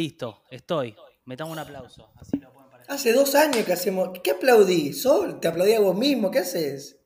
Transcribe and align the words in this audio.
Listo, 0.00 0.42
estoy. 0.50 0.94
Metamos 1.24 1.54
un 1.54 1.58
aplauso. 1.58 2.10
Así 2.16 2.36
lo 2.36 2.52
pueden 2.52 2.68
parecer. 2.70 2.92
Hace 2.94 3.12
dos 3.14 3.34
años 3.34 3.64
que 3.64 3.72
hacemos. 3.72 4.10
¿Qué 4.22 4.32
aplaudí? 4.32 4.92
¿Sol? 4.92 5.40
¿Te 5.40 5.48
aplaudí 5.48 5.72
a 5.72 5.80
vos 5.80 5.96
mismo? 5.96 6.30
¿Qué 6.30 6.40
haces? 6.40 6.98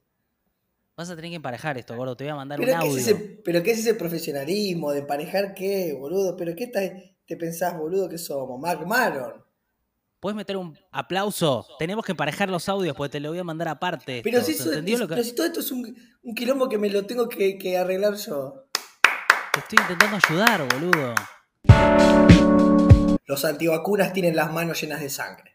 Vas 0.97 1.09
a 1.09 1.15
tener 1.15 1.31
que 1.31 1.37
emparejar 1.37 1.79
esto, 1.79 1.95
gordo. 1.95 2.17
Te 2.17 2.25
voy 2.25 2.33
a 2.33 2.35
mandar 2.35 2.59
un 2.59 2.67
¿Pero 2.67 2.81
qué, 2.81 2.87
audio. 2.89 2.99
es 2.99 3.07
ese, 3.07 3.15
¿Pero 3.45 3.63
qué 3.63 3.71
es 3.71 3.79
ese 3.79 3.95
profesionalismo? 3.95 4.91
¿De 4.91 4.99
emparejar 4.99 5.55
qué, 5.55 5.93
boludo? 5.97 6.37
¿Pero 6.37 6.53
qué 6.57 6.67
te, 6.67 7.17
te 7.27 7.37
pensás, 7.37 7.79
boludo, 7.79 8.09
que 8.09 8.19
somos? 8.19 8.59
Mark 8.61 8.85
Maron. 8.85 9.35
¿Puedes 10.19 10.35
meter 10.35 10.57
un 10.57 10.77
aplauso? 10.91 11.65
Tenemos 11.79 12.05
que 12.05 12.11
emparejar 12.11 12.51
los 12.51 12.69
audios 12.69 12.97
porque 12.97 13.13
te 13.13 13.21
lo 13.21 13.29
voy 13.29 13.39
a 13.39 13.45
mandar 13.45 13.69
aparte. 13.69 14.21
Pero 14.25 14.41
si, 14.41 14.47
¿Se 14.55 14.63
eso- 14.63 14.71
entendió 14.71 14.99
lo 14.99 15.07
que 15.07 15.15
pero 15.15 15.23
si 15.25 15.33
todo 15.37 15.47
esto 15.47 15.61
es 15.61 15.71
un, 15.71 15.97
un 16.25 16.35
quilombo 16.35 16.69
que 16.69 16.77
me 16.77 16.91
lo 16.91 17.07
tengo 17.07 17.29
que, 17.29 17.57
que 17.57 17.79
arreglar 17.79 18.17
yo. 18.17 18.65
te 19.55 19.61
estoy 19.61 19.79
intentando 19.81 20.17
ayudar, 20.27 20.67
boludo? 20.75 21.15
Los 23.31 23.45
antivacunas 23.45 24.13
tienen 24.13 24.35
las 24.35 24.53
manos 24.53 24.81
llenas 24.81 25.01
de 25.01 25.09
sangre. 25.09 25.55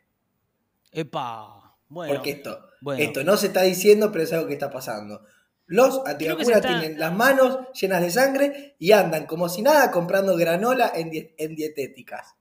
Epa. 0.93 1.75
Bueno. 1.89 2.13
Porque 2.13 2.31
esto, 2.31 2.57
bueno. 2.79 3.03
esto 3.03 3.21
no 3.25 3.35
se 3.35 3.47
está 3.47 3.63
diciendo, 3.63 4.13
pero 4.13 4.23
es 4.23 4.31
algo 4.31 4.47
que 4.47 4.53
está 4.53 4.71
pasando. 4.71 5.25
Los 5.65 6.01
antivacunas 6.05 6.47
está- 6.47 6.79
tienen 6.79 6.97
las 6.97 7.13
manos 7.13 7.59
llenas 7.73 8.01
de 8.01 8.11
sangre 8.11 8.75
y 8.79 8.93
andan 8.93 9.25
como 9.25 9.49
si 9.49 9.61
nada 9.61 9.91
comprando 9.91 10.37
granola 10.37 10.89
en, 10.95 11.09
die- 11.09 11.35
en 11.37 11.53
dietéticas. 11.53 12.35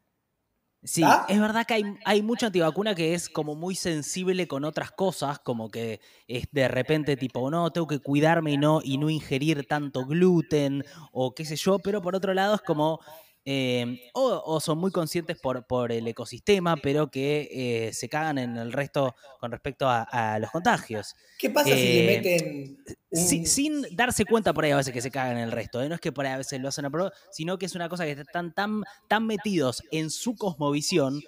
Sí, 0.84 1.02
¿Ah? 1.02 1.26
es 1.28 1.40
verdad 1.40 1.66
que 1.66 1.74
hay, 1.74 1.82
hay 2.04 2.22
mucha 2.22 2.46
antivacuna 2.46 2.94
que 2.94 3.14
es 3.14 3.28
como 3.28 3.56
muy 3.56 3.74
sensible 3.74 4.46
con 4.46 4.64
otras 4.64 4.92
cosas, 4.92 5.40
como 5.40 5.68
que 5.68 6.00
es 6.28 6.44
de 6.52 6.68
repente 6.68 7.16
tipo, 7.16 7.50
no, 7.50 7.72
tengo 7.72 7.88
que 7.88 7.98
cuidarme 7.98 8.52
y 8.52 8.56
no, 8.58 8.80
y 8.84 8.98
no 8.98 9.10
ingerir 9.10 9.66
tanto 9.66 10.04
gluten 10.06 10.84
o 11.10 11.34
qué 11.34 11.44
sé 11.44 11.56
yo, 11.56 11.80
pero 11.80 12.02
por 12.02 12.14
otro 12.14 12.34
lado 12.34 12.54
es 12.54 12.60
como, 12.60 13.00
eh, 13.46 14.00
o, 14.14 14.42
o 14.46 14.60
son 14.60 14.78
muy 14.78 14.90
conscientes 14.90 15.38
por, 15.38 15.66
por 15.66 15.92
el 15.92 16.06
ecosistema, 16.08 16.76
pero 16.76 17.10
que 17.10 17.48
eh, 17.88 17.92
se 17.92 18.08
cagan 18.08 18.38
en 18.38 18.56
el 18.56 18.72
resto 18.72 19.14
con 19.40 19.50
respecto 19.52 19.88
a, 19.88 20.02
a 20.02 20.38
los 20.38 20.50
contagios. 20.50 21.14
¿Qué 21.38 21.50
pasa 21.50 21.68
si 21.70 21.74
Eh, 21.74 21.94
le 21.94 22.16
meten 22.16 22.78
un- 23.10 23.18
Si- 23.18 23.44
sin 23.46 23.82
darse 23.94 24.24
cuenta 24.24 24.52
por 24.54 24.64
ahí 24.64 24.70
a 24.70 24.76
veces 24.76 24.92
que 24.94 25.02
se 25.02 25.10
cagan 25.10 25.36
en 25.36 25.44
el 25.44 25.52
resto, 25.52 25.82
¿eh? 25.82 25.88
no 25.88 25.94
es 25.94 26.00
que 26.00 26.10
por 26.12 26.24
ahí 26.26 26.32
a 26.32 26.38
veces 26.38 26.60
lo 26.60 26.68
hacen 26.68 26.84
a 26.86 26.90
pro, 26.90 27.10
sino 27.30 27.58
que 27.58 27.66
es 27.66 27.74
una 27.74 27.88
cosa 27.88 28.04
que 28.04 28.12
están 28.12 28.52
tan, 28.54 28.82
tan 29.08 29.26
metidos 29.26 29.82
en 29.90 30.10
su 30.10 30.36
cosmovisión 30.36 31.20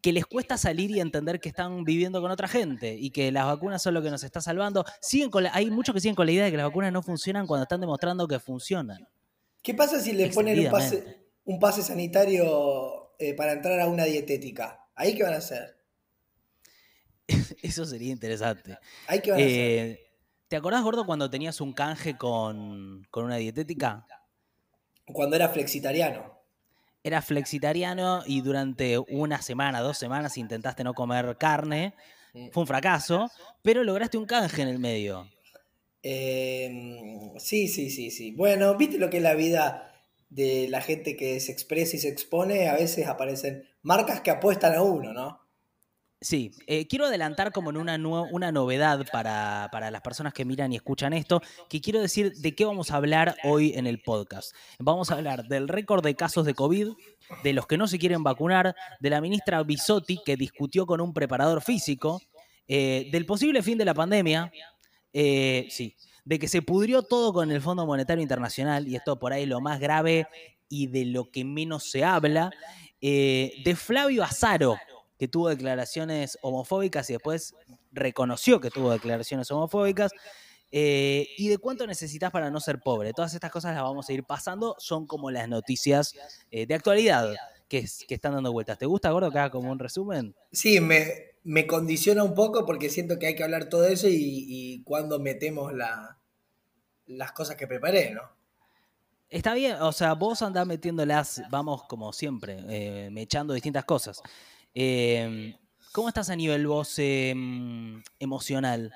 que 0.00 0.12
les 0.12 0.26
cuesta 0.26 0.58
salir 0.58 0.90
y 0.90 1.00
entender 1.00 1.40
que 1.40 1.48
están 1.48 1.82
viviendo 1.84 2.20
con 2.20 2.30
otra 2.30 2.46
gente 2.46 2.94
y 2.94 3.10
que 3.10 3.32
las 3.32 3.46
vacunas 3.46 3.82
son 3.82 3.94
lo 3.94 4.02
que 4.02 4.10
nos 4.10 4.22
está 4.22 4.40
salvando. 4.42 4.84
Siguen 5.00 5.30
con 5.30 5.42
la- 5.44 5.54
hay 5.54 5.70
muchos 5.70 5.94
que 5.94 6.00
siguen 6.00 6.14
con 6.14 6.26
la 6.26 6.32
idea 6.32 6.44
de 6.44 6.50
que 6.50 6.56
las 6.58 6.66
vacunas 6.66 6.92
no 6.92 7.02
funcionan 7.02 7.46
cuando 7.46 7.62
están 7.62 7.80
demostrando 7.80 8.28
que 8.28 8.38
funcionan. 8.38 9.06
¿Qué 9.62 9.72
pasa 9.72 9.98
si 10.00 10.12
le 10.12 10.28
ponen 10.28 10.58
un 10.60 10.70
pase. 10.70 11.23
Un 11.44 11.58
pase 11.58 11.82
sanitario 11.82 13.14
eh, 13.18 13.34
para 13.34 13.52
entrar 13.52 13.80
a 13.80 13.86
una 13.86 14.04
dietética? 14.04 14.86
¿Ahí 14.94 15.14
qué 15.14 15.22
van 15.22 15.34
a 15.34 15.38
hacer? 15.38 15.76
Eso 17.62 17.84
sería 17.84 18.12
interesante. 18.12 18.78
¿Ahí 19.06 19.20
qué 19.20 19.30
van 19.30 19.40
a 19.40 19.44
hacer? 19.44 19.58
Eh, 19.58 20.00
¿Te 20.48 20.56
acordás, 20.56 20.82
Gordo, 20.82 21.06
cuando 21.06 21.30
tenías 21.30 21.60
un 21.60 21.72
canje 21.72 22.16
con, 22.16 23.06
con 23.10 23.24
una 23.24 23.36
dietética? 23.36 24.06
Cuando 25.06 25.36
era 25.36 25.48
flexitariano. 25.48 26.40
Era 27.02 27.20
flexitariano 27.20 28.22
y 28.26 28.40
durante 28.40 28.98
una 28.98 29.42
semana, 29.42 29.80
dos 29.80 29.98
semanas 29.98 30.38
intentaste 30.38 30.84
no 30.84 30.94
comer 30.94 31.36
carne. 31.38 31.94
Fue 32.50 32.62
un 32.62 32.66
fracaso, 32.66 33.30
pero 33.62 33.84
lograste 33.84 34.16
un 34.16 34.26
canje 34.26 34.62
en 34.62 34.68
el 34.68 34.78
medio. 34.78 35.28
Eh, 36.02 37.32
sí, 37.38 37.68
sí, 37.68 37.90
sí, 37.90 38.10
sí. 38.10 38.32
Bueno, 38.32 38.76
¿viste 38.76 38.98
lo 38.98 39.08
que 39.08 39.18
es 39.18 39.22
la 39.22 39.34
vida 39.34 39.93
de 40.34 40.66
la 40.68 40.80
gente 40.80 41.16
que 41.16 41.38
se 41.40 41.52
expresa 41.52 41.96
y 41.96 42.00
se 42.00 42.08
expone? 42.08 42.68
A 42.68 42.74
veces 42.74 43.06
aparecen 43.06 43.64
marcas 43.82 44.20
que 44.20 44.30
apuestan 44.30 44.74
a 44.74 44.82
uno, 44.82 45.12
¿no? 45.12 45.40
Sí, 46.20 46.52
eh, 46.66 46.86
quiero 46.88 47.04
adelantar 47.04 47.52
como 47.52 47.68
en 47.68 47.76
una, 47.76 47.98
nue- 47.98 48.26
una 48.32 48.50
novedad 48.50 49.04
para, 49.12 49.68
para 49.70 49.90
las 49.90 50.00
personas 50.00 50.32
que 50.32 50.46
miran 50.46 50.72
y 50.72 50.76
escuchan 50.76 51.12
esto, 51.12 51.42
que 51.68 51.82
quiero 51.82 52.00
decir 52.00 52.32
de 52.36 52.54
qué 52.54 52.64
vamos 52.64 52.90
a 52.90 52.96
hablar 52.96 53.36
hoy 53.44 53.74
en 53.76 53.86
el 53.86 54.00
podcast. 54.00 54.54
Vamos 54.78 55.10
a 55.10 55.14
hablar 55.16 55.44
del 55.48 55.68
récord 55.68 56.02
de 56.02 56.14
casos 56.14 56.46
de 56.46 56.54
COVID, 56.54 56.88
de 57.42 57.52
los 57.52 57.66
que 57.66 57.76
no 57.76 57.86
se 57.86 57.98
quieren 57.98 58.22
vacunar, 58.22 58.74
de 59.00 59.10
la 59.10 59.20
ministra 59.20 59.62
Bisotti 59.62 60.18
que 60.24 60.36
discutió 60.36 60.86
con 60.86 61.02
un 61.02 61.12
preparador 61.12 61.60
físico, 61.62 62.22
eh, 62.66 63.08
del 63.12 63.26
posible 63.26 63.62
fin 63.62 63.76
de 63.76 63.84
la 63.84 63.92
pandemia, 63.92 64.50
eh, 65.12 65.66
sí, 65.68 65.94
de 66.24 66.38
que 66.38 66.48
se 66.48 66.62
pudrió 66.62 67.02
todo 67.02 67.32
con 67.32 67.50
el 67.50 67.60
Fondo 67.60 67.86
Monetario 67.86 68.22
Internacional, 68.22 68.88
y 68.88 68.96
esto 68.96 69.18
por 69.18 69.32
ahí 69.32 69.42
es 69.42 69.48
lo 69.48 69.60
más 69.60 69.78
grave 69.78 70.26
y 70.68 70.86
de 70.86 71.04
lo 71.04 71.30
que 71.30 71.44
menos 71.44 71.90
se 71.90 72.04
habla, 72.04 72.50
eh, 73.00 73.52
de 73.64 73.76
Flavio 73.76 74.24
Azaro, 74.24 74.76
que 75.18 75.28
tuvo 75.28 75.48
declaraciones 75.48 76.38
homofóbicas 76.42 77.08
y 77.10 77.12
después 77.12 77.54
reconoció 77.92 78.60
que 78.60 78.70
tuvo 78.70 78.90
declaraciones 78.90 79.50
homofóbicas, 79.50 80.12
eh, 80.72 81.28
y 81.36 81.48
de 81.48 81.58
cuánto 81.58 81.86
necesitas 81.86 82.32
para 82.32 82.50
no 82.50 82.58
ser 82.58 82.80
pobre. 82.80 83.12
Todas 83.12 83.34
estas 83.34 83.52
cosas 83.52 83.74
las 83.74 83.84
vamos 83.84 84.08
a 84.08 84.12
ir 84.12 84.24
pasando, 84.24 84.74
son 84.78 85.06
como 85.06 85.30
las 85.30 85.48
noticias 85.48 86.14
eh, 86.50 86.66
de 86.66 86.74
actualidad 86.74 87.32
que, 87.68 87.86
que 88.08 88.14
están 88.14 88.32
dando 88.32 88.52
vueltas. 88.52 88.78
¿Te 88.78 88.86
gusta, 88.86 89.10
Gordo, 89.10 89.30
que 89.30 89.38
haga 89.38 89.50
como 89.50 89.70
un 89.70 89.78
resumen? 89.78 90.34
Sí, 90.50 90.80
me, 90.80 91.33
me 91.44 91.66
condiciona 91.66 92.24
un 92.24 92.34
poco 92.34 92.66
porque 92.66 92.90
siento 92.90 93.18
que 93.18 93.26
hay 93.28 93.34
que 93.36 93.44
hablar 93.44 93.68
todo 93.68 93.86
eso 93.86 94.08
y, 94.08 94.16
y 94.16 94.82
cuando 94.82 95.20
metemos 95.20 95.72
la, 95.72 96.18
las 97.06 97.32
cosas 97.32 97.56
que 97.56 97.66
preparé, 97.66 98.10
¿no? 98.10 98.22
Está 99.28 99.54
bien, 99.54 99.76
o 99.80 99.92
sea, 99.92 100.14
vos 100.14 100.42
andás 100.42 100.66
metiéndolas, 100.66 101.42
vamos 101.50 101.84
como 101.84 102.12
siempre, 102.12 102.58
eh, 102.68 103.10
me 103.10 103.22
echando 103.22 103.52
distintas 103.52 103.84
cosas. 103.84 104.22
Eh, 104.74 105.56
¿Cómo 105.92 106.08
estás 106.08 106.30
a 106.30 106.36
nivel 106.36 106.66
vos 106.66 106.98
eh, 106.98 107.34
emocional? 108.18 108.92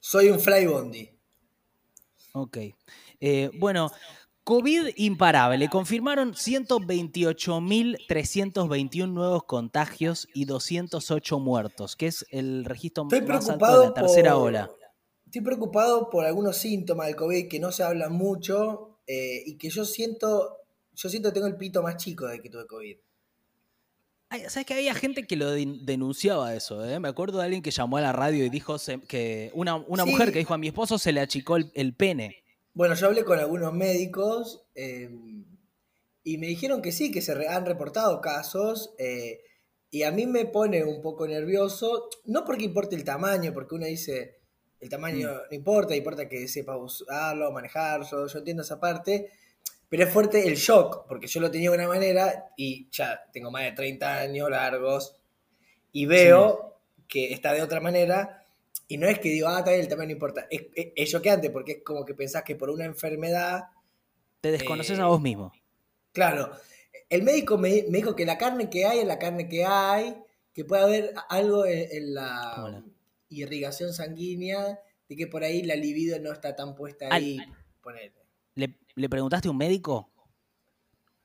Soy 0.00 0.28
un 0.28 0.40
fly 0.40 0.66
bondi. 0.66 1.10
Ok. 2.32 2.58
Eh, 3.20 3.50
bueno, 3.54 3.90
COVID 4.46 4.90
imparable. 4.94 5.68
Confirmaron 5.68 6.32
128.321 6.34 9.08
nuevos 9.12 9.42
contagios 9.42 10.28
y 10.34 10.44
208 10.44 11.40
muertos, 11.40 11.96
que 11.96 12.06
es 12.06 12.24
el 12.30 12.64
registro 12.64 13.08
Estoy 13.10 13.22
más 13.22 13.50
alto 13.50 13.80
de 13.80 13.86
la 13.88 13.94
tercera 13.94 14.34
por, 14.34 14.42
ola. 14.42 14.70
Estoy 15.24 15.40
preocupado 15.42 16.08
por 16.10 16.24
algunos 16.24 16.58
síntomas 16.58 17.08
del 17.08 17.16
COVID 17.16 17.48
que 17.48 17.58
no 17.58 17.72
se 17.72 17.82
hablan 17.82 18.12
mucho 18.12 19.00
eh, 19.08 19.42
y 19.46 19.58
que 19.58 19.68
yo 19.68 19.84
siento, 19.84 20.58
yo 20.92 21.08
siento 21.08 21.30
que 21.30 21.34
tengo 21.34 21.48
el 21.48 21.56
pito 21.56 21.82
más 21.82 21.96
chico 21.96 22.28
de 22.28 22.40
que 22.40 22.48
tuve 22.48 22.68
COVID. 22.68 22.96
Ay, 24.28 24.42
¿Sabes 24.48 24.64
que 24.66 24.74
había 24.74 24.94
gente 24.94 25.26
que 25.26 25.34
lo 25.34 25.50
den- 25.50 25.84
denunciaba 25.84 26.54
eso? 26.54 26.84
eh? 26.84 27.00
Me 27.00 27.08
acuerdo 27.08 27.38
de 27.38 27.44
alguien 27.46 27.62
que 27.62 27.72
llamó 27.72 27.96
a 27.96 28.00
la 28.00 28.12
radio 28.12 28.44
y 28.44 28.48
dijo 28.48 28.78
se- 28.78 29.00
que 29.00 29.50
una, 29.54 29.74
una 29.74 30.04
Sí. 30.04 30.10
mujer 30.10 30.32
que 30.32 30.38
dijo 30.38 30.54
a 30.54 30.58
mi 30.58 30.68
esposo 30.68 31.00
se 31.00 31.10
le 31.10 31.18
achicó 31.20 31.56
el, 31.56 31.72
el 31.74 31.96
pene. 31.96 32.44
Bueno, 32.76 32.94
yo 32.94 33.06
hablé 33.06 33.24
con 33.24 33.38
algunos 33.40 33.72
médicos 33.72 34.66
eh, 34.74 35.10
y 36.24 36.38
me 36.38 36.46
dijeron 36.48 36.82
que 36.82 36.92
sí, 36.92 37.10
que 37.10 37.22
se 37.22 37.34
re- 37.34 37.48
han 37.48 37.66
reportado 37.66 38.20
casos 38.20 38.94
eh, 38.98 39.40
y 39.90 40.02
a 40.02 40.10
mí 40.10 40.26
me 40.26 40.44
pone 40.44 40.84
un 40.84 41.00
poco 41.00 41.26
nervioso, 41.26 42.08
no 42.24 42.44
porque 42.44 42.64
importe 42.64 42.96
el 42.96 43.04
tamaño, 43.04 43.52
porque 43.54 43.76
uno 43.76 43.86
dice, 43.86 44.40
el 44.80 44.88
tamaño 44.88 45.30
no 45.50 45.56
importa, 45.56 45.94
importa 45.96 46.28
que 46.28 46.48
sepa 46.48 46.76
usarlo, 46.76 47.52
manejarlo, 47.52 48.26
yo 48.26 48.38
entiendo 48.38 48.62
esa 48.62 48.80
parte, 48.80 49.30
pero 49.88 50.04
es 50.04 50.10
fuerte 50.12 50.46
el 50.48 50.56
shock, 50.56 51.06
porque 51.08 51.28
yo 51.28 51.40
lo 51.40 51.50
tenía 51.50 51.70
de 51.70 51.76
una 51.78 51.88
manera 51.88 52.50
y 52.56 52.88
ya 52.90 53.20
tengo 53.32 53.50
más 53.50 53.62
de 53.64 53.72
30 53.72 54.18
años 54.18 54.50
largos 54.50 55.16
y 55.92 56.06
veo 56.06 56.80
que 57.08 57.32
está 57.32 57.52
de 57.52 57.62
otra 57.62 57.80
manera 57.80 58.45
y 58.88 58.98
no 58.98 59.08
es 59.08 59.18
que 59.18 59.28
digo, 59.30 59.48
ah, 59.48 59.62
bien, 59.62 59.80
el 59.80 59.88
tamaño 59.88 60.08
no 60.08 60.12
importa, 60.12 60.46
es, 60.50 60.66
es, 60.74 60.88
es 60.94 61.10
choqueante 61.10 61.50
porque 61.50 61.72
es 61.72 61.82
como 61.84 62.04
que 62.04 62.14
pensás 62.14 62.42
que 62.44 62.54
por 62.56 62.70
una 62.70 62.84
enfermedad 62.84 63.64
Te 64.40 64.50
desconoces 64.52 64.98
Eh, 64.98 65.02
a 65.02 65.06
vos 65.06 65.20
mismo. 65.20 65.52
Claro, 66.12 66.52
el 67.08 67.22
médico 67.22 67.58
me, 67.58 67.84
me 67.88 67.98
dijo 67.98 68.14
que 68.16 68.24
la 68.26 68.38
carne 68.38 68.70
que 68.70 68.84
hay 68.86 69.00
es 69.00 69.06
la 69.06 69.18
carne 69.18 69.48
que 69.48 69.64
hay, 69.64 70.16
que 70.52 70.64
puede 70.64 70.82
haber 70.82 71.14
algo 71.28 71.66
en, 71.66 71.78
en 71.90 72.14
¿Cómo 72.14 72.68
la 72.68 72.84
irrigación 73.28 73.92
sanguínea, 73.92 74.80
de 75.08 75.16
que 75.16 75.26
por 75.26 75.42
ahí 75.44 75.62
la 75.62 75.74
libido 75.76 76.18
no 76.20 76.32
está 76.32 76.54
tan 76.56 76.74
puesta 76.74 77.06
Al- 77.06 77.12
ahí, 77.22 77.38
ponele, 77.82 78.12
¿Le, 78.54 78.78
le 78.94 79.08
preguntaste 79.08 79.48
a 79.48 79.50
un 79.50 79.56
médico? 79.58 80.10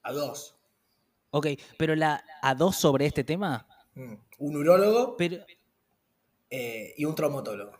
a 0.03 0.11
dos. 0.11 0.55
Ok, 1.29 1.47
pero 1.77 1.95
la 1.95 2.23
a 2.41 2.55
dos 2.55 2.75
sobre 2.75 3.05
este 3.05 3.23
tema. 3.23 3.65
Mm. 3.93 4.15
Un 4.39 4.55
urólogo 4.57 5.15
Pero, 5.15 5.37
eh, 6.51 6.93
y 6.97 7.05
un 7.05 7.15
traumatólogo. 7.15 7.71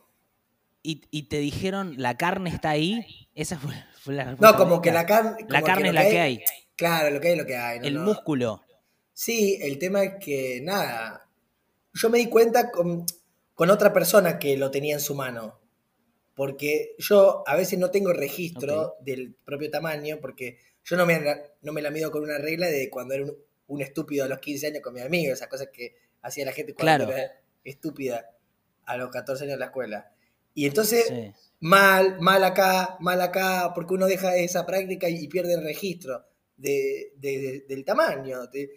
y, 0.84 1.04
y 1.12 1.24
te 1.30 1.38
dijeron, 1.38 1.94
la 1.98 2.18
carne 2.18 2.50
está 2.50 2.72
ahí. 2.72 3.06
Esa 3.36 3.60
fue, 3.60 3.74
fue 4.00 4.16
la 4.16 4.24
respuesta. 4.24 4.52
No, 4.52 4.58
como 4.58 4.82
que 4.82 4.92
la 4.92 5.06
carne... 5.06 5.46
La 5.48 5.62
carne 5.62 5.90
es 5.90 5.94
la 5.94 6.10
que 6.10 6.20
hay. 6.20 6.44
Claro, 6.76 7.12
lo 7.12 7.22
que 7.22 7.28
hay 7.28 7.34
es 7.34 7.38
lo 7.40 7.46
que 7.46 7.56
hay. 7.58 7.80
no, 7.80 7.86
El 7.88 7.94
no. 7.96 8.02
músculo. 8.04 8.64
Sí, 9.14 9.60
el 9.62 9.78
tema 9.78 10.04
es 10.04 10.14
que, 10.20 10.60
nada, 10.64 11.30
yo 11.94 12.10
me 12.10 12.18
di 12.18 12.26
cuenta 12.28 12.72
con, 12.72 13.06
con 13.54 13.70
otra 13.70 13.94
persona 13.94 14.40
que 14.40 14.58
lo 14.58 14.72
tenía 14.72 14.96
en 14.96 15.00
su 15.02 15.14
mano. 15.14 15.60
Porque 16.34 16.96
yo 16.98 17.44
a 17.46 17.56
veces 17.56 17.78
no 17.78 17.92
tengo 17.92 18.14
registro 18.14 18.96
del 19.02 19.36
propio 19.46 19.70
tamaño, 19.70 20.18
porque 20.20 20.58
yo 20.84 20.96
no 20.98 21.06
me, 21.06 21.20
no 21.62 21.74
me 21.74 21.82
la 21.82 21.92
mido 21.92 22.10
con 22.10 22.24
una 22.24 22.38
regla 22.40 22.68
de 22.68 22.90
cuando 22.90 23.14
era 23.14 23.26
un, 23.26 23.36
un 23.68 23.82
estúpido 23.82 24.26
a 24.26 24.28
los 24.28 24.40
15 24.40 24.68
años 24.68 24.82
con 24.82 24.94
mi 24.94 25.02
amigo, 25.02 25.34
esas 25.34 25.50
cosas 25.50 25.68
que 25.72 25.96
hacía 26.22 26.46
la 26.46 26.54
gente 26.54 26.74
cuando 26.74 27.06
Claro. 27.06 27.18
era 27.18 27.34
estúpida 27.64 28.26
a 28.86 28.98
los 28.98 29.10
14 29.10 29.44
años 29.44 29.54
en 29.54 29.60
la 29.60 29.66
escuela. 29.68 30.12
Y 30.54 30.66
entonces, 30.66 31.12
mal, 31.60 32.20
mal 32.20 32.44
acá, 32.44 32.98
mal 33.00 33.22
acá, 33.22 33.72
porque 33.74 33.94
uno 33.94 34.08
deja 34.08 34.36
esa 34.36 34.66
práctica 34.66 35.08
y, 35.10 35.24
y 35.24 35.28
pierde 35.28 35.54
el 35.54 35.64
registro 35.64 36.26
de, 36.58 37.14
de- 37.18 37.40
de- 37.40 37.66
del 37.68 37.86
tamaño. 37.86 38.48
de- 38.48 38.70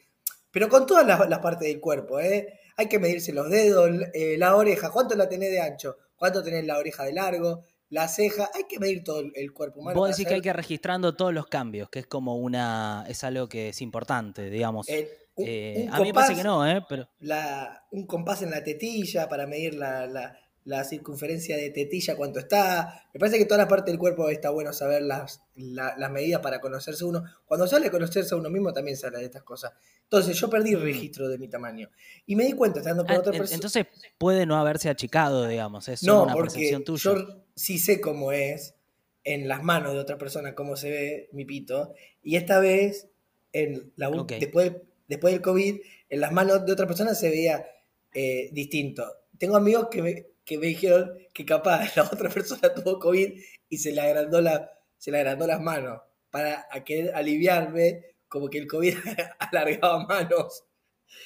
pero 0.50 0.68
con 0.68 0.86
todas 0.86 1.04
las, 1.06 1.28
las 1.28 1.40
partes 1.40 1.66
del 1.68 1.80
cuerpo, 1.80 2.20
¿eh? 2.20 2.60
Hay 2.76 2.88
que 2.88 2.98
medirse 2.98 3.32
los 3.32 3.50
dedos, 3.50 3.90
eh, 4.14 4.36
la 4.38 4.54
oreja, 4.56 4.90
¿cuánto 4.90 5.14
la 5.16 5.28
tenés 5.28 5.50
de 5.50 5.60
ancho? 5.60 5.96
¿Cuánto 6.16 6.42
tenés 6.42 6.64
la 6.64 6.78
oreja 6.78 7.04
de 7.04 7.12
largo? 7.12 7.64
La 7.90 8.08
ceja, 8.08 8.50
hay 8.54 8.64
que 8.64 8.78
medir 8.80 9.04
todo 9.04 9.20
el, 9.34 9.52
cuerpo 9.52 9.80
humano. 9.80 9.98
Vos 9.98 10.10
decís 10.10 10.26
que 10.26 10.34
hay 10.34 10.40
que 10.40 10.48
ir 10.48 10.56
registrando 10.56 11.14
todos 11.14 11.32
los 11.34 11.46
cambios, 11.46 11.88
que 11.90 12.00
es 12.00 12.06
como 12.06 12.36
una. 12.36 13.04
es 13.08 13.22
algo 13.24 13.48
que 13.48 13.68
es 13.68 13.80
importante, 13.82 14.48
digamos. 14.50 14.88
Un- 15.36 15.44
Eh, 15.48 15.84
un 15.88 15.94
a 15.94 15.98
mí 16.00 16.06
me 16.08 16.14
parece 16.14 16.32
compás, 16.34 16.36
que 16.36 16.42
no, 16.44 16.66
¿eh? 16.66 16.84
Pero. 16.88 17.08
la- 17.20 17.84
un 17.90 18.06
compás 18.06 18.42
en 18.42 18.50
la 18.50 18.62
tetilla 18.62 19.28
para 19.28 19.46
medir 19.46 19.74
la, 19.74 20.06
la- 20.06 20.38
la 20.66 20.82
circunferencia 20.82 21.58
de 21.58 21.68
tetilla, 21.68 22.16
cuánto 22.16 22.38
está. 22.38 23.06
Me 23.12 23.20
parece 23.20 23.36
que 23.36 23.44
todas 23.44 23.58
las 23.58 23.68
partes 23.68 23.92
del 23.92 23.98
cuerpo 23.98 24.30
está 24.30 24.48
bueno 24.48 24.72
saber 24.72 25.02
las, 25.02 25.42
la- 25.56 25.94
las 25.98 26.10
medidas 26.10 26.40
para 26.40 26.58
conocerse 26.60 27.04
uno. 27.04 27.22
Cuando 27.44 27.66
sale 27.66 27.88
a 27.88 27.90
conocerse 27.90 28.34
a 28.34 28.38
uno 28.38 28.48
mismo 28.48 28.72
también 28.72 28.96
se 28.96 29.06
habla 29.06 29.18
de 29.18 29.26
estas 29.26 29.42
cosas. 29.42 29.72
Entonces 30.04 30.38
yo 30.40 30.48
perdí 30.48 30.70
el 30.70 30.78
Mm. 30.80 30.84
registro 30.84 31.28
de 31.28 31.36
mi 31.36 31.48
tamaño. 31.48 31.90
Y 32.24 32.34
me 32.34 32.44
di 32.44 32.52
cuenta 32.54 32.78
estando 32.78 33.04
con 33.04 33.14
Ah, 33.14 33.18
otra 33.18 33.32
persona. 33.32 33.54
entonces 33.56 33.86
puede 34.16 34.46
no 34.46 34.56
haberse 34.56 34.88
achicado, 34.88 35.46
digamos. 35.46 35.86
Es 35.88 36.02
No, 36.02 36.22
una 36.22 36.32
porque 36.32 36.52
percepción 36.54 36.82
tuya. 36.84 37.02
yo 37.02 37.44
sí 37.54 37.78
sé 37.78 38.00
cómo 38.00 38.32
es 38.32 38.74
en 39.22 39.48
las 39.48 39.62
manos 39.62 39.92
de 39.92 39.98
otra 39.98 40.16
persona, 40.16 40.54
cómo 40.54 40.76
se 40.76 40.90
ve 40.90 41.28
mi 41.32 41.44
pito. 41.44 41.92
Y 42.22 42.36
esta 42.36 42.58
vez, 42.60 43.10
en 43.52 43.92
la, 43.96 44.08
ul- 44.08 44.20
Ok. 44.22 44.32
después, 44.40 44.72
después 45.06 45.32
del 45.32 45.42
COVID, 45.42 45.80
en 46.08 46.20
las 46.20 46.32
manos 46.32 46.64
de 46.64 46.72
otra 46.72 46.86
persona 46.86 47.14
se 47.14 47.30
veía 47.30 47.66
eh, 48.12 48.48
distinto. 48.52 49.04
Tengo 49.38 49.56
amigos 49.56 49.88
que 49.90 50.02
me, 50.02 50.26
que 50.44 50.58
me 50.58 50.66
dijeron 50.66 51.12
que 51.32 51.44
capaz 51.44 51.94
la 51.96 52.04
otra 52.04 52.28
persona 52.28 52.72
tuvo 52.74 52.98
COVID 52.98 53.32
y 53.68 53.78
se 53.78 53.92
le 53.92 54.00
agrandó, 54.00 54.40
las 54.40 55.60
manos 55.60 56.00
para 56.30 56.66
a 56.70 57.18
aliviarme, 57.18 58.16
como 58.28 58.48
que 58.48 58.58
el 58.58 58.66
COVID 58.66 58.96
alargaba 59.38 60.06
manos. 60.06 60.64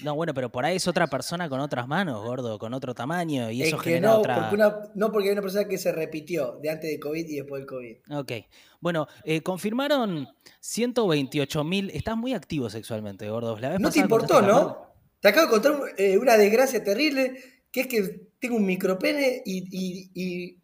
No, 0.03 0.15
bueno, 0.15 0.33
pero 0.35 0.51
por 0.51 0.65
ahí 0.65 0.77
es 0.77 0.87
otra 0.87 1.07
persona 1.09 1.49
con 1.49 1.59
otras 1.61 1.89
manos, 1.89 2.23
gordo, 2.23 2.59
con 2.59 2.73
otro 2.75 2.95
tamaño, 2.95 3.51
y 3.51 3.63
Es 3.63 3.69
eso 3.69 3.79
que 3.79 3.91
genera 3.91 4.11
no, 4.13 4.19
otra. 4.19 4.37
porque 4.37 4.55
una, 4.55 4.79
no 4.95 5.11
porque 5.11 5.29
hay 5.29 5.33
una 5.33 5.43
persona 5.43 5.67
que 5.67 5.77
se 5.79 5.91
repitió 5.93 6.59
de 6.63 6.71
antes 6.71 6.91
del 6.91 7.01
COVID 7.01 7.27
y 7.27 7.37
después 7.37 7.61
del 7.61 7.67
COVID. 7.69 7.97
Ok. 8.13 8.33
Bueno, 8.81 9.09
eh, 9.25 9.41
confirmaron 9.43 10.29
128 10.61 11.65
mil. 11.65 11.91
Estás 11.91 12.17
muy 12.17 12.33
activo 12.35 12.71
sexualmente, 12.71 13.29
gordo. 13.29 13.59
La 13.59 13.71
vez 13.71 13.81
No 13.81 13.91
te 13.91 13.99
importó, 13.99 14.41
¿no? 14.43 14.87
Te 15.21 15.29
acabo 15.29 15.47
de 15.47 15.51
contar 15.53 15.81
eh, 15.97 16.17
una 16.17 16.37
desgracia 16.37 16.83
terrible, 16.85 17.37
que 17.73 17.81
es 17.81 17.87
que 17.89 18.29
tengo 18.39 18.57
un 18.57 18.67
micropene 18.67 19.43
y, 19.45 19.65
y, 19.71 20.11
y 20.15 20.59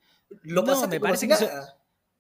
lo 0.44 0.62
No, 0.62 0.66
pasaste 0.68 0.96
me 0.96 1.00
como 1.00 1.08
parece 1.08 1.20
si 1.22 1.28
que 1.28 1.34
eso- 1.34 1.46
nada. 1.46 1.76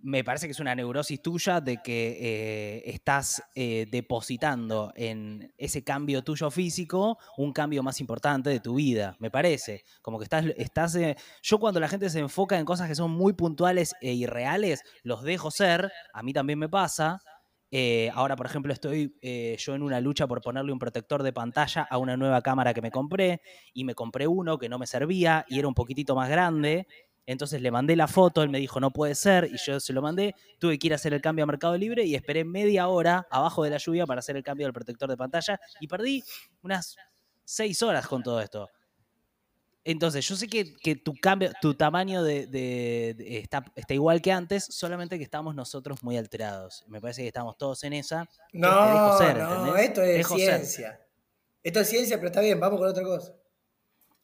Me 0.06 0.22
parece 0.22 0.46
que 0.46 0.52
es 0.52 0.60
una 0.60 0.74
neurosis 0.74 1.22
tuya 1.22 1.62
de 1.62 1.78
que 1.78 2.18
eh, 2.20 2.82
estás 2.84 3.42
eh, 3.54 3.86
depositando 3.90 4.92
en 4.96 5.54
ese 5.56 5.82
cambio 5.82 6.22
tuyo 6.22 6.50
físico 6.50 7.16
un 7.38 7.54
cambio 7.54 7.82
más 7.82 8.00
importante 8.00 8.50
de 8.50 8.60
tu 8.60 8.74
vida, 8.74 9.16
me 9.18 9.30
parece. 9.30 9.82
Como 10.02 10.18
que 10.18 10.24
estás, 10.24 10.44
estás 10.58 10.94
eh, 10.96 11.16
yo 11.42 11.58
cuando 11.58 11.80
la 11.80 11.88
gente 11.88 12.10
se 12.10 12.18
enfoca 12.18 12.58
en 12.58 12.66
cosas 12.66 12.86
que 12.86 12.94
son 12.94 13.12
muy 13.12 13.32
puntuales 13.32 13.94
e 14.02 14.12
irreales, 14.12 14.82
los 15.04 15.22
dejo 15.22 15.50
ser, 15.50 15.90
a 16.12 16.22
mí 16.22 16.34
también 16.34 16.58
me 16.58 16.68
pasa. 16.68 17.22
Ahora, 18.12 18.36
por 18.36 18.46
ejemplo, 18.46 18.72
estoy 18.72 19.16
yo 19.58 19.74
en 19.74 19.82
una 19.82 20.00
lucha 20.00 20.28
por 20.28 20.40
ponerle 20.40 20.70
un 20.70 20.78
protector 20.78 21.24
de 21.24 21.32
pantalla 21.32 21.82
a 21.90 21.98
una 21.98 22.16
nueva 22.16 22.40
cámara 22.40 22.72
que 22.72 22.80
me 22.80 22.92
compré 22.92 23.40
y 23.72 23.82
me 23.82 23.96
compré 23.96 24.28
uno 24.28 24.58
que 24.58 24.68
no 24.68 24.78
me 24.78 24.86
servía 24.86 25.44
y 25.48 25.58
era 25.58 25.66
un 25.66 25.74
poquitito 25.74 26.14
más 26.14 26.28
grande. 26.28 26.86
Entonces 27.26 27.62
le 27.62 27.70
mandé 27.70 27.96
la 27.96 28.06
foto, 28.06 28.42
él 28.42 28.50
me 28.50 28.58
dijo 28.58 28.80
no 28.80 28.90
puede 28.90 29.14
ser 29.14 29.48
y 29.52 29.56
yo 29.64 29.80
se 29.80 29.92
lo 29.92 30.02
mandé. 30.02 30.34
Tuve 30.58 30.78
que 30.78 30.88
ir 30.88 30.92
a 30.92 30.96
hacer 30.96 31.14
el 31.14 31.20
cambio 31.22 31.44
a 31.44 31.46
Mercado 31.46 31.76
Libre 31.76 32.04
y 32.04 32.14
esperé 32.14 32.44
media 32.44 32.88
hora 32.88 33.26
abajo 33.30 33.62
de 33.64 33.70
la 33.70 33.78
lluvia 33.78 34.06
para 34.06 34.18
hacer 34.18 34.36
el 34.36 34.42
cambio 34.42 34.66
del 34.66 34.74
protector 34.74 35.08
de 35.08 35.16
pantalla 35.16 35.58
y 35.80 35.86
perdí 35.88 36.22
unas 36.62 36.96
seis 37.44 37.82
horas 37.82 38.06
con 38.06 38.22
todo 38.22 38.40
esto. 38.40 38.68
Entonces, 39.86 40.26
yo 40.26 40.34
sé 40.34 40.48
que, 40.48 40.74
que 40.76 40.96
tu 40.96 41.14
cambio, 41.14 41.50
tu 41.60 41.74
tamaño 41.74 42.22
de, 42.22 42.46
de- 42.46 43.14
de- 43.18 43.38
está, 43.38 43.62
está 43.76 43.92
igual 43.92 44.22
que 44.22 44.32
antes, 44.32 44.64
solamente 44.64 45.18
que 45.18 45.24
estamos 45.24 45.54
nosotros 45.54 46.02
muy 46.02 46.16
alterados. 46.16 46.84
Me 46.88 47.02
parece 47.02 47.20
que 47.20 47.28
estamos 47.28 47.58
todos 47.58 47.84
en 47.84 47.92
esa. 47.92 48.26
No, 48.54 49.18
ser, 49.18 49.36
no, 49.36 49.76
¿entendés? 49.76 49.84
esto 49.90 50.02
es 50.02 50.26
ser. 50.26 50.36
ciencia. 50.38 51.00
Esto 51.62 51.80
es 51.80 51.88
ciencia, 51.88 52.16
pero 52.16 52.28
está 52.28 52.40
bien, 52.40 52.58
vamos 52.60 52.78
con 52.80 52.88
otra 52.88 53.02
cosa. 53.02 53.34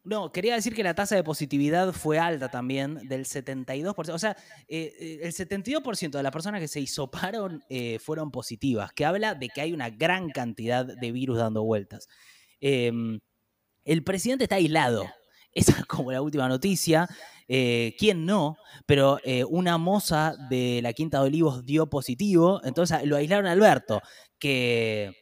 No, 0.02 0.32
quería 0.32 0.55
decir 0.55 0.75
que 0.75 0.82
la 0.82 0.94
tasa 0.94 1.14
de 1.14 1.23
positividad 1.23 1.93
fue 1.93 2.19
alta 2.19 2.50
también, 2.50 3.06
del 3.06 3.26
72%. 3.26 4.14
O 4.14 4.19
sea, 4.19 4.35
eh, 4.67 4.94
eh, 4.99 5.20
el 5.23 5.32
72% 5.32 6.11
de 6.11 6.23
las 6.23 6.32
personas 6.32 6.61
que 6.61 6.69
se 6.69 6.81
hisoparon 6.81 7.62
eh, 7.69 7.99
fueron 7.99 8.31
positivas, 8.31 8.93
que 8.94 9.05
habla 9.05 9.35
de 9.35 9.50
que 9.50 9.61
hay 9.61 9.75
una 9.75 9.91
gran 9.91 10.31
cantidad 10.31 10.87
de 10.87 11.12
virus 11.12 11.37
dando 11.37 11.64
vueltas. 11.64 12.08
Em, 12.61 13.20
el 13.85 14.02
presidente 14.02 14.44
está 14.44 14.56
aislado. 14.56 15.05
Esa 15.52 15.73
es 15.81 15.85
como 15.87 16.12
la 16.12 16.23
última 16.23 16.49
noticia. 16.49 17.08
¿Quién 17.46 18.26
no? 18.26 18.56
Pero 18.87 19.19
una 19.49 19.76
moza 19.76 20.37
de 20.49 20.79
la 20.82 20.93
Quinta 20.93 21.19
de 21.19 21.26
Olivos 21.26 21.67
dio 21.67 21.91
positivo, 21.91 22.61
entonces 22.62 23.05
lo 23.05 23.17
aislaron 23.17 23.46
a 23.46 23.53
Alberto, 23.53 24.00
que, 24.38 25.12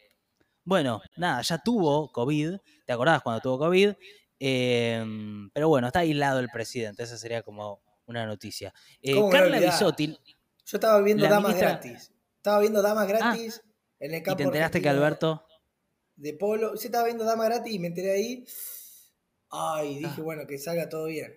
bueno, 0.64 1.00
nada, 1.16 1.40
ya 1.40 1.56
tuvo 1.56 2.12
COVID. 2.12 2.56
¿Te 2.84 2.92
acordás 2.92 3.22
cuando 3.22 3.40
tuvo 3.40 3.58
COVID? 3.58 3.94
Em, 4.40 5.50
pero 5.50 5.69
bueno, 5.69 5.87
está 5.88 6.00
aislado 6.00 6.38
el 6.40 6.49
presidente, 6.49 7.02
esa 7.02 7.17
sería 7.19 7.43
como 7.43 7.82
una 8.06 8.25
noticia. 8.26 8.73
Eh, 9.02 9.14
¿Cómo 9.14 9.29
me 9.29 9.38
voy 9.40 9.49
a 9.49 9.50
Carla? 9.52 9.67
Bisotti, 9.73 10.06
Yo 10.64 10.76
estaba 10.76 11.00
viendo 11.02 11.25
damas 11.29 11.50
ministra- 11.55 11.70
gratis. 11.70 12.12
Estaba 12.37 12.61
viendo 12.61 12.81
damas 12.82 13.08
gratis 13.08 13.62
en 13.99 14.14
el 14.14 14.20
y 14.20 14.23
campo 14.23 14.37
te 14.37 14.43
enteraste 14.44 14.81
que 14.81 14.88
Alberto... 14.88 15.44
de 16.17 16.35
polo. 16.35 16.76
Sí, 16.76 16.87
estaba 16.87 17.05
viendo 17.05 17.25
damas 17.25 17.46
gratis 17.49 17.73
y 17.75 17.79
me 17.79 17.88
enteré 17.88 18.12
ahí. 18.12 18.44
Ay, 19.50 19.96
dije, 19.99 20.14
Ah. 20.19 20.23
bueno, 20.23 20.46
que 20.46 20.58
salga 20.58 20.88
todo 20.88 21.06
bien. 21.06 21.34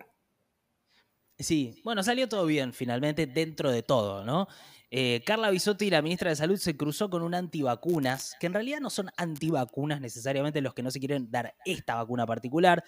Sí, 1.39 1.81
bueno, 1.83 2.03
salió 2.03 2.29
todo 2.29 2.45
bien 2.45 2.71
finalmente 2.73 3.25
dentro 3.25 3.71
de 3.71 3.81
todo, 3.81 4.23
¿no? 4.23 4.47
Eh, 4.93 5.21
Carla 5.25 5.49
Bisotti, 5.49 5.89
la 5.89 6.01
ministra 6.01 6.29
de 6.29 6.35
Salud, 6.35 6.57
se 6.57 6.75
cruzó 6.75 7.09
con 7.09 7.21
un 7.21 7.33
antivacunas, 7.33 8.35
que 8.41 8.47
en 8.47 8.53
realidad 8.53 8.81
no 8.81 8.89
son 8.89 9.09
antivacunas 9.15 10.01
necesariamente 10.01 10.59
los 10.59 10.73
que 10.73 10.83
no 10.83 10.91
se 10.91 10.99
quieren 10.99 11.31
dar 11.31 11.55
esta 11.63 11.95
vacuna 11.95 12.27
particular, 12.27 12.83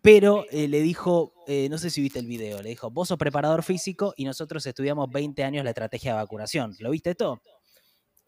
pero 0.00 0.46
eh, 0.52 0.68
le 0.68 0.80
dijo, 0.80 1.34
eh, 1.48 1.68
no 1.68 1.76
sé 1.76 1.90
si 1.90 2.00
viste 2.00 2.20
el 2.20 2.28
video, 2.28 2.62
le 2.62 2.68
dijo, 2.68 2.88
vos 2.88 3.08
sos 3.08 3.18
preparador 3.18 3.64
físico 3.64 4.14
y 4.16 4.24
nosotros 4.24 4.64
estudiamos 4.64 5.10
20 5.10 5.42
años 5.42 5.64
la 5.64 5.70
estrategia 5.70 6.12
de 6.12 6.18
vacunación. 6.18 6.76
¿Lo 6.78 6.90
viste 6.90 7.10
esto? 7.10 7.42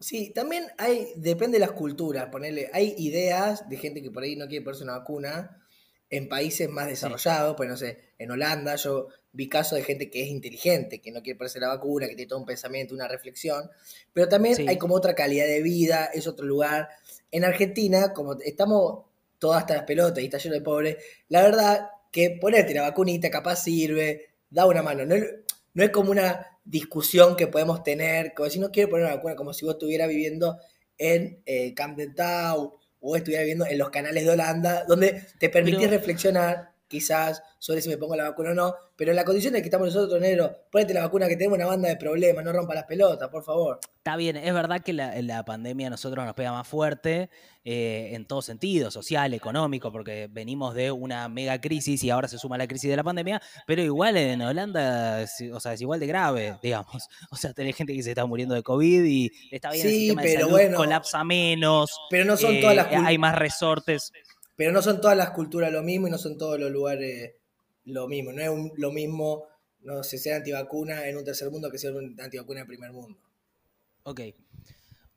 Sí, 0.01 0.33
también 0.33 0.65
hay, 0.77 1.07
depende 1.15 1.59
de 1.59 1.65
las 1.65 1.71
culturas, 1.71 2.27
ponerle, 2.29 2.69
hay 2.73 2.93
ideas 2.97 3.69
de 3.69 3.77
gente 3.77 4.01
que 4.01 4.11
por 4.11 4.23
ahí 4.23 4.35
no 4.35 4.47
quiere 4.47 4.65
ponerse 4.65 4.83
una 4.83 4.97
vacuna 4.97 5.66
en 6.09 6.29
países 6.29 6.69
más 6.69 6.87
desarrollados, 6.87 7.55
pues 7.57 7.67
no 7.69 7.75
sé, 7.77 7.99
en 8.17 8.31
Holanda 8.31 8.75
yo 8.75 9.07
vi 9.33 9.49
casos 9.49 9.77
de 9.77 9.83
gente 9.83 10.09
que 10.09 10.23
es 10.23 10.29
inteligente, 10.29 10.99
que 11.01 11.11
no 11.11 11.21
quiere 11.21 11.37
ponerse 11.37 11.59
la 11.59 11.67
vacuna, 11.67 12.07
que 12.07 12.15
tiene 12.15 12.29
todo 12.29 12.39
un 12.39 12.45
pensamiento, 12.45 12.95
una 12.95 13.07
reflexión, 13.07 13.69
pero 14.13 14.27
también 14.27 14.55
Sí. 14.55 14.65
hay 14.67 14.77
como 14.77 14.95
otra 14.95 15.13
calidad 15.15 15.45
de 15.45 15.61
vida, 15.61 16.05
es 16.13 16.25
otro 16.27 16.45
lugar. 16.45 16.89
En 17.31 17.43
Argentina, 17.45 18.13
como 18.13 18.39
estamos 18.39 19.05
todas 19.37 19.61
hasta 19.61 19.75
las 19.75 19.83
pelotas 19.83 20.23
y 20.23 20.25
está 20.25 20.37
lleno 20.37 20.55
de 20.55 20.61
pobres, 20.61 20.97
la 21.29 21.43
verdad 21.43 21.89
que 22.11 22.31
ponerte 22.41 22.73
la 22.73 22.83
vacunita 22.83 23.29
capaz 23.29 23.57
sirve, 23.63 24.29
da 24.49 24.65
una 24.65 24.81
mano, 24.81 25.05
no 25.05 25.13
es, 25.13 25.25
no 25.73 25.83
es 25.83 25.89
como 25.91 26.09
una 26.11 26.57
discusión 26.63 27.35
que 27.35 27.47
podemos 27.47 27.83
tener, 27.83 28.33
como 28.33 28.49
si 28.49 28.59
no 28.59 28.71
quiero 28.71 28.89
poner 28.89 29.05
una 29.05 29.15
vacuna, 29.15 29.35
como 29.35 29.53
si 29.53 29.65
vos 29.65 29.75
estuvieras 29.75 30.07
viviendo 30.07 30.57
en 30.97 31.41
eh, 31.45 31.73
Camden 31.75 32.15
Town 32.15 32.71
o 32.99 33.15
estuvieras 33.15 33.43
viviendo 33.43 33.65
en 33.65 33.77
los 33.77 33.89
canales 33.89 34.23
de 34.23 34.31
Holanda, 34.31 34.83
donde 34.87 35.23
te 35.39 35.49
permitís 35.49 35.89
reflexionar 35.89 36.76
quizás 36.87 37.41
sobre 37.59 37.81
si 37.81 37.89
me 37.89 37.97
pongo 37.97 38.15
la 38.15 38.23
vacuna 38.29 38.51
o 38.51 38.53
no, 38.53 38.73
pero 38.95 39.11
en 39.11 39.15
la 39.17 39.25
condición 39.25 39.53
de 39.53 39.61
que 39.61 39.67
estamos 39.67 39.93
nosotros, 39.93 40.19
negro, 40.21 40.55
ponete 40.71 40.93
la 40.93 41.01
vacuna 41.03 41.27
que 41.27 41.35
tenemos 41.35 41.57
una 41.57 41.65
banda 41.67 41.89
de 41.89 41.97
problemas, 41.97 42.43
no 42.45 42.53
rompa 42.53 42.73
las 42.75 42.85
pelotas, 42.85 43.29
por 43.29 43.43
favor. 43.43 43.79
Está 43.97 44.15
bien, 44.15 44.37
es 44.37 44.53
verdad 44.53 44.81
que 44.81 44.93
la, 44.93 45.21
la 45.21 45.43
pandemia 45.43 45.87
a 45.87 45.89
nosotros 45.89 46.23
nos 46.25 46.33
pega 46.33 46.51
más 46.53 46.65
fuerte 46.67 47.29
eh, 47.65 48.11
en 48.13 48.25
todo 48.25 48.41
sentido, 48.41 48.89
social, 48.89 49.33
económico, 49.33 49.91
porque 49.91 50.27
venimos 50.31 50.73
de 50.73 50.91
una 50.91 51.27
mega 51.27 51.59
crisis 51.59 52.01
y 52.05 52.09
ahora 52.09 52.29
se 52.29 52.37
suma 52.37 52.57
la 52.57 52.67
crisis 52.67 52.89
de 52.89 52.95
la 52.95 53.03
pandemia, 53.03 53.41
pero 53.65 53.81
igual 53.81 54.15
en 54.15 54.41
Holanda, 54.41 55.25
o 55.53 55.59
sea, 55.59 55.73
es 55.73 55.81
igual 55.81 55.99
de 55.99 56.07
grave, 56.07 56.57
digamos. 56.63 57.07
O 57.31 57.35
sea, 57.35 57.51
tenés 57.53 57.75
gente 57.75 57.93
que 57.93 58.01
se 58.03 58.09
está 58.11 58.25
muriendo 58.25 58.55
de 58.55 58.63
COVID 58.63 59.03
y 59.03 59.29
está 59.51 59.71
bien 59.71 59.85
el 59.87 59.91
Sí, 59.91 59.99
sistema 59.99 60.21
de 60.21 60.27
pero 60.29 60.39
salud 60.41 60.51
bueno. 60.53 60.77
colapsa 60.77 61.23
menos, 61.25 61.91
Pero 62.09 62.23
no 62.23 62.37
son 62.37 62.55
eh, 62.55 62.61
todas 62.61 62.75
las 62.77 62.87
cul- 62.87 63.05
hay 63.05 63.17
más 63.17 63.35
resortes. 63.37 64.13
Pero 64.57 64.73
no 64.73 64.81
son 64.81 64.99
todas 64.99 65.15
las 65.15 65.29
culturas 65.29 65.71
lo 65.71 65.83
mismo 65.83 66.07
y 66.07 66.11
no 66.11 66.17
son 66.17 66.37
todos 66.37 66.59
los 66.59 66.69
lugares 66.71 67.35
lo 67.85 68.09
mismo. 68.09 68.33
No 68.33 68.41
es 68.41 68.49
un- 68.49 68.73
lo 68.75 68.91
mismo, 68.91 69.45
no 69.79 70.03
sé, 70.03 70.17
ser 70.17 70.33
antivacuna 70.33 71.07
en 71.07 71.15
un 71.15 71.23
tercer 71.23 71.49
mundo 71.49 71.71
que 71.71 71.77
ser 71.77 71.95
un 71.95 72.19
antivacuna 72.19 72.61
en 72.61 72.67
primer 72.67 72.91
mundo. 72.91 73.17
Ok. 74.03 74.21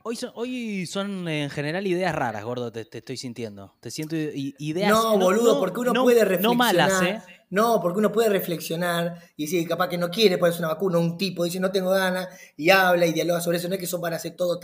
Hoy 0.02 0.16
son, 0.16 0.32
hoy 0.34 0.86
son 0.86 1.28
en 1.28 1.50
general 1.50 1.86
ideas 1.86 2.14
raras, 2.14 2.42
gordo, 2.44 2.72
te, 2.72 2.86
estoy 2.90 3.16
sintiendo. 3.16 3.74
Te 3.80 3.90
siento 3.90 4.16
ideas. 4.16 4.90
No, 4.90 5.18
boludo, 5.18 5.58
porque 5.58 5.80
uno 5.80 5.92
puede 6.02 6.24
reflexionar. 6.24 6.42
No 6.42 6.54
malas, 6.54 7.02
¿eh? 7.02 7.22
No, 7.50 7.80
porque 7.82 7.98
uno 7.98 8.12
puede 8.12 8.28
reflexionar 8.30 9.22
y 9.36 9.44
decir, 9.44 9.68
capaz 9.68 9.88
que 9.88 9.98
no 9.98 10.10
quiere 10.10 10.38
ponerse 10.38 10.60
una 10.60 10.68
vacuna, 10.68 10.98
un 10.98 11.18
tipo 11.18 11.44
dice 11.44 11.60
no 11.60 11.70
tengo 11.72 11.90
ganas 11.90 12.28
y 12.56 12.70
habla 12.70 13.06
y 13.06 13.12
dialoga 13.12 13.40
sobre 13.40 13.58
eso. 13.58 13.68
No 13.68 13.74
es 13.74 13.80
que 13.80 13.86
son 13.86 14.00
para 14.00 14.16
hacer 14.16 14.36
todo 14.36 14.58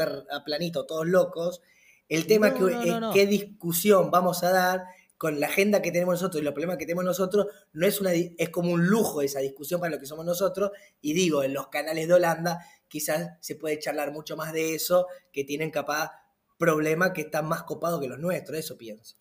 planito, 0.45 0.87
todos 0.87 1.06
locos. 1.06 1.61
El 2.08 2.26
tema 2.26 2.48
es 2.48 2.54
que 2.54 3.00
qué 3.12 3.26
discusión 3.26 4.10
vamos 4.10 4.42
a 4.44 4.50
dar 4.50 4.84
con 5.18 5.40
la 5.40 5.46
agenda 5.46 5.80
que 5.80 5.90
tenemos 5.90 6.14
nosotros 6.14 6.40
y 6.40 6.44
los 6.44 6.52
problemas 6.52 6.76
que 6.76 6.84
tenemos 6.84 7.04
nosotros, 7.04 7.46
no 7.72 7.86
es 7.86 8.00
una 8.00 8.12
es 8.12 8.50
como 8.50 8.72
un 8.72 8.86
lujo 8.86 9.22
esa 9.22 9.40
discusión 9.40 9.80
para 9.80 9.94
lo 9.94 9.98
que 9.98 10.06
somos 10.06 10.26
nosotros. 10.26 10.72
Y 11.00 11.14
digo, 11.14 11.42
en 11.42 11.54
los 11.54 11.68
canales 11.68 12.06
de 12.06 12.14
Holanda 12.14 12.58
quizás 12.88 13.30
se 13.40 13.56
puede 13.56 13.78
charlar 13.78 14.12
mucho 14.12 14.36
más 14.36 14.52
de 14.52 14.75
eso, 14.75 15.06
que 15.32 15.44
tienen 15.44 15.70
capaz 15.70 16.10
problemas 16.58 17.12
que 17.12 17.22
están 17.22 17.46
más 17.46 17.62
copados 17.62 18.00
que 18.00 18.08
los 18.08 18.18
nuestros, 18.18 18.58
eso 18.58 18.76
pienso. 18.76 19.16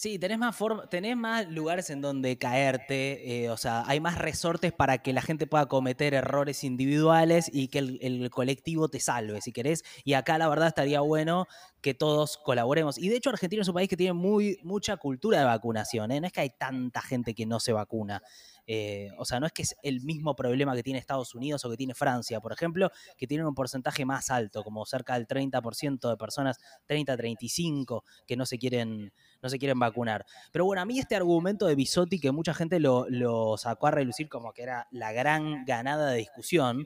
Sí, 0.00 0.16
tenés 0.20 0.38
más, 0.38 0.56
tenés 0.90 1.16
más 1.16 1.48
lugares 1.48 1.90
en 1.90 2.00
donde 2.00 2.38
caerte, 2.38 3.42
eh, 3.42 3.50
o 3.50 3.56
sea, 3.56 3.82
hay 3.84 3.98
más 3.98 4.16
resortes 4.16 4.72
para 4.72 4.98
que 4.98 5.12
la 5.12 5.22
gente 5.22 5.48
pueda 5.48 5.66
cometer 5.66 6.14
errores 6.14 6.62
individuales 6.62 7.50
y 7.52 7.66
que 7.66 7.80
el, 7.80 8.30
colectivo 8.30 8.88
te 8.88 9.00
salve, 9.00 9.40
si 9.40 9.50
querés. 9.50 9.82
Y 10.04 10.12
acá 10.12 10.38
la 10.38 10.48
verdad 10.48 10.68
estaría 10.68 11.00
bueno 11.00 11.48
que 11.80 11.94
todos 11.94 12.38
colaboremos. 12.38 12.96
Y 12.96 13.08
de 13.08 13.16
hecho 13.16 13.30
Argentina 13.30 13.62
es 13.62 13.66
un 13.66 13.74
país 13.74 13.88
que 13.88 13.96
tiene 13.96 14.12
muy, 14.12 14.60
mucha 14.62 14.98
cultura 14.98 15.40
de 15.40 15.46
vacunación, 15.46 16.12
¿eh? 16.12 16.20
no 16.20 16.28
es 16.28 16.32
que 16.32 16.42
hay 16.42 16.50
tanta 16.50 17.02
gente 17.02 17.34
que 17.34 17.44
no 17.44 17.58
se 17.58 17.72
vacuna. 17.72 18.22
Eh, 18.70 19.08
o 19.16 19.24
sea, 19.24 19.40
no 19.40 19.46
es 19.46 19.52
que 19.52 19.62
es 19.62 19.74
el 19.82 20.02
mismo 20.02 20.36
problema 20.36 20.76
que 20.76 20.82
tiene 20.82 20.98
Estados 20.98 21.34
Unidos 21.34 21.64
o 21.64 21.70
que 21.70 21.76
tiene 21.78 21.94
Francia, 21.94 22.38
por 22.38 22.52
ejemplo, 22.52 22.90
que 23.16 23.26
tienen 23.26 23.46
un 23.46 23.54
porcentaje 23.54 24.04
más 24.04 24.30
alto, 24.30 24.62
como 24.62 24.84
cerca 24.84 25.14
del 25.14 25.26
30% 25.26 26.10
de 26.10 26.16
personas, 26.18 26.58
30-35, 26.86 28.02
que 28.26 28.36
no 28.36 28.44
se 28.44 28.58
quieren 28.58 29.10
no 29.40 29.48
se 29.48 29.58
quieren 29.58 29.78
vacunar. 29.78 30.26
Pero 30.52 30.66
bueno, 30.66 30.82
a 30.82 30.84
mí 30.84 30.98
este 30.98 31.16
argumento 31.16 31.66
de 31.66 31.76
Bisotti, 31.76 32.20
que 32.20 32.30
mucha 32.30 32.52
gente 32.52 32.78
lo, 32.78 33.56
sacó 33.56 33.86
a 33.86 33.90
relucir 33.92 34.28
como 34.28 34.52
que 34.52 34.64
era 34.64 34.86
la 34.90 35.12
gran 35.12 35.64
ganada 35.64 36.10
de 36.10 36.18
discusión, 36.18 36.84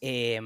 eh, 0.00 0.40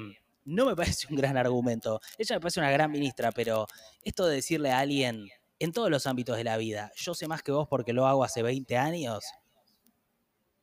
no 0.47 0.65
me 0.65 0.77
parece 0.77 1.09
un 1.11 1.17
gran 1.17 1.37
argumento. 1.37 2.01
Ella 2.17 2.37
me 2.37 2.41
parece 2.41 2.61
una 2.61 2.71
gran 2.71 2.91
ministra, 2.91 3.33
pero 3.33 3.67
esto 4.03 4.27
de 4.27 4.37
decirle 4.37 4.71
a 4.71 4.79
alguien 4.79 5.29
en 5.59 5.73
todos 5.73 5.91
los 5.91 6.07
ámbitos 6.07 6.39
de 6.39 6.45
la 6.45 6.57
vida, 6.57 6.91
yo 6.97 7.13
sé 7.13 7.29
más 7.29 7.43
que 7.43 7.53
vos 7.53 7.69
porque 7.69 7.93
lo 7.93 8.07
hago 8.07 8.25
hace 8.25 8.43
20 8.43 8.79
años, 8.79 9.25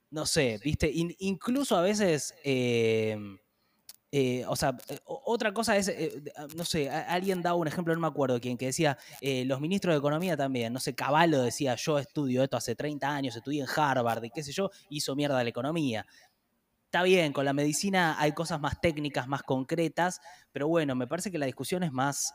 no 0.10 0.26
sé, 0.26 0.60
viste, 0.64 0.92
incluso 0.94 1.76
a 1.76 1.82
veces... 1.82 2.34
Eh, 2.44 3.18
eh, 4.10 4.46
o 4.48 4.56
sea, 4.56 4.78
eh, 4.88 5.00
otra 5.06 5.54
cosa 5.54 5.76
es, 5.76 5.92
ah, 6.38 6.48
no 6.56 6.64
sé, 6.64 6.90
alguien 6.90 7.42
daba 7.42 7.58
un 7.58 7.68
ejemplo, 7.68 7.94
no 7.94 8.00
me 8.00 8.08
acuerdo 8.08 8.40
quién, 8.40 8.58
que 8.58 8.68
decía, 8.68 8.98
los 9.22 9.60
ministros 9.60 9.94
de 9.94 10.00
Economía 10.00 10.38
también, 10.38 10.72
no 10.72 10.80
sé, 10.80 10.96
Caballo 10.96 11.42
decía, 11.42 11.76
yo 11.76 12.00
estudio 12.00 12.42
esto 12.42 12.56
hace 12.56 12.74
30 12.74 13.14
años, 13.14 13.36
estudié 13.36 13.62
en 13.64 13.68
Harvard 13.76 14.24
y 14.24 14.30
qué 14.30 14.44
sé 14.44 14.54
yo, 14.54 14.72
hizo 14.90 15.14
mierda 15.14 15.44
la 15.44 15.50
economía. 15.50 16.06
Está 16.86 17.04
bien, 17.04 17.34
con 17.34 17.44
la 17.44 17.52
medicina 17.52 18.16
hay 18.18 18.32
cosas 18.32 18.62
más 18.62 18.80
técnicas, 18.80 19.28
más 19.28 19.44
concretas, 19.44 20.22
pero 20.54 20.70
bueno, 20.70 20.96
me 20.96 21.06
parece 21.06 21.30
que 21.30 21.38
la 21.38 21.46
discusión 21.46 21.84
es 21.84 21.92
más 21.92 22.34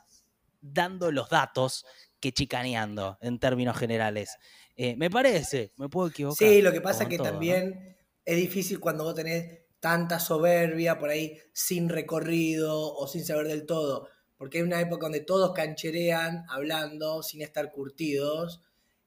dando 0.60 1.10
los 1.10 1.28
datos 1.28 1.84
que 2.20 2.32
chicaneando 2.32 3.18
en 3.20 3.38
términos 3.38 3.76
generales. 3.76 4.38
Eh, 4.84 4.96
me 4.96 5.10
parece, 5.10 5.72
me 5.76 5.88
puedo 5.88 6.08
equivocar. 6.08 6.48
Sí, 6.48 6.60
lo 6.60 6.72
que 6.72 6.80
pasa 6.80 7.04
es 7.04 7.08
que 7.08 7.18
también 7.18 7.96
es 8.24 8.36
difícil 8.36 8.80
cuando 8.80 9.04
vos 9.04 9.14
tenés 9.14 9.60
tanta 9.78 10.18
soberbia 10.18 10.98
por 10.98 11.08
ahí 11.08 11.38
sin 11.52 11.88
recorrido 11.88 12.92
o 12.92 13.06
sin 13.06 13.24
saber 13.24 13.46
del 13.46 13.64
todo. 13.64 14.08
Porque 14.36 14.58
hay 14.58 14.64
una 14.64 14.80
época 14.80 15.04
donde 15.04 15.20
todos 15.20 15.52
cancherean 15.52 16.46
hablando 16.48 17.22
sin 17.22 17.42
estar 17.42 17.70
curtidos. 17.70 18.60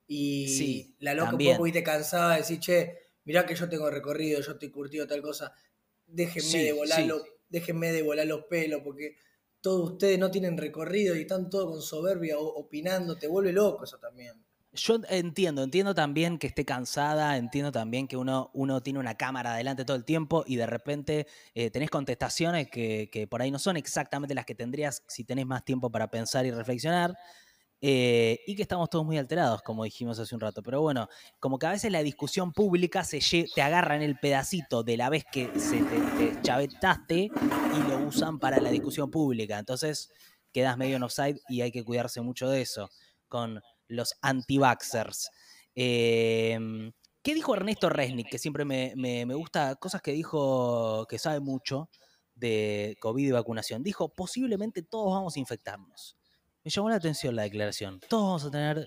Y 0.08 0.94
la 1.00 1.12
loca 1.12 1.32
un 1.36 1.44
poco 1.44 1.70
te 1.70 1.82
cansada 1.82 2.32
de 2.32 2.38
decir, 2.38 2.58
che, 2.58 2.98
mirá 3.24 3.44
que 3.44 3.54
yo 3.54 3.68
tengo 3.68 3.90
recorrido, 3.90 4.40
yo 4.40 4.52
estoy 4.52 4.70
curtido, 4.70 5.06
tal 5.06 5.20
cosa. 5.20 5.52
Déjenme 6.06 6.64
de 6.64 6.72
volar 6.72 7.04
déjenme 7.50 7.92
de 7.92 8.00
volar 8.00 8.26
los 8.26 8.44
pelos, 8.44 8.80
porque 8.82 9.16
todos 9.60 9.90
ustedes 9.90 10.18
no 10.18 10.30
tienen 10.30 10.56
recorrido 10.56 11.14
y 11.14 11.20
están 11.20 11.50
todos 11.50 11.70
con 11.70 11.82
soberbia 11.82 12.38
opinando, 12.38 13.18
te 13.18 13.26
vuelve 13.26 13.52
loco 13.52 13.84
eso 13.84 13.98
también. 13.98 14.45
Yo 14.76 15.00
entiendo, 15.08 15.62
entiendo 15.62 15.94
también 15.94 16.38
que 16.38 16.46
esté 16.46 16.64
cansada, 16.64 17.36
entiendo 17.36 17.72
también 17.72 18.06
que 18.06 18.16
uno, 18.16 18.50
uno 18.52 18.82
tiene 18.82 18.98
una 18.98 19.16
cámara 19.16 19.54
adelante 19.54 19.84
todo 19.84 19.96
el 19.96 20.04
tiempo 20.04 20.44
y 20.46 20.56
de 20.56 20.66
repente 20.66 21.26
eh, 21.54 21.70
tenés 21.70 21.90
contestaciones 21.90 22.68
que, 22.70 23.08
que, 23.10 23.26
por 23.26 23.40
ahí 23.40 23.50
no 23.50 23.58
son 23.58 23.76
exactamente 23.76 24.34
las 24.34 24.44
que 24.44 24.54
tendrías 24.54 25.02
si 25.08 25.24
tenés 25.24 25.46
más 25.46 25.64
tiempo 25.64 25.90
para 25.90 26.10
pensar 26.10 26.44
y 26.46 26.50
reflexionar. 26.50 27.16
Eh, 27.80 28.40
y 28.46 28.56
que 28.56 28.62
estamos 28.62 28.88
todos 28.88 29.04
muy 29.04 29.18
alterados, 29.18 29.62
como 29.62 29.84
dijimos 29.84 30.18
hace 30.18 30.34
un 30.34 30.40
rato. 30.40 30.62
Pero 30.62 30.80
bueno, 30.80 31.08
como 31.40 31.58
que 31.58 31.66
a 31.66 31.70
veces 31.70 31.92
la 31.92 32.02
discusión 32.02 32.52
pública 32.52 33.04
se 33.04 33.20
te 33.54 33.62
agarra 33.62 33.96
en 33.96 34.02
el 34.02 34.18
pedacito 34.18 34.82
de 34.82 34.96
la 34.96 35.10
vez 35.10 35.24
que 35.30 35.50
se 35.58 35.82
te, 35.82 36.00
te 36.18 36.42
chavetaste 36.42 37.30
y 37.30 37.88
lo 37.88 37.98
usan 38.06 38.38
para 38.38 38.60
la 38.60 38.70
discusión 38.70 39.10
pública. 39.10 39.58
Entonces 39.58 40.10
quedas 40.52 40.76
medio 40.78 40.96
en 40.96 41.02
offside 41.02 41.38
y 41.48 41.60
hay 41.60 41.70
que 41.70 41.84
cuidarse 41.84 42.20
mucho 42.20 42.48
de 42.48 42.62
eso. 42.62 42.90
Con 43.28 43.60
los 43.88 44.14
anti-vaxxers. 44.22 45.30
Em, 45.74 46.92
¿Qué 47.22 47.34
dijo 47.34 47.54
Ernesto 47.54 47.88
Resnick? 47.88 48.30
Que 48.30 48.38
siempre 48.38 48.64
me, 48.64 49.24
gusta, 49.34 49.74
cosas 49.76 50.00
que 50.00 50.12
dijo, 50.12 51.06
que 51.08 51.18
sabe 51.18 51.40
mucho 51.40 51.90
de 52.34 52.96
COVID 53.00 53.26
y 53.26 53.32
vacunación. 53.32 53.82
Dijo, 53.82 54.08
posiblemente 54.14 54.82
todos 54.82 55.12
vamos 55.12 55.36
a 55.36 55.40
infectarnos. 55.40 56.16
Me 56.62 56.70
llamó 56.70 56.88
la 56.88 56.96
atención 56.96 57.34
la 57.34 57.42
declaración. 57.42 58.00
Todos 58.08 58.24
vamos 58.24 58.44
a 58.44 58.50
tener 58.50 58.86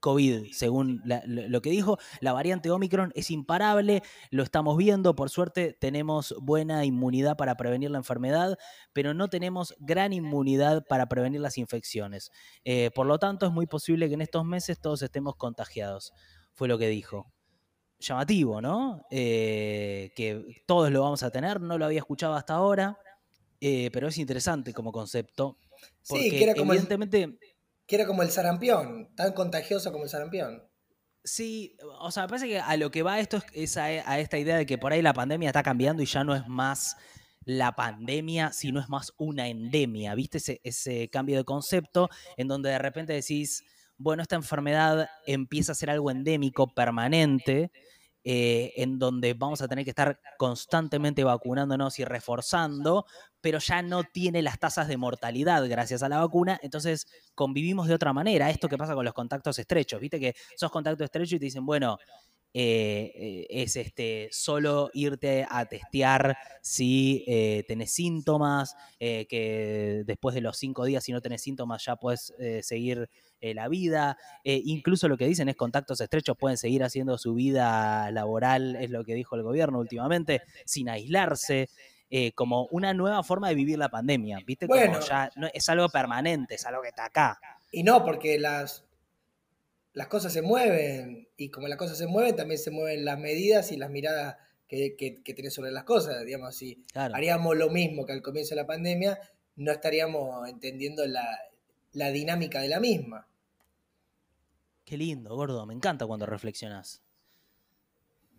COVID, 0.00 0.52
según 0.52 1.02
lo 1.04 1.62
que 1.62 1.70
dijo. 1.70 1.98
La 2.20 2.32
variante 2.32 2.70
Omicron 2.70 3.12
es 3.14 3.30
imparable, 3.30 4.02
lo 4.30 4.42
estamos 4.42 4.76
viendo, 4.76 5.14
por 5.14 5.30
suerte 5.30 5.76
tenemos 5.78 6.34
buena 6.40 6.84
inmunidad 6.84 7.36
para 7.36 7.56
prevenir 7.56 7.90
la 7.90 7.98
enfermedad, 7.98 8.58
pero 8.92 9.14
no 9.14 9.28
tenemos 9.28 9.74
gran 9.78 10.12
inmunidad 10.12 10.84
para 10.88 11.06
prevenir 11.06 11.40
las 11.40 11.58
infecciones. 11.58 12.30
Eh, 12.64 12.90
por 12.94 13.06
lo 13.06 13.18
tanto, 13.18 13.46
es 13.46 13.52
muy 13.52 13.66
posible 13.66 14.08
que 14.08 14.14
en 14.14 14.22
estos 14.22 14.44
meses 14.44 14.80
todos 14.80 15.02
estemos 15.02 15.36
contagiados, 15.36 16.12
fue 16.54 16.68
lo 16.68 16.78
que 16.78 16.88
dijo. 16.88 17.32
Llamativo, 17.98 18.62
¿no? 18.62 19.02
Eh, 19.10 20.10
que 20.16 20.62
todos 20.66 20.90
lo 20.90 21.02
vamos 21.02 21.22
a 21.22 21.30
tener, 21.30 21.60
no 21.60 21.76
lo 21.76 21.84
había 21.84 21.98
escuchado 21.98 22.34
hasta 22.34 22.54
ahora, 22.54 22.98
eh, 23.60 23.90
pero 23.92 24.08
es 24.08 24.16
interesante 24.16 24.72
como 24.72 24.90
concepto. 24.90 25.58
Porque 26.08 26.30
sí, 26.30 26.42
era 26.42 26.54
como 26.54 26.72
evidentemente 26.72 27.38
que 27.90 27.96
era 27.96 28.06
como 28.06 28.22
el 28.22 28.30
sarampión, 28.30 29.12
tan 29.16 29.32
contagioso 29.32 29.90
como 29.90 30.04
el 30.04 30.10
sarampión. 30.10 30.62
Sí, 31.24 31.76
o 31.98 32.12
sea, 32.12 32.22
me 32.22 32.28
parece 32.28 32.46
que 32.46 32.60
a 32.60 32.76
lo 32.76 32.92
que 32.92 33.02
va 33.02 33.18
esto 33.18 33.42
es 33.52 33.76
a, 33.76 34.20
esta 34.20 34.38
idea 34.38 34.56
de 34.56 34.64
que 34.64 34.78
por 34.78 34.92
ahí 34.92 35.02
la 35.02 35.12
pandemia 35.12 35.48
está 35.48 35.64
cambiando 35.64 36.00
y 36.00 36.06
ya 36.06 36.22
no 36.22 36.36
es 36.36 36.46
más 36.46 36.96
la 37.44 37.74
pandemia, 37.74 38.52
sino 38.52 38.78
es 38.78 38.88
más 38.88 39.12
una 39.18 39.48
endemia, 39.48 40.14
¿viste? 40.14 40.38
Ese, 40.38 40.60
ese 40.62 41.08
cambio 41.08 41.36
de 41.36 41.42
concepto 41.42 42.08
en 42.36 42.46
donde 42.46 42.70
de 42.70 42.78
repente 42.78 43.12
decís, 43.12 43.64
bueno, 43.96 44.22
esta 44.22 44.36
enfermedad 44.36 45.08
empieza 45.26 45.72
a 45.72 45.74
ser 45.74 45.90
algo 45.90 46.12
endémico, 46.12 46.72
permanente, 46.72 47.72
eh, 48.24 48.72
en 48.76 48.98
donde 48.98 49.34
vamos 49.34 49.62
a 49.62 49.68
tener 49.68 49.84
que 49.84 49.90
estar 49.90 50.20
constantemente 50.38 51.24
vacunándonos 51.24 51.98
y 51.98 52.04
reforzando, 52.04 53.06
pero 53.40 53.58
ya 53.58 53.82
no 53.82 54.04
tiene 54.04 54.42
las 54.42 54.58
tasas 54.58 54.88
de 54.88 54.96
mortalidad 54.96 55.66
gracias 55.68 56.02
a 56.02 56.08
la 56.08 56.18
vacuna, 56.18 56.58
entonces 56.62 57.06
convivimos 57.34 57.88
de 57.88 57.94
otra 57.94 58.12
manera. 58.12 58.50
Esto 58.50 58.68
que 58.68 58.76
pasa 58.76 58.94
con 58.94 59.04
los 59.04 59.14
contactos 59.14 59.58
estrechos, 59.58 60.00
viste 60.00 60.20
que 60.20 60.34
sos 60.56 60.70
contacto 60.70 61.04
estrecho 61.04 61.36
y 61.36 61.38
te 61.38 61.46
dicen, 61.46 61.64
bueno, 61.64 61.98
eh, 62.52 63.12
eh, 63.14 63.46
es 63.48 63.76
este, 63.76 64.28
solo 64.32 64.90
irte 64.92 65.46
a 65.48 65.66
testear 65.66 66.36
si 66.62 67.24
tenés 67.66 67.92
síntomas, 67.92 68.74
que 68.98 70.02
después 70.06 70.34
de 70.34 70.40
los 70.40 70.56
cinco 70.58 70.84
días, 70.84 71.04
si 71.04 71.12
no 71.12 71.20
tenés 71.20 71.42
síntomas, 71.42 71.84
ya 71.84 71.96
puedes 71.96 72.32
seguir 72.60 73.08
eh, 73.42 73.54
la 73.54 73.68
vida. 73.68 74.18
Eh, 74.44 74.60
incluso 74.66 75.08
lo 75.08 75.16
que 75.16 75.26
dicen 75.26 75.48
es 75.48 75.56
contactos 75.56 76.00
estrechos 76.00 76.36
pueden 76.36 76.58
seguir 76.58 76.84
haciendo 76.84 77.16
su 77.16 77.32
vida 77.32 78.10
laboral, 78.10 78.76
es 78.76 78.90
lo 78.90 79.02
que 79.02 79.14
dijo 79.14 79.34
el 79.34 79.42
gobierno 79.42 79.78
últimamente, 79.78 80.42
sin 80.66 80.88
aislarse. 80.88 81.68
Eh, 82.12 82.32
como 82.32 82.66
una 82.72 82.92
nueva 82.92 83.22
forma 83.22 83.48
de 83.48 83.54
vivir 83.54 83.78
la 83.78 83.88
pandemia, 83.88 84.40
¿viste? 84.44 84.66
Bueno, 84.66 84.94
como 84.94 85.06
ya 85.06 85.30
no, 85.36 85.46
es 85.54 85.68
algo 85.68 85.88
permanente, 85.88 86.56
es 86.56 86.66
algo 86.66 86.82
que 86.82 86.88
está 86.88 87.04
acá. 87.04 87.38
Y 87.70 87.84
no, 87.84 88.04
porque 88.04 88.36
las, 88.36 88.84
las 89.92 90.06
cosas 90.06 90.32
se 90.32 90.42
mueven, 90.42 91.28
y 91.36 91.50
como 91.50 91.68
las 91.68 91.78
cosas 91.78 91.98
se 91.98 92.06
mueven, 92.06 92.36
también 92.36 92.58
se 92.58 92.70
mueven 92.70 93.04
las 93.04 93.18
medidas 93.18 93.72
y 93.72 93.76
las 93.76 93.90
miradas 93.90 94.36
que, 94.68 94.94
que, 94.96 95.22
que 95.22 95.50
sobre 95.50 95.72
las 95.72 95.84
cosas. 95.84 96.24
Digamos, 96.24 96.54
si 96.54 96.84
haríamos 96.94 97.56
lo 97.56 97.70
mismo 97.70 98.06
que 98.06 98.12
al 98.12 98.22
comienzo 98.22 98.54
de 98.54 98.60
la 98.62 98.66
pandemia, 98.66 99.18
no 99.56 99.72
estaríamos 99.72 100.48
entendiendo 100.48 101.04
la, 101.06 101.26
la 101.92 102.10
dinámica 102.10 102.60
de 102.60 102.68
la 102.68 102.78
misma. 102.78 103.26
Qué 104.84 104.96
lindo, 104.96 105.34
gordo. 105.34 105.66
Me 105.66 105.74
encanta 105.74 106.06
cuando 106.06 106.26
reflexionas. 106.26 107.02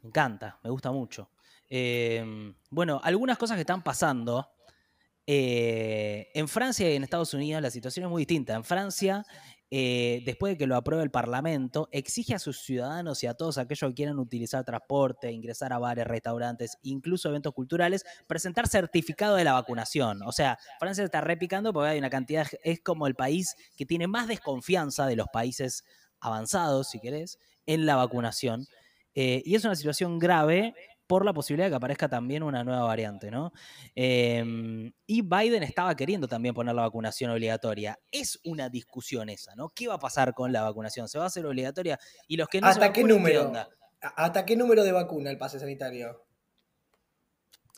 Me 0.01 0.07
encanta, 0.07 0.59
me 0.63 0.69
gusta 0.69 0.91
mucho. 0.91 1.29
Em, 1.69 2.53
bueno, 2.69 2.99
algunas 3.03 3.37
cosas 3.37 3.55
que 3.55 3.61
están 3.61 3.83
pasando 3.83 4.47
Eh, 5.27 6.29
en 6.33 6.47
Francia 6.47 6.91
y 6.91 6.95
en 6.95 7.03
Estados 7.03 7.33
Unidos 7.35 7.61
la 7.61 7.69
situación 7.69 8.05
es 8.05 8.09
muy 8.09 8.21
distinta. 8.21 8.55
En 8.55 8.63
Francia, 8.63 9.23
eh, 9.73 10.21
después 10.25 10.51
de 10.51 10.57
que 10.57 10.67
lo 10.67 10.75
apruebe 10.75 11.01
el 11.01 11.11
Parlamento, 11.11 11.87
exige 11.93 12.35
a 12.35 12.39
sus 12.39 12.59
ciudadanos 12.59 13.23
y 13.23 13.27
a 13.27 13.35
todos 13.35 13.57
aquellos 13.57 13.89
que 13.89 13.95
quieran 13.95 14.19
utilizar 14.19 14.65
transporte, 14.65 15.31
ingresar 15.31 15.71
a 15.71 15.79
bares, 15.79 16.05
restaurantes, 16.05 16.77
incluso 16.83 17.29
eventos 17.29 17.53
culturales, 17.53 18.03
presentar 18.27 18.67
certificado 18.67 19.37
de 19.37 19.45
la 19.45 19.53
vacunación. 19.53 20.23
O 20.23 20.33
sea, 20.33 20.59
Francia 20.77 21.05
está 21.05 21.21
repicando 21.21 21.71
porque 21.71 21.91
hay 21.91 21.99
una 21.99 22.09
cantidad, 22.09 22.45
es 22.63 22.81
como 22.81 23.07
el 23.07 23.15
país 23.15 23.55
que 23.77 23.85
tiene 23.85 24.07
más 24.07 24.27
desconfianza 24.27 25.07
de 25.07 25.15
los 25.15 25.27
países 25.31 25.85
avanzados, 26.19 26.89
si 26.89 26.99
querés, 26.99 27.39
en 27.65 27.85
la 27.85 27.95
vacunación. 27.95 28.67
Eh, 29.15 29.41
y 29.45 29.55
es 29.55 29.63
una 29.63 29.75
situación 29.75 30.19
grave 30.19 30.73
por 31.11 31.25
la 31.25 31.33
posibilidad 31.33 31.65
de 31.65 31.71
que 31.71 31.75
aparezca 31.75 32.07
también 32.07 32.41
una 32.41 32.63
nueva 32.63 32.85
variante, 32.85 33.29
¿no? 33.29 33.51
Em, 33.95 34.93
y 35.05 35.21
Biden 35.21 35.61
estaba 35.61 35.93
queriendo 35.93 36.25
también 36.25 36.55
poner 36.55 36.73
la 36.73 36.83
vacunación 36.83 37.31
obligatoria. 37.31 37.99
Es 38.13 38.39
una 38.45 38.69
discusión 38.69 39.27
esa, 39.27 39.53
¿no? 39.55 39.67
¿Qué 39.75 39.89
va 39.89 39.95
a 39.95 39.99
pasar 39.99 40.33
con 40.33 40.53
la 40.53 40.61
vacunación? 40.61 41.09
¿Se 41.09 41.17
va 41.17 41.25
a 41.25 41.27
hacer 41.27 41.45
obligatoria? 41.45 41.99
Y 42.29 42.37
los 42.37 42.47
que 42.47 42.61
no 42.61 42.67
¿Hasta 42.67 42.93
qué 42.93 43.03
número? 43.03 43.51
¿Hasta 43.99 44.45
qué 44.45 44.55
número 44.55 44.85
de 44.85 44.93
vacuna 44.93 45.29
el 45.29 45.37
pase 45.37 45.59
sanitario? 45.59 46.23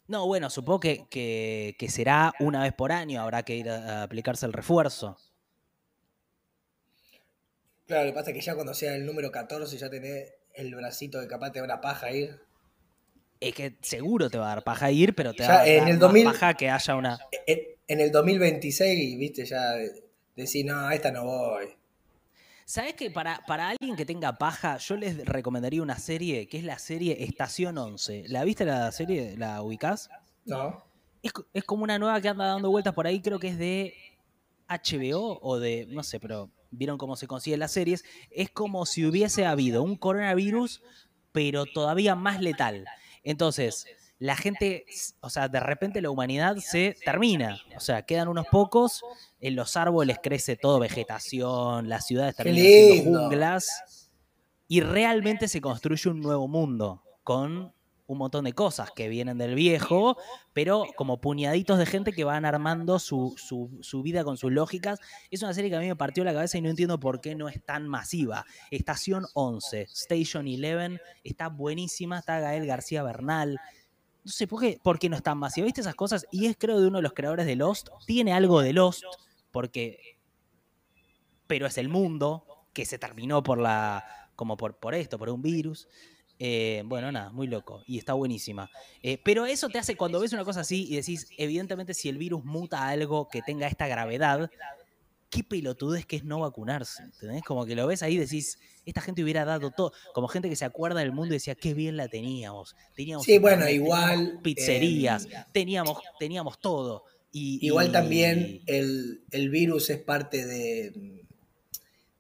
No, 0.06 0.28
bueno, 0.28 0.52
supongo 0.52 0.82
que, 0.82 1.08
que, 1.10 1.90
será 1.90 2.34
una 2.40 2.62
vez 2.62 2.74
por 2.74 2.92
año, 2.92 3.20
habrá 3.20 3.42
que 3.42 3.56
ir 3.56 3.68
a, 3.68 4.04
aplicarse 4.04 4.46
el 4.46 4.54
refuerzo. 4.54 5.18
Claro, 7.88 8.06
lo 8.06 8.12
que 8.12 8.16
pasa 8.16 8.30
es 8.30 8.36
que 8.36 8.42
ya 8.42 8.54
cuando 8.54 8.76
sea 8.76 8.94
el 8.94 9.08
número 9.08 9.32
14 9.32 9.76
ya 9.76 9.90
tenés 9.90 10.36
el 10.54 10.76
bracito 10.76 11.20
de 11.20 11.28
capaz 11.28 11.52
te 11.52 11.58
da 11.58 11.66
una 11.66 11.82
paja 11.82 12.12
ir 12.12 12.40
es 13.50 13.56
que 13.56 13.78
seguro 13.82 14.30
te 14.30 14.38
va 14.38 14.52
a 14.52 14.56
dar 14.56 14.64
paja 14.64 14.92
ir, 14.92 15.16
pero 15.16 15.34
te 15.34 15.44
va 15.44 15.62
a 15.62 15.66
dar 15.66 16.00
más 16.00 16.24
paja 16.24 16.54
que 16.54 16.70
haya 16.70 16.96
una. 16.96 17.20
En, 17.46 18.00
el 18.00 18.12
2026, 18.12 19.18
viste, 19.18 19.46
ya 19.46 19.76
decir, 20.36 20.66
no, 20.66 20.88
a 20.88 20.96
esta 20.96 21.12
no 21.12 21.26
voy. 21.26 21.68
¿Sabes 22.66 22.94
que 22.94 23.12
para, 23.12 23.44
para 23.46 23.70
alguien 23.70 23.96
que 23.96 24.06
tenga 24.06 24.38
paja, 24.38 24.78
yo 24.78 24.96
les 24.96 25.26
recomendaría 25.26 25.82
una 25.82 26.00
serie 26.00 26.48
que 26.48 26.58
es 26.58 26.64
la 26.64 26.80
serie 26.80 27.24
Estación 27.24 27.78
11? 27.78 28.26
¿La 28.28 28.44
viste 28.46 28.66
la 28.66 28.92
serie? 28.92 29.36
¿La 29.38 29.62
ubicás? 29.62 30.10
No. 30.46 30.84
Es, 31.22 31.64
como 31.64 31.84
una 31.84 32.00
nueva 32.00 32.20
que 32.22 32.30
anda 32.30 32.46
dando 32.46 32.70
vueltas 32.70 32.94
por 32.94 33.08
ahí, 33.08 33.22
creo 33.22 33.40
que 33.40 33.50
es 33.50 33.58
de 33.58 33.94
HBO 34.68 35.40
o 35.42 35.60
de, 35.60 35.86
no 35.90 36.04
sé, 36.04 36.20
pero 36.20 36.50
vieron 36.72 36.98
cómo 36.98 37.16
se 37.16 37.28
consiguen 37.28 37.60
las 37.60 37.72
series. 37.72 38.04
Es 38.32 38.50
como 38.50 38.86
si 38.86 39.06
hubiese 39.06 39.46
habido 39.46 39.84
un 39.84 39.96
coronavirus, 39.96 40.82
pero 41.32 41.66
todavía 41.66 42.16
más 42.16 42.42
letal. 42.42 42.86
Entonces, 43.24 43.86
la 44.20 44.36
gente, 44.36 44.86
o 45.20 45.30
sea, 45.30 45.48
de 45.50 45.60
repente 45.60 46.02
la 46.02 46.10
humanidad 46.10 46.58
se 46.58 46.96
termina. 47.04 47.60
O 47.76 47.80
sea, 47.80 48.04
quedan 48.04 48.28
unos 48.28 48.48
pocos, 48.48 49.04
en 49.40 49.56
los 49.56 49.76
árboles 49.76 50.18
crece 50.22 50.56
todo 50.56 50.80
vegetación, 50.80 51.90
las 51.90 52.06
ciudades 52.08 52.36
terminan 52.36 52.66
siendo 52.66 53.20
junglas. 53.22 54.10
Y 54.68 54.82
realmente 54.82 55.48
se 55.48 55.62
construye 55.62 56.10
un 56.10 56.22
nuevo 56.22 56.48
mundo 56.48 57.04
con 57.24 57.74
un 58.14 58.20
montón 58.20 58.46
de 58.46 58.54
cosas 58.54 58.92
que 58.92 59.10
vienen 59.10 59.38
del 59.38 59.56
viejo, 59.56 60.18
pero 60.54 60.86
como 60.96 61.20
puñaditos 61.20 61.78
de 61.78 61.86
gente 61.86 62.14
que 62.14 62.24
van 62.24 62.46
armando 62.46 63.00
su, 63.00 63.36
vida 64.04 64.24
con 64.24 64.38
sus 64.38 64.52
lógicas. 64.52 65.00
Es 65.30 65.44
una 65.44 65.54
serie 65.54 65.70
que 65.70 65.76
a 65.76 65.80
mí 65.80 65.88
me 65.88 65.96
partió 65.96 66.24
la 66.24 66.34
cabeza 66.34 66.58
y 66.58 66.62
no 66.62 66.70
entiendo 66.70 67.00
por 67.00 67.22
qué 67.22 67.36
no 67.36 67.50
es 67.50 67.64
tan 67.64 67.88
masiva. 67.88 68.46
Estación 68.72 69.26
11, 69.34 69.82
Station 69.82 70.48
11, 70.48 71.02
está 71.24 71.50
buenísima, 71.50 72.20
está 72.20 72.40
Gael 72.40 72.66
García 72.66 73.04
Bernal. 73.04 73.60
No 74.24 74.32
sé 74.32 74.48
por 74.48 74.62
qué, 74.62 74.80
por 74.82 75.00
qué 75.00 75.10
no 75.10 75.16
es 75.16 75.24
tan 75.24 75.38
masiva. 75.38 75.66
¿Viste 75.66 75.82
esas 75.82 75.96
cosas? 75.96 76.26
Y 76.32 76.46
es 76.46 76.56
creo 76.58 76.80
de 76.80 76.88
uno 76.88 77.00
de 77.00 77.04
los 77.04 77.14
creadores 77.14 77.46
de 77.46 77.56
Lost. 77.56 77.90
Tiene 78.06 78.34
algo 78.34 78.62
de 78.62 78.74
Lost, 78.74 79.04
porque... 79.52 80.18
Pero 81.48 81.68
es 81.68 81.78
el 81.78 81.90
mundo 81.90 82.46
que 82.72 82.86
se 82.86 82.98
terminó 82.98 83.44
por 83.44 83.60
la... 83.60 84.06
como 84.36 84.56
por, 84.56 84.78
por 84.78 84.96
esto, 84.96 85.20
por 85.20 85.30
un 85.30 85.42
virus. 85.42 85.88
Eh, 86.40 86.84
bueno, 86.86 87.12
nada, 87.12 87.32
muy 87.32 87.48
loco. 87.48 87.84
Y 87.88 87.98
está 87.98 88.14
buenísima. 88.14 88.70
Eh, 89.02 89.20
pero 89.24 89.46
eso 89.46 89.70
te 89.70 89.78
hace, 89.78 89.96
cuando 89.96 90.20
ves 90.20 90.34
una 90.34 90.44
cosa 90.44 90.62
así 90.62 90.88
y 90.90 90.96
decís, 90.96 91.30
evidentemente, 91.38 91.94
si 91.94 92.10
el 92.10 92.18
virus 92.18 92.44
muta 92.44 92.88
algo 92.88 93.28
que 93.30 93.42
tenga 93.42 93.68
esta 93.68 93.88
gravedad, 93.88 94.50
qué 95.30 95.44
pelotudez 95.44 96.06
que 96.06 96.18
es 96.18 96.24
no 96.24 96.40
vacunarse. 96.40 97.04
¿Entendés? 97.04 97.44
Como 97.44 97.66
que 97.66 97.76
lo 97.76 97.88
ves 97.88 98.04
ahí 98.04 98.16
y 98.16 98.20
decís, 98.20 98.58
esta 98.86 99.02
gente 99.02 99.24
hubiera 99.24 99.46
dado 99.46 99.72
todo. 99.72 99.94
Como 100.14 100.28
gente 100.28 100.50
que 100.50 100.56
se 100.56 100.66
acuerda 100.66 101.00
del 101.00 101.12
mundo 101.12 101.34
y 101.34 101.38
decía, 101.38 101.56
qué 101.56 101.74
bien 101.74 101.98
la 101.98 102.08
teníamos. 102.08 102.76
Teníamos 102.96 103.26
sí, 103.26 103.38
bueno, 103.38 103.70
igual. 103.70 104.40
Pizzerías, 104.44 105.26
eh, 105.26 105.46
teníamos, 105.54 105.98
teníamos 106.20 106.60
todo. 106.60 107.06
Y, 107.32 107.66
igual 107.66 107.92
también 107.92 108.62
el, 108.68 109.24
el 109.32 109.50
virus 109.50 109.90
es 109.90 110.00
parte 110.00 110.46
de 110.46 111.24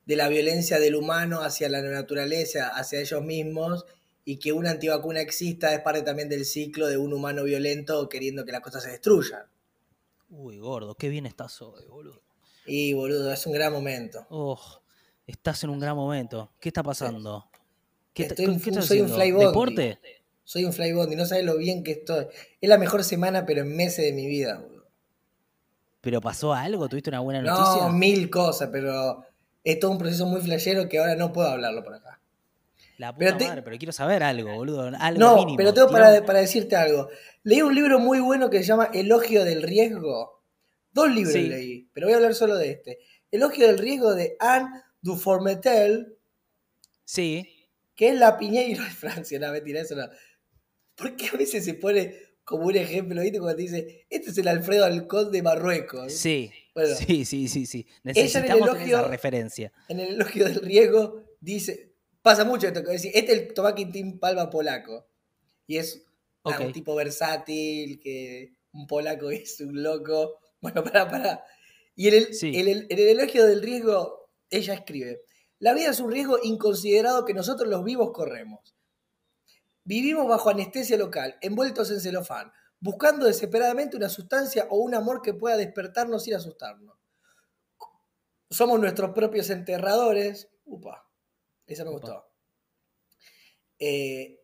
de 0.06 0.16
la 0.16 0.28
violencia 0.28 0.80
del 0.80 0.96
humano 0.96 1.42
hacia 1.42 1.70
la 1.70 1.82
naturaleza, 1.82 2.70
hacia 2.70 3.00
ellos 3.00 3.24
mismos, 3.24 3.86
y 4.26 4.38
que 4.38 4.54
una 4.54 4.72
antivacuna 4.72 5.22
exista 5.22 5.74
es 5.74 5.82
parte 5.82 6.02
también 6.02 6.30
del 6.30 6.46
ciclo 6.46 6.88
de 6.88 6.98
un 6.98 7.14
humano 7.14 7.44
violento 7.44 8.08
queriendo 8.10 8.46
que 8.46 8.52
las 8.52 8.62
cosas 8.62 8.84
se 8.84 8.92
destruyan. 8.92 9.44
Uy, 10.30 10.58
gordo, 10.58 10.96
qué 10.96 11.10
bien 11.10 11.26
estás 11.26 11.62
hoy, 11.62 11.86
boludo. 11.88 12.22
Y 12.66 12.94
boludo, 12.94 13.32
es 13.32 13.46
un 13.46 13.54
gran 13.54 13.74
momento. 13.74 14.26
Oh, 14.30 14.60
estás 15.28 15.64
en 15.64 15.70
un 15.70 15.80
gran 15.80 15.96
momento. 15.96 16.52
¿Qué 16.60 16.70
está 16.70 16.82
pasando? 16.82 17.50
¿Qué, 18.14 18.24
estoy, 18.24 18.60
soy 18.82 19.02
un 19.02 19.10
flybondi. 19.10 19.46
¿Deporte? 19.46 20.00
Soy 20.44 20.66
un 20.66 20.74
flybondi, 20.74 21.16
no 21.16 21.26
sabes 21.26 21.46
lo 21.46 21.58
bien 21.58 21.84
que 21.84 21.92
estoy. 21.92 22.28
Es 22.62 22.70
la 22.70 22.78
mejor 22.78 23.04
semana, 23.04 23.46
pero 23.46 23.62
en 23.62 23.76
meses 23.76 24.06
de 24.06 24.14
mi 24.14 24.28
vida, 24.28 24.60
boludo. 24.60 24.88
¿Pero 26.02 26.20
pasó 26.20 26.54
algo? 26.54 26.90
¿Tuviste 26.90 27.10
una 27.10 27.22
buena 27.22 27.42
noticia? 27.42 27.88
No, 27.88 27.94
mil 27.94 28.30
cosas, 28.30 28.70
pero 28.72 29.26
es 29.64 29.80
todo 29.80 29.92
un 29.92 29.98
proceso 29.98 30.26
muy 30.26 30.42
flashero 30.42 30.90
que 30.90 31.00
ahora 31.00 31.16
no 31.16 31.32
puedo 31.32 31.48
hablarlo 31.48 31.84
por 31.84 31.94
acá. 31.94 32.20
La 33.04 33.14
puta 33.14 33.38
pero 33.38 33.50
madre, 33.50 33.62
pero 33.64 33.78
quiero 33.78 33.92
saber 33.92 34.24
algo, 34.24 34.56
boludo. 34.56 34.90
Algo 34.98 35.20
no, 35.20 35.46
pero 35.58 35.74
tengo 35.74 35.90
para, 35.90 36.40
decirte 36.40 36.78
algo. 36.78 37.10
Leí 37.44 37.62
un 37.62 37.76
libro 37.76 38.00
muy 38.00 38.22
bueno 38.22 38.50
que 38.50 38.60
se 38.60 38.64
llama 38.64 38.92
Elogio 38.94 39.44
del 39.44 39.62
Riesgo. 39.62 40.42
Dos 40.94 41.14
libros 41.14 41.36
leí, 41.36 41.90
pero 41.92 42.08
voy 42.08 42.14
a 42.14 42.16
hablar 42.16 42.34
solo 42.34 42.56
de 42.56 42.72
este. 42.72 43.00
Elogio 43.30 43.68
del 43.68 43.78
Riesgo 43.78 44.16
de 44.16 44.38
Anne 44.40 44.70
Duformetel. 45.02 46.18
Sí. 47.04 47.46
Que 47.94 48.08
es 48.08 48.16
la 48.16 48.38
Piñeiro 48.38 48.82
de 48.86 48.92
Francia. 48.92 49.38
No, 49.38 49.52
mentira, 49.52 49.82
eso 49.82 49.98
no. 49.98 50.08
¿Por 50.96 51.18
qué 51.18 51.28
a 51.28 51.38
veces 51.38 51.66
se 51.66 51.74
pone 51.74 52.16
como 52.46 52.68
un 52.68 52.78
ejemplo, 52.78 53.22
¿viste? 53.22 53.40
Cuando 53.40 53.58
te 53.58 53.64
dice, 53.64 54.06
este 54.10 54.30
es 54.30 54.38
el 54.38 54.48
Alfredo 54.48 54.86
Alcón 54.86 55.30
de 55.30 55.42
Marruecos. 55.42 56.14
Sí. 56.14 56.54
sí, 57.06 57.26
sí, 57.26 57.50
sí, 57.50 57.66
sí. 57.66 57.86
Necesitamos 58.04 58.80
esa 58.80 59.10
referencia. 59.10 59.74
En 59.90 60.00
el 60.00 60.14
elogio 60.14 60.46
del 60.46 60.62
riesgo 60.62 61.22
dice, 61.42 61.93
Pasa 62.24 62.46
mucho 62.46 62.68
esto, 62.68 62.80
este 62.90 63.20
es 63.20 63.30
el 63.30 63.54
Tomás 63.54 63.74
Quintín 63.74 64.18
Palma 64.18 64.50
polaco. 64.50 65.10
Y 65.68 65.78
es 65.78 66.06
un 66.46 66.72
tipo 66.72 66.96
versátil, 66.96 68.00
que 68.00 68.56
un 68.72 68.88
polaco 68.88 69.30
es 69.32 69.60
un 69.60 69.84
loco. 69.84 70.40
Bueno, 70.62 70.84
para, 70.86 71.10
para. 71.10 71.44
Y 71.96 72.08
en 72.08 72.68
el, 72.68 72.88
el 72.90 73.00
elogio 73.00 73.46
del 73.46 73.62
riesgo, 73.62 74.30
ella 74.50 74.74
escribe, 74.74 75.22
la 75.60 75.74
vida 75.74 75.90
es 75.90 76.00
un 76.00 76.12
riesgo 76.12 76.40
inconsiderado 76.42 77.26
que 77.26 77.34
nosotros 77.34 77.70
los 77.70 77.84
vivos 77.84 78.12
corremos. 78.14 78.74
Vivimos 79.84 80.26
bajo 80.26 80.50
anestesia 80.50 80.98
local, 80.98 81.38
envueltos 81.42 81.92
en 81.92 82.00
celofán, 82.00 82.54
buscando 82.80 83.26
desesperadamente 83.26 83.98
una 83.98 84.08
sustancia 84.08 84.66
o 84.70 84.78
un 84.78 84.96
amor 84.96 85.22
que 85.22 85.34
pueda 85.34 85.58
despertarnos 85.58 86.26
y 86.30 86.34
asustarnos. 86.34 86.98
Somos 88.50 88.80
nuestros 88.80 89.12
propios 89.12 89.50
enterradores. 89.50 90.50
Upa. 90.64 91.06
Esa 91.66 91.86
me 91.86 91.92
gustó. 91.92 92.26
Eh, 93.80 94.40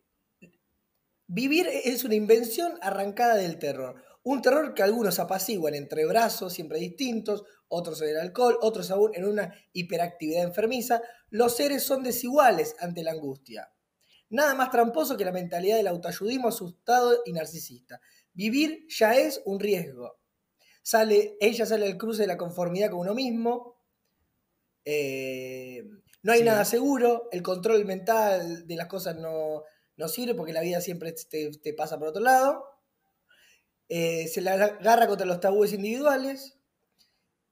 vivir 1.28 1.68
es 1.68 2.04
una 2.04 2.16
invención 2.16 2.78
arrancada 2.82 3.36
del 3.36 3.60
terror. 3.60 4.04
Un 4.24 4.42
terror 4.42 4.74
que 4.74 4.84
algunos 4.84 5.20
apaciguan 5.20 5.76
entre 5.76 6.06
brazos 6.06 6.54
siempre 6.54 6.80
distintos, 6.80 7.44
otros 7.68 8.02
en 8.02 8.10
el 8.10 8.20
alcohol, 8.20 8.58
otros 8.62 8.92
aún 8.92 9.12
en 9.16 9.26
una 9.26 9.54
hiperactividad 9.74 10.44
enfermiza. 10.44 11.02
Los 11.30 11.56
seres 11.56 11.84
son 11.84 12.04
desiguales 12.04 12.76
ante 12.80 13.04
la 13.04 13.12
angustia. 13.12 13.72
Nada 14.30 14.54
más 14.56 14.72
tramposo 14.72 15.18
que 15.18 15.26
la 15.26 15.32
mentalidad 15.32 15.78
del 15.78 15.88
autoayudismo 15.88 16.50
asustado 16.50 17.22
y 17.26 17.34
narcisista. 17.34 18.00
Vivir 18.34 18.86
ya 18.90 19.16
es 19.16 19.42
un 19.46 19.60
riesgo. 19.60 20.20
Sale, 20.84 21.38
ella 21.40 21.66
sale 21.66 21.86
al 21.86 21.98
cruce 21.98 22.24
de 22.24 22.28
la 22.28 22.38
conformidad 22.38 22.92
con 22.92 23.00
uno 23.00 23.14
mismo. 23.14 23.76
Eh, 24.86 25.84
no 26.22 26.34
hay 26.34 26.44
nada 26.44 26.66
seguro, 26.66 27.30
el 27.32 27.42
control 27.42 27.86
mental 27.86 28.68
de 28.68 28.76
las 28.76 28.88
cosas 28.88 29.16
no, 29.16 29.64
sirve 30.08 30.36
porque 30.36 30.54
la 30.54 30.62
vida 30.62 30.82
siempre 30.82 31.14
te, 31.14 31.74
pasa 31.74 31.98
por 31.98 32.10
otro 32.10 32.22
lado. 32.22 32.66
Eh, 33.88 34.28
se 34.28 34.42
la 34.42 34.54
agarra 34.54 35.08
contra 35.08 35.26
los 35.26 35.40
tabúes 35.40 35.74
individuales. 35.74 36.60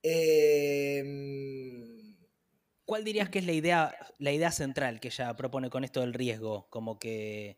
Em, 0.04 1.08
¿Cuál 2.86 3.04
dirías 3.04 3.30
que 3.30 3.40
es 3.40 3.46
la 3.46 3.54
idea, 3.54 3.96
la 4.20 4.32
idea 4.32 4.52
central 4.52 5.00
que 5.00 5.08
ella 5.08 5.36
propone 5.36 5.70
con 5.70 5.84
esto 5.84 6.02
del 6.02 6.14
riesgo? 6.14 6.68
Como 6.70 7.00
que, 7.00 7.58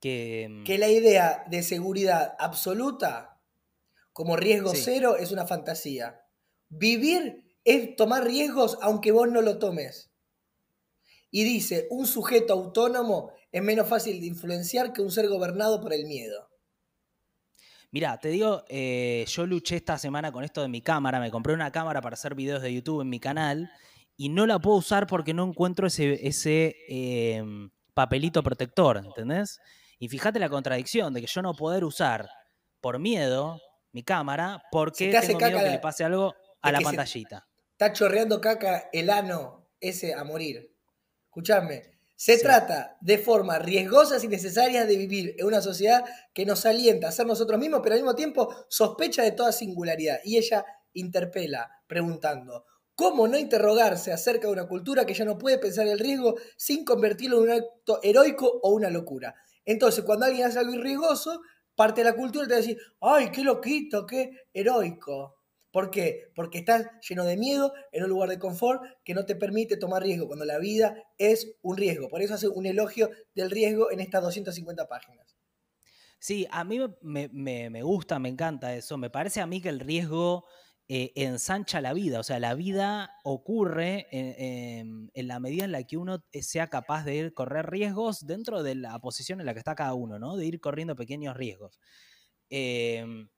que... 0.00 0.44
Em, 0.44 0.64
que 0.64 0.78
la 0.78 0.88
idea 0.88 1.44
de 1.48 1.62
seguridad 1.62 2.34
absoluta 2.38 3.40
como 4.12 4.36
riesgo 4.36 4.74
Sí. 4.74 4.82
cero 4.84 5.16
es 5.16 5.32
una 5.32 5.46
fantasía. 5.46 6.20
Vivir 6.68 7.44
es 7.64 7.96
tomar 7.96 8.24
riesgos 8.24 8.78
aunque 8.82 9.12
vos 9.12 9.28
no 9.28 9.40
lo 9.40 9.58
tomes. 9.58 10.11
Y 11.32 11.42
dice, 11.42 11.88
un 11.90 12.06
sujeto 12.06 12.52
autónomo 12.52 13.32
es 13.50 13.62
menos 13.62 13.88
fácil 13.88 14.20
de 14.20 14.26
influenciar 14.26 14.92
que 14.92 15.02
un 15.02 15.10
ser 15.10 15.28
gobernado 15.28 15.80
por 15.80 15.92
el 15.92 16.04
miedo. 16.06 16.48
Mira, 17.90 18.18
te 18.18 18.28
digo, 18.28 18.64
eh, 18.68 19.24
yo 19.26 19.46
luché 19.46 19.76
esta 19.76 19.98
semana 19.98 20.30
con 20.30 20.44
esto 20.44 20.62
de 20.62 20.68
mi 20.68 20.82
cámara, 20.82 21.20
me 21.20 21.30
compré 21.30 21.54
una 21.54 21.72
cámara 21.72 22.00
para 22.00 22.14
hacer 22.14 22.34
videos 22.34 22.62
de 22.62 22.72
YouTube 22.72 23.00
en 23.00 23.08
mi 23.08 23.18
canal 23.18 23.70
y 24.16 24.28
no 24.28 24.46
la 24.46 24.58
puedo 24.58 24.76
usar 24.76 25.06
porque 25.06 25.34
no 25.34 25.44
encuentro 25.44 25.86
ese, 25.86 26.26
ese 26.26 26.76
eh, 26.88 27.42
papelito 27.94 28.42
protector, 28.42 28.98
¿entendés? 28.98 29.58
Y 29.98 30.08
fíjate 30.08 30.38
la 30.38 30.48
contradicción 30.48 31.14
de 31.14 31.20
que 31.20 31.26
yo 31.26 31.42
no 31.42 31.54
poder 31.54 31.84
usar 31.84 32.28
por 32.80 32.98
miedo 32.98 33.60
mi 33.92 34.02
cámara 34.02 34.62
porque 34.70 35.10
te 35.10 35.16
hace 35.16 35.28
tengo 35.28 35.40
miedo 35.40 35.52
caca 35.52 35.64
que 35.64 35.70
le 35.70 35.78
pase 35.78 36.04
algo 36.04 36.34
a 36.60 36.72
la 36.72 36.80
pantallita. 36.80 37.46
Está 37.72 37.92
chorreando 37.92 38.40
caca 38.40 38.88
el 38.92 39.10
ano 39.10 39.68
ese 39.80 40.14
a 40.14 40.24
morir. 40.24 40.71
Escuchadme, 41.32 41.82
se 42.14 42.36
Sí. 42.36 42.42
trata 42.42 42.98
de 43.00 43.16
formas 43.16 43.62
riesgosas 43.62 44.22
y 44.22 44.28
necesarias 44.28 44.86
de 44.86 44.98
vivir 44.98 45.34
en 45.38 45.46
una 45.46 45.62
sociedad 45.62 46.04
que 46.34 46.44
nos 46.44 46.66
alienta 46.66 47.08
a 47.08 47.12
ser 47.12 47.24
nosotros 47.26 47.58
mismos, 47.58 47.80
pero 47.82 47.94
al 47.94 48.02
mismo 48.02 48.14
tiempo 48.14 48.54
sospecha 48.68 49.22
de 49.22 49.32
toda 49.32 49.50
singularidad. 49.50 50.18
Y 50.24 50.36
ella 50.36 50.66
interpela, 50.92 51.70
preguntando, 51.86 52.66
¿cómo 52.94 53.26
no 53.28 53.38
interrogarse 53.38 54.12
acerca 54.12 54.46
de 54.46 54.52
una 54.52 54.68
cultura 54.68 55.06
que 55.06 55.14
ya 55.14 55.24
no 55.24 55.38
puede 55.38 55.56
pensar 55.56 55.86
el 55.88 55.98
riesgo 55.98 56.34
sin 56.58 56.84
convertirlo 56.84 57.38
en 57.38 57.42
un 57.44 57.50
acto 57.62 57.98
heroico 58.02 58.60
o 58.62 58.74
una 58.74 58.90
locura? 58.90 59.34
Entonces, 59.64 60.04
cuando 60.04 60.26
alguien 60.26 60.46
hace 60.46 60.58
algo 60.58 60.76
riesgoso, 60.82 61.40
parte 61.74 62.02
de 62.02 62.10
la 62.10 62.14
cultura 62.14 62.44
te 62.46 62.50
va 62.52 62.58
a 62.58 62.60
decir, 62.60 62.76
¡ay, 63.00 63.30
qué 63.32 63.42
loquito, 63.42 64.04
qué 64.04 64.32
heroico! 64.52 65.41
¿Por 65.72 65.90
qué? 65.90 66.30
Porque 66.34 66.58
estás 66.58 66.86
lleno 67.08 67.24
de 67.24 67.36
miedo 67.36 67.72
en 67.92 68.04
un 68.04 68.10
lugar 68.10 68.28
de 68.28 68.38
confort 68.38 68.82
que 69.04 69.14
no 69.14 69.26
te 69.26 69.36
permite 69.36 69.76
tomar 69.76 70.02
riesgo, 70.02 70.26
cuando 70.28 70.44
la 70.44 70.58
vida 70.58 71.02
es 71.18 71.56
un 71.62 71.76
riesgo. 71.76 72.08
Por 72.08 72.22
eso 72.22 72.34
hace 72.34 72.48
un 72.48 72.66
elogio 72.66 73.10
del 73.34 73.50
riesgo 73.50 73.90
en 73.90 74.00
estas 74.00 74.22
250 74.22 74.86
páginas. 74.88 75.36
Sí, 76.18 76.46
a 76.50 76.64
mí 76.64 76.78
me- 77.02 77.82
gusta, 77.82 78.18
me 78.18 78.28
encanta 78.28 78.74
eso. 78.74 78.96
Me 78.98 79.10
parece 79.10 79.40
a 79.40 79.46
mí 79.46 79.60
que 79.60 79.68
el 79.68 79.80
riesgo 79.80 80.44
eh, 80.88 81.12
ensancha 81.16 81.80
la 81.80 81.92
vida. 81.94 82.20
O 82.20 82.22
sea, 82.22 82.38
la 82.38 82.54
vida 82.54 83.10
ocurre 83.24 84.06
en 84.10 85.28
la 85.28 85.40
medida 85.40 85.64
en 85.64 85.72
la 85.72 85.84
que 85.84 85.96
uno 85.96 86.24
eh, 86.32 86.42
sea 86.42 86.68
capaz 86.68 87.04
de 87.04 87.16
ir 87.16 87.34
correr 87.34 87.66
riesgos 87.70 88.26
dentro 88.26 88.62
de 88.62 88.74
la 88.76 88.98
posición 89.00 89.40
en 89.40 89.46
la 89.46 89.52
que 89.54 89.58
está 89.60 89.74
cada 89.74 89.94
uno, 89.94 90.18
¿no? 90.18 90.36
De 90.36 90.46
ir 90.46 90.60
corriendo 90.60 90.94
pequeños 90.96 91.36
riesgos. 91.36 91.80
Em, 92.50 93.28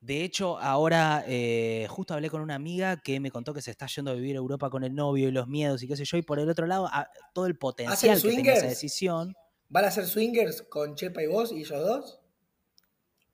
de 0.00 0.24
hecho, 0.24 0.58
ahora 0.58 1.24
eh, 1.26 1.86
justo 1.90 2.14
hablé 2.14 2.30
con 2.30 2.40
una 2.40 2.54
amiga 2.54 2.96
que 2.96 3.20
me 3.20 3.30
contó 3.30 3.52
que 3.54 3.62
se 3.62 3.70
está 3.70 3.86
yendo 3.86 4.10
a 4.10 4.14
vivir 4.14 4.34
a 4.36 4.38
Europa 4.38 4.70
con 4.70 4.82
el 4.84 4.94
novio 4.94 5.28
y 5.28 5.32
los 5.32 5.46
miedos 5.46 5.82
y 5.82 5.88
qué 5.88 5.96
sé 5.96 6.04
yo, 6.04 6.16
y 6.16 6.22
por 6.22 6.38
el 6.38 6.48
otro 6.48 6.66
lado, 6.66 6.86
a- 6.86 7.08
todo 7.34 7.46
el 7.46 7.56
potencial 7.58 8.20
que 8.20 8.28
tenga 8.30 8.52
esa 8.54 8.66
decisión. 8.66 9.34
¿Van 9.68 9.84
a 9.84 9.90
ser 9.90 10.06
swingers 10.06 10.62
con 10.62 10.94
Chepa 10.96 11.22
y 11.22 11.26
vos 11.26 11.52
y 11.52 11.60
ellos 11.60 11.80
dos? 11.80 12.20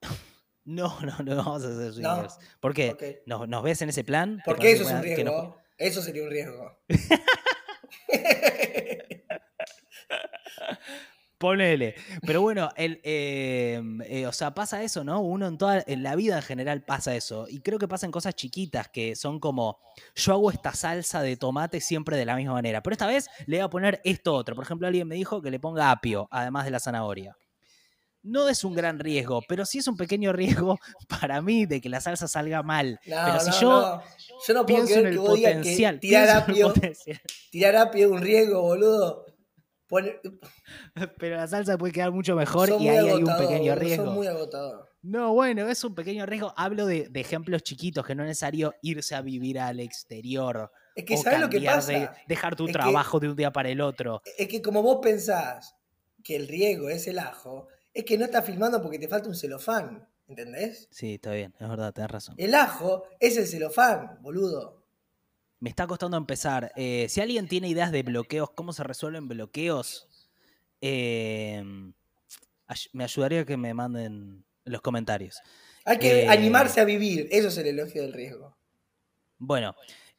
No, 0.68 0.98
no, 1.00 1.16
no 1.24 1.36
vamos 1.36 1.64
a 1.64 1.68
hacer 1.68 1.92
swingers. 1.94 2.38
¿Por 2.58 2.74
qué? 2.74 3.22
¿Nos, 3.24 3.48
nos 3.48 3.62
ves 3.62 3.82
en 3.82 3.88
ese 3.88 4.02
plan? 4.02 4.38
¿Te 4.38 4.42
Porque 4.46 4.72
eso 4.72 4.82
es 4.82 4.90
un 4.92 5.02
riesgo. 5.02 5.56
Eso 5.78 6.02
sería 6.02 6.24
un 6.24 6.30
riesgo. 6.30 6.78
Ponele. 11.38 11.94
Pero 12.26 12.40
bueno, 12.40 12.70
el, 12.76 13.00
eh, 13.04 13.82
eh, 14.06 14.26
o 14.26 14.32
sea, 14.32 14.54
pasa 14.54 14.82
eso, 14.82 15.04
¿no? 15.04 15.20
Uno 15.20 15.46
en 15.46 15.58
toda, 15.58 15.84
en 15.86 16.02
la 16.02 16.16
vida 16.16 16.36
en 16.36 16.42
general 16.42 16.82
pasa 16.82 17.14
eso. 17.14 17.46
Y 17.48 17.60
creo 17.60 17.78
que 17.78 17.88
pasan 17.88 18.10
cosas 18.10 18.34
chiquitas 18.34 18.88
que 18.88 19.14
son 19.16 19.38
como, 19.38 19.78
yo 20.14 20.32
hago 20.32 20.50
esta 20.50 20.72
salsa 20.72 21.20
de 21.20 21.36
tomate 21.36 21.80
siempre 21.80 22.16
de 22.16 22.24
la 22.24 22.36
misma 22.36 22.54
manera. 22.54 22.82
Pero 22.82 22.94
esta 22.94 23.06
vez 23.06 23.28
le 23.46 23.58
voy 23.58 23.64
a 23.64 23.68
poner 23.68 24.00
esto 24.04 24.34
otro. 24.34 24.54
Por 24.54 24.64
ejemplo, 24.64 24.86
alguien 24.86 25.06
me 25.06 25.14
dijo 25.14 25.42
que 25.42 25.50
le 25.50 25.60
ponga 25.60 25.90
apio, 25.90 26.26
además 26.30 26.64
de 26.64 26.70
la 26.70 26.80
zanahoria. 26.80 27.36
No 28.22 28.48
es 28.48 28.64
un 28.64 28.74
gran 28.74 28.98
riesgo, 28.98 29.40
pero 29.46 29.64
sí 29.64 29.78
es 29.78 29.86
un 29.86 29.96
pequeño 29.96 30.32
riesgo 30.32 30.78
para 31.20 31.42
mí 31.42 31.66
de 31.66 31.82
que 31.82 31.90
la 31.90 32.00
salsa 32.00 32.26
salga 32.28 32.62
mal. 32.62 32.98
No, 33.06 33.16
pero 33.24 33.40
si 33.40 33.50
no, 33.50 33.60
yo 33.60 33.70
no. 33.70 34.02
Yo 34.46 34.54
no 34.54 34.66
puedo 34.66 34.84
pienso 34.84 34.94
en 34.94 35.00
creer 35.00 35.12
que 35.12 35.18
vos 35.18 35.34
digas 35.34 35.62
que 35.62 35.98
tirar 36.00 36.30
apio, 36.30 36.74
tirar 37.50 37.76
apio 37.76 38.06
es 38.06 38.12
un 38.12 38.22
riesgo, 38.22 38.62
boludo. 38.62 39.35
Pero 41.18 41.36
la 41.36 41.46
salsa 41.46 41.76
puede 41.78 41.92
quedar 41.92 42.10
mucho 42.12 42.34
mejor 42.34 42.68
son 42.68 42.82
y 42.82 42.88
ahí 42.88 43.08
hay 43.08 43.22
un 43.22 43.36
pequeño 43.36 43.74
riesgo. 43.74 44.04
Son 44.06 44.14
muy 44.14 44.26
agotador. 44.26 44.88
No, 45.02 45.32
bueno, 45.34 45.68
es 45.68 45.82
un 45.84 45.94
pequeño 45.94 46.26
riesgo. 46.26 46.52
Hablo 46.56 46.86
de, 46.86 47.08
de 47.08 47.20
ejemplos 47.20 47.62
chiquitos, 47.62 48.04
que 48.04 48.14
no 48.14 48.22
es 48.24 48.28
necesario 48.28 48.74
irse 48.82 49.14
a 49.14 49.20
vivir 49.22 49.60
al 49.60 49.78
exterior. 49.80 50.70
Es 50.96 51.04
que 51.04 51.14
o 51.14 51.18
¿sabes 51.18 51.40
lo 51.40 51.48
que 51.48 51.60
pasa? 51.60 51.92
de- 51.92 52.08
dejar 52.26 52.56
tu 52.56 52.64
Es 52.64 52.68
que- 52.68 52.72
trabajo 52.72 53.20
de 53.20 53.28
un 53.28 53.36
día 53.36 53.52
para 53.52 53.68
el 53.68 53.80
otro. 53.80 54.22
Es 54.36 54.48
que 54.48 54.60
como 54.62 54.82
vos 54.82 54.98
pensás 55.02 55.76
que 56.24 56.34
el 56.36 56.48
riesgo 56.48 56.88
es 56.88 57.06
el 57.06 57.18
ajo, 57.20 57.68
es 57.94 58.04
que 58.04 58.18
no 58.18 58.24
estás 58.24 58.44
filmando 58.44 58.82
porque 58.82 58.98
te 58.98 59.06
falta 59.06 59.28
un 59.28 59.36
celofán, 59.36 60.08
¿entendés? 60.26 60.88
Sí, 60.90 61.14
está 61.14 61.32
bien, 61.32 61.54
es 61.60 61.68
verdad, 61.68 61.92
tenés 61.92 62.10
razón. 62.10 62.34
El 62.38 62.54
ajo 62.54 63.04
es 63.20 63.36
el 63.36 63.46
celofán, 63.46 64.18
boludo. 64.22 64.75
Me 65.66 65.70
está 65.70 65.88
costando 65.88 66.16
empezar. 66.16 66.70
Eh, 66.76 67.06
si 67.08 67.20
alguien 67.20 67.48
tiene 67.48 67.66
ideas 67.66 67.90
de 67.90 68.04
bloqueos, 68.04 68.50
cómo 68.54 68.72
se 68.72 68.84
resuelven 68.84 69.26
bloqueos, 69.26 70.06
eh, 70.80 71.60
me 72.92 73.02
ayudaría 73.02 73.44
que 73.44 73.56
me 73.56 73.74
manden 73.74 74.44
en 74.64 74.72
los 74.72 74.80
comentarios. 74.80 75.40
Hay 75.84 75.98
que 75.98 76.22
Eh, 76.22 76.28
animarse 76.28 76.80
a 76.80 76.84
vivir, 76.84 77.26
eso 77.32 77.48
es 77.48 77.58
el 77.58 77.66
elogio 77.66 78.02
del 78.02 78.12
riesgo. 78.12 78.56
Bueno, 79.38 79.74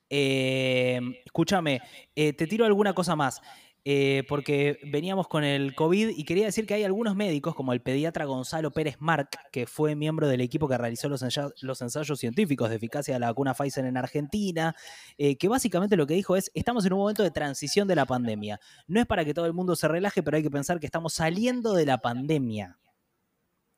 escúchame, 0.09 1.79
te 2.13 2.33
tiro 2.33 2.65
alguna 2.65 2.93
cosa 2.93 3.15
más, 3.15 3.41
eh, 3.85 4.23
porque 4.27 4.79
veníamos 4.83 5.27
con 5.27 5.43
el 5.43 5.73
COVID 5.75 6.09
y 6.09 6.23
quería 6.25 6.45
decir 6.45 6.65
que 6.65 6.73
hay 6.73 6.83
algunos 6.83 7.15
médicos, 7.15 7.55
como 7.55 7.71
el 7.71 7.81
pediatra 7.81 8.25
Gonzalo 8.25 8.71
Pérez 8.71 8.97
Marc, 8.99 9.37
que 9.51 9.65
fue 9.65 9.95
miembro 9.95 10.27
del 10.27 10.41
equipo 10.41 10.67
que 10.67 10.77
realizó 10.77 11.07
los, 11.07 11.23
ensa- 11.23 11.53
los 11.61 11.81
ensayos 11.81 12.19
científicos 12.19 12.69
de 12.69 12.75
eficacia 12.75 13.13
de 13.13 13.19
la 13.21 13.27
vacuna 13.27 13.53
Pfizer 13.53 13.85
en 13.85 13.95
Argentina, 13.95 14.75
eh, 15.17 15.37
que 15.37 15.47
básicamente 15.47 15.95
lo 15.95 16.05
que 16.05 16.15
dijo 16.15 16.35
es, 16.35 16.51
estamos 16.53 16.85
en 16.85 16.93
un 16.93 16.99
momento 16.99 17.23
de 17.23 17.31
transición 17.31 17.87
de 17.87 17.95
la 17.95 18.05
pandemia. 18.05 18.59
No 18.87 18.99
es 18.99 19.05
para 19.05 19.23
que 19.23 19.33
todo 19.33 19.45
el 19.45 19.53
mundo 19.53 19.75
se 19.75 19.87
relaje, 19.87 20.21
pero 20.21 20.37
hay 20.37 20.43
que 20.43 20.51
pensar 20.51 20.79
que 20.79 20.85
estamos 20.85 21.13
saliendo 21.13 21.73
de 21.73 21.85
la 21.85 21.99
pandemia. 21.99 22.77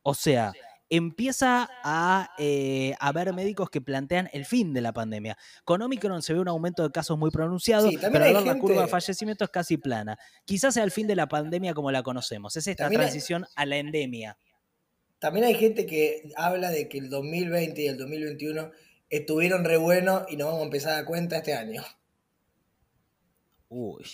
O 0.02 0.16
sea, 0.16 0.54
empieza 0.90 1.70
a 1.84 2.32
eh, 2.38 2.96
haber 3.00 3.34
médicos 3.34 3.70
que 3.70 3.80
plantean 3.82 4.30
el 4.34 4.46
fin 4.46 4.74
de 4.74 4.82
la 4.82 4.92
pandemia. 4.94 5.38
Con 5.64 5.82
Omicron 5.82 6.22
se 6.22 6.34
ve 6.34 6.40
un 6.40 6.48
aumento 6.48 6.84
de 6.84 6.92
casos 6.92 7.18
muy 7.18 7.30
pronunciado, 7.32 7.90
Sí, 7.90 7.98
pero 8.12 8.42
la 8.42 8.58
curva 8.58 8.82
de 8.84 8.88
fallecimientos 8.88 9.48
es 9.48 9.52
casi 9.52 9.78
plana. 9.78 10.18
Quizás 10.46 10.74
sea 10.74 10.84
el 10.84 10.92
fin 10.92 11.06
de 11.08 11.16
la 11.16 11.28
pandemia 11.28 11.74
como 11.74 11.92
la 11.92 12.02
conocemos. 12.04 12.56
Es 12.56 12.68
esta 12.68 12.86
También 12.86 13.02
hay- 13.02 13.08
transición 13.08 13.46
a 13.56 13.66
la 13.66 13.78
endemia. 13.78 14.38
También 15.20 15.46
hay 15.46 15.56
gente 15.56 15.86
que 15.86 16.32
habla 16.38 16.70
de 16.72 16.88
que 16.88 16.98
el 16.98 17.10
2020 17.10 17.82
y 17.82 17.88
el 17.88 17.98
2021 17.98 18.72
estuvieron 19.10 19.66
re 19.66 19.78
buenos 19.78 20.24
y 20.30 20.38
nos 20.38 20.48
vamos 20.48 20.62
a 20.62 20.66
empezar 20.66 20.92
a 20.92 20.96
dar 20.96 21.06
cuenta 21.06 21.38
este 21.38 21.54
año. 21.54 21.84
Uy. 23.68 24.06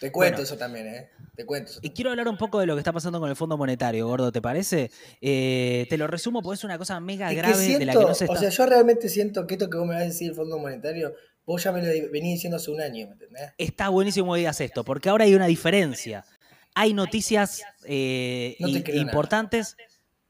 Te 0.00 0.12
cuento 0.12 0.36
Bueno. 0.36 0.44
eso 0.44 0.56
también, 0.56 0.86
¿eh? 0.86 1.10
Te 1.34 1.44
cuento 1.44 1.70
eso. 1.72 1.80
Y 1.82 1.90
quiero 1.90 2.10
hablar 2.10 2.28
un 2.28 2.36
poco 2.36 2.60
de 2.60 2.66
lo 2.66 2.74
que 2.74 2.80
está 2.80 2.92
pasando 2.92 3.18
con 3.20 3.28
el 3.28 3.36
Fondo 3.36 3.56
Monetario, 3.56 4.06
Gordo, 4.06 4.30
¿te 4.32 4.40
parece? 4.40 4.90
Eh, 5.20 5.86
te 5.88 5.96
lo 5.98 6.06
resumo 6.06 6.42
porque 6.42 6.54
es 6.56 6.64
una 6.64 6.78
cosa 6.78 7.00
mega 7.00 7.30
Es 7.30 7.36
grave 7.36 7.54
siento, 7.56 7.78
de 7.80 7.84
la 7.86 7.92
que 7.92 7.98
no 7.98 8.14
se 8.14 8.24
está... 8.24 8.36
o 8.36 8.40
sea, 8.40 8.48
yo 8.50 8.66
realmente 8.66 9.08
siento 9.08 9.46
que 9.46 9.54
esto 9.54 9.68
que 9.68 9.76
vos 9.76 9.86
me 9.86 9.94
vas 9.94 10.02
a 10.02 10.06
decir 10.06 10.30
el 10.30 10.34
Fondo 10.36 10.58
Monetario, 10.58 11.14
vos 11.44 11.62
ya 11.62 11.72
me 11.72 11.80
lo 11.82 12.10
venís 12.10 12.34
diciendo 12.34 12.56
hace 12.56 12.70
un 12.70 12.80
año, 12.80 13.06
¿me 13.06 13.12
entendés? 13.14 13.50
Está 13.58 13.88
buenísimo 13.88 14.32
que 14.34 14.38
digas 14.40 14.60
esto, 14.60 14.84
porque 14.84 15.08
ahora 15.08 15.24
hay 15.24 15.34
una 15.34 15.46
diferencia. 15.46 16.24
Hay 16.74 16.94
noticias 16.94 17.62
eh, 17.86 18.56
No 18.60 18.68
nada. 18.68 18.90
importantes. 18.92 19.76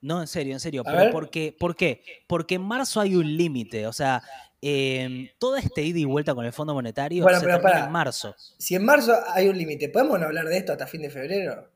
No, 0.00 0.20
en 0.20 0.28
serio, 0.28 0.54
en 0.54 0.60
serio. 0.60 0.82
A 0.82 0.84
pero 0.84 0.96
ver. 0.98 1.10
¿por 1.10 1.28
qué? 1.28 1.54
¿Por 1.58 1.74
qué? 1.76 2.02
Porque 2.26 2.54
en 2.54 2.62
marzo 2.62 3.00
hay 3.00 3.16
un 3.16 3.36
límite. 3.36 3.86
O 3.88 3.92
sea, 3.92 4.22
eh, 4.60 5.32
toda 5.38 5.60
esta 5.60 5.80
ida 5.80 5.98
y 5.98 6.04
vuelta 6.04 6.34
con 6.34 6.44
el 6.44 6.52
Fondo 6.52 6.74
Monetario 6.74 7.22
Bueno, 7.22 7.38
se 7.38 7.44
pero 7.46 7.56
termina 7.58 7.72
pará. 7.74 7.86
en 7.86 7.92
marzo. 7.92 8.34
Si 8.58 8.74
en 8.74 8.84
marzo 8.84 9.14
hay 9.34 9.48
un 9.48 9.56
límite, 9.56 9.88
¿podemos 9.88 10.18
no 10.18 10.26
hablar 10.26 10.46
de 10.46 10.56
esto 10.58 10.72
hasta 10.72 10.86
fin 10.86 11.02
de 11.02 11.10
febrero? 11.10 11.70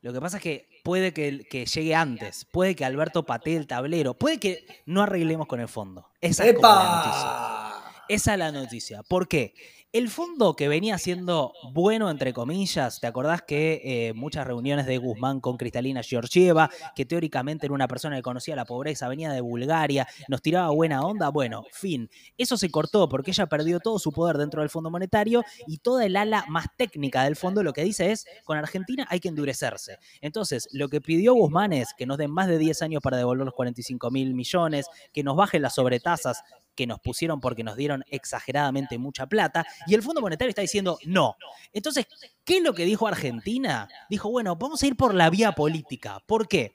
Lo 0.00 0.12
que 0.12 0.20
pasa 0.20 0.36
es 0.36 0.42
que 0.42 0.68
puede 0.84 1.12
que, 1.12 1.44
que 1.50 1.66
llegue 1.66 1.94
antes. 1.94 2.44
Puede 2.44 2.76
que 2.76 2.84
Alberto 2.84 3.26
patee 3.26 3.56
el 3.56 3.66
tablero. 3.66 4.14
Puede 4.14 4.38
que 4.38 4.64
no 4.86 5.02
arreglemos 5.02 5.46
con 5.48 5.60
el 5.60 5.68
fondo. 5.68 6.06
Esa 6.20 6.46
es 6.46 6.54
como 6.54 6.68
la 6.68 6.96
noticia. 6.96 8.04
Esa 8.08 8.32
es 8.32 8.38
la 8.38 8.52
noticia. 8.52 9.02
¿Por 9.02 9.26
qué? 9.28 9.54
El 9.90 10.10
fondo 10.10 10.54
que 10.54 10.68
venía 10.68 10.98
siendo 10.98 11.54
bueno, 11.72 12.10
entre 12.10 12.34
comillas, 12.34 13.00
¿te 13.00 13.06
acordás 13.06 13.40
que 13.40 13.80
eh, 13.82 14.12
muchas 14.12 14.46
reuniones 14.46 14.84
de 14.84 14.98
Guzmán 14.98 15.40
con 15.40 15.56
Cristalina 15.56 16.02
Georgieva, 16.02 16.68
que 16.94 17.06
teóricamente 17.06 17.64
era 17.64 17.74
una 17.74 17.88
persona 17.88 18.16
que 18.16 18.22
conocía 18.22 18.54
la 18.54 18.66
pobreza, 18.66 19.08
venía 19.08 19.32
de 19.32 19.40
Bulgaria, 19.40 20.06
nos 20.28 20.42
tiraba 20.42 20.68
buena 20.68 21.00
onda? 21.00 21.30
Bueno, 21.30 21.64
fin. 21.72 22.10
Eso 22.36 22.58
se 22.58 22.70
cortó 22.70 23.08
porque 23.08 23.30
ella 23.30 23.46
perdió 23.46 23.80
todo 23.80 23.98
su 23.98 24.12
poder 24.12 24.36
dentro 24.36 24.60
del 24.60 24.68
Fondo 24.68 24.90
Monetario 24.90 25.42
y 25.66 25.78
toda 25.78 26.04
el 26.04 26.18
ala 26.18 26.44
más 26.48 26.66
técnica 26.76 27.24
del 27.24 27.36
fondo 27.36 27.62
lo 27.62 27.72
que 27.72 27.82
dice 27.82 28.12
es, 28.12 28.26
con 28.44 28.58
Argentina 28.58 29.06
hay 29.08 29.20
que 29.20 29.28
endurecerse. 29.28 29.96
Entonces, 30.20 30.68
lo 30.70 30.90
que 30.90 31.00
pidió 31.00 31.32
Guzmán 31.32 31.72
es 31.72 31.94
que 31.96 32.04
nos 32.04 32.18
den 32.18 32.30
más 32.30 32.46
de 32.46 32.58
10 32.58 32.82
años 32.82 33.00
para 33.02 33.16
devolver 33.16 33.46
los 33.46 33.54
45 33.54 34.10
mil 34.10 34.34
millones, 34.34 34.86
que 35.14 35.22
nos 35.22 35.34
bajen 35.34 35.62
las 35.62 35.76
sobretasas 35.76 36.42
que 36.78 36.86
nos 36.86 37.00
pusieron 37.00 37.40
porque 37.40 37.64
nos 37.64 37.76
dieron 37.76 38.04
exageradamente 38.06 38.98
mucha 38.98 39.26
plata, 39.26 39.66
y 39.88 39.94
el 39.94 40.02
Fondo 40.02 40.20
Monetario 40.20 40.50
está 40.50 40.62
diciendo 40.62 40.96
no. 41.06 41.34
Entonces, 41.72 42.06
¿qué 42.44 42.58
es 42.58 42.62
lo 42.62 42.72
que 42.72 42.84
dijo 42.84 43.08
Argentina? 43.08 43.88
Dijo, 44.08 44.30
bueno, 44.30 44.54
vamos 44.54 44.80
a 44.80 44.86
ir 44.86 44.96
por 44.96 45.12
la 45.12 45.28
vía 45.28 45.50
política. 45.50 46.22
¿Por 46.24 46.46
qué? 46.46 46.72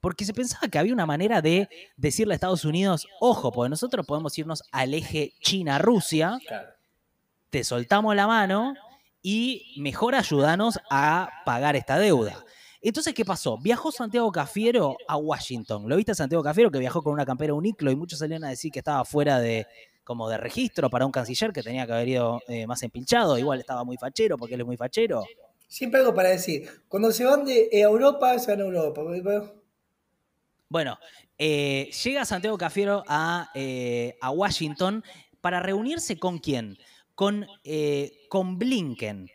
Porque 0.00 0.24
se 0.24 0.34
pensaba 0.34 0.66
que 0.66 0.76
había 0.76 0.92
una 0.92 1.06
manera 1.06 1.40
de 1.40 1.68
decirle 1.96 2.34
a 2.34 2.36
Estados 2.36 2.64
Unidos, 2.64 3.06
ojo, 3.20 3.52
porque 3.52 3.70
nosotros 3.70 4.04
podemos 4.04 4.36
irnos 4.36 4.64
al 4.72 4.92
eje 4.92 5.34
China-Rusia, 5.40 6.40
te 7.50 7.62
soltamos 7.62 8.16
la 8.16 8.26
mano 8.26 8.74
y 9.22 9.76
mejor 9.76 10.16
ayúdanos 10.16 10.80
a 10.90 11.30
pagar 11.44 11.76
esta 11.76 11.96
deuda. 11.96 12.44
Entonces, 12.88 13.14
¿qué 13.14 13.24
pasó? 13.24 13.56
Viajó 13.56 13.90
Santiago 13.90 14.30
Cafiero 14.30 14.98
a 15.08 15.16
Washington. 15.16 15.88
¿Lo 15.88 15.96
viste 15.96 16.12
a 16.12 16.14
Santiago 16.14 16.44
Cafiero 16.44 16.70
que 16.70 16.78
viajó 16.78 17.02
con 17.02 17.14
una 17.14 17.24
campera 17.24 17.54
uniclo 17.54 17.90
y 17.90 17.96
muchos 17.96 18.18
salieron 18.18 18.44
a 18.44 18.50
decir 18.50 18.70
que 18.70 18.80
estaba 18.80 19.02
fuera 19.06 19.40
de 19.40 19.66
como 20.04 20.28
de 20.28 20.36
registro 20.36 20.90
para 20.90 21.06
un 21.06 21.10
canciller 21.10 21.50
que 21.50 21.62
tenía 21.62 21.86
que 21.86 21.94
haber 21.94 22.08
ido 22.08 22.42
eh, 22.46 22.66
más 22.66 22.82
empilchado? 22.82 23.38
Igual 23.38 23.60
estaba 23.60 23.84
muy 23.84 23.96
fachero 23.96 24.36
porque 24.36 24.56
él 24.56 24.60
es 24.60 24.66
muy 24.66 24.76
fachero. 24.76 25.24
Siempre 25.66 26.00
algo 26.00 26.14
para 26.14 26.28
decir. 26.28 26.68
Cuando 26.86 27.10
se 27.10 27.24
van 27.24 27.46
de 27.46 27.70
Europa, 27.72 28.38
se 28.38 28.50
van 28.50 28.60
a 28.60 28.64
Europa. 28.64 29.02
Bueno, 30.68 30.98
eh, 31.38 31.90
llega 32.04 32.26
Santiago 32.26 32.58
Cafiero 32.58 33.02
a, 33.08 33.50
eh, 33.54 34.18
a, 34.20 34.30
Washington 34.30 35.02
para 35.40 35.58
reunirse 35.60 36.18
con 36.18 36.36
quién? 36.36 36.76
Con, 37.14 37.46
con 38.28 38.58
Blinken. 38.58 39.30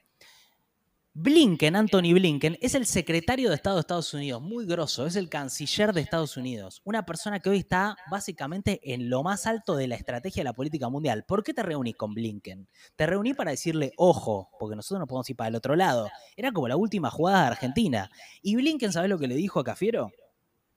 Blinken, 1.21 1.75
Anthony 1.75 2.13
Blinken, 2.13 2.57
es 2.61 2.75
el 2.75 2.85
secretario 2.85 3.49
de 3.49 3.55
Estado 3.55 3.75
de 3.75 3.81
Estados 3.81 4.13
Unidos, 4.13 4.41
muy 4.41 4.65
grosso, 4.65 5.05
es 5.05 5.17
el 5.17 5.27
canciller 5.27 5.91
de 5.91 5.99
Estados 5.99 6.37
Unidos, 6.37 6.81
una 6.85 7.05
persona 7.05 7.41
que 7.41 7.49
hoy 7.49 7.57
está 7.57 7.97
básicamente 8.09 8.79
en 8.93 9.09
lo 9.09 9.21
más 9.21 9.45
alto 9.45 9.75
de 9.75 9.89
la 9.89 9.95
estrategia 9.95 10.39
de 10.39 10.45
la 10.45 10.53
política 10.53 10.87
mundial. 10.87 11.25
¿Por 11.27 11.43
qué 11.43 11.53
te 11.53 11.61
reunís 11.61 11.97
con 11.97 12.13
Blinken? 12.13 12.69
Te 12.95 13.05
reuní 13.05 13.33
para 13.33 13.51
decirle, 13.51 13.91
ojo, 13.97 14.49
porque 14.57 14.77
nosotros 14.77 15.01
no 15.01 15.07
podemos 15.07 15.29
ir 15.29 15.35
para 15.35 15.49
el 15.49 15.55
otro 15.55 15.75
lado. 15.75 16.09
Era 16.37 16.53
como 16.53 16.69
la 16.69 16.77
última 16.77 17.11
jugada 17.11 17.41
de 17.41 17.47
Argentina. 17.47 18.09
Y 18.41 18.55
Blinken, 18.55 18.93
¿sabes 18.93 19.09
lo 19.09 19.19
que 19.19 19.27
le 19.27 19.35
dijo 19.35 19.59
a 19.59 19.65
Cafiero? 19.65 20.13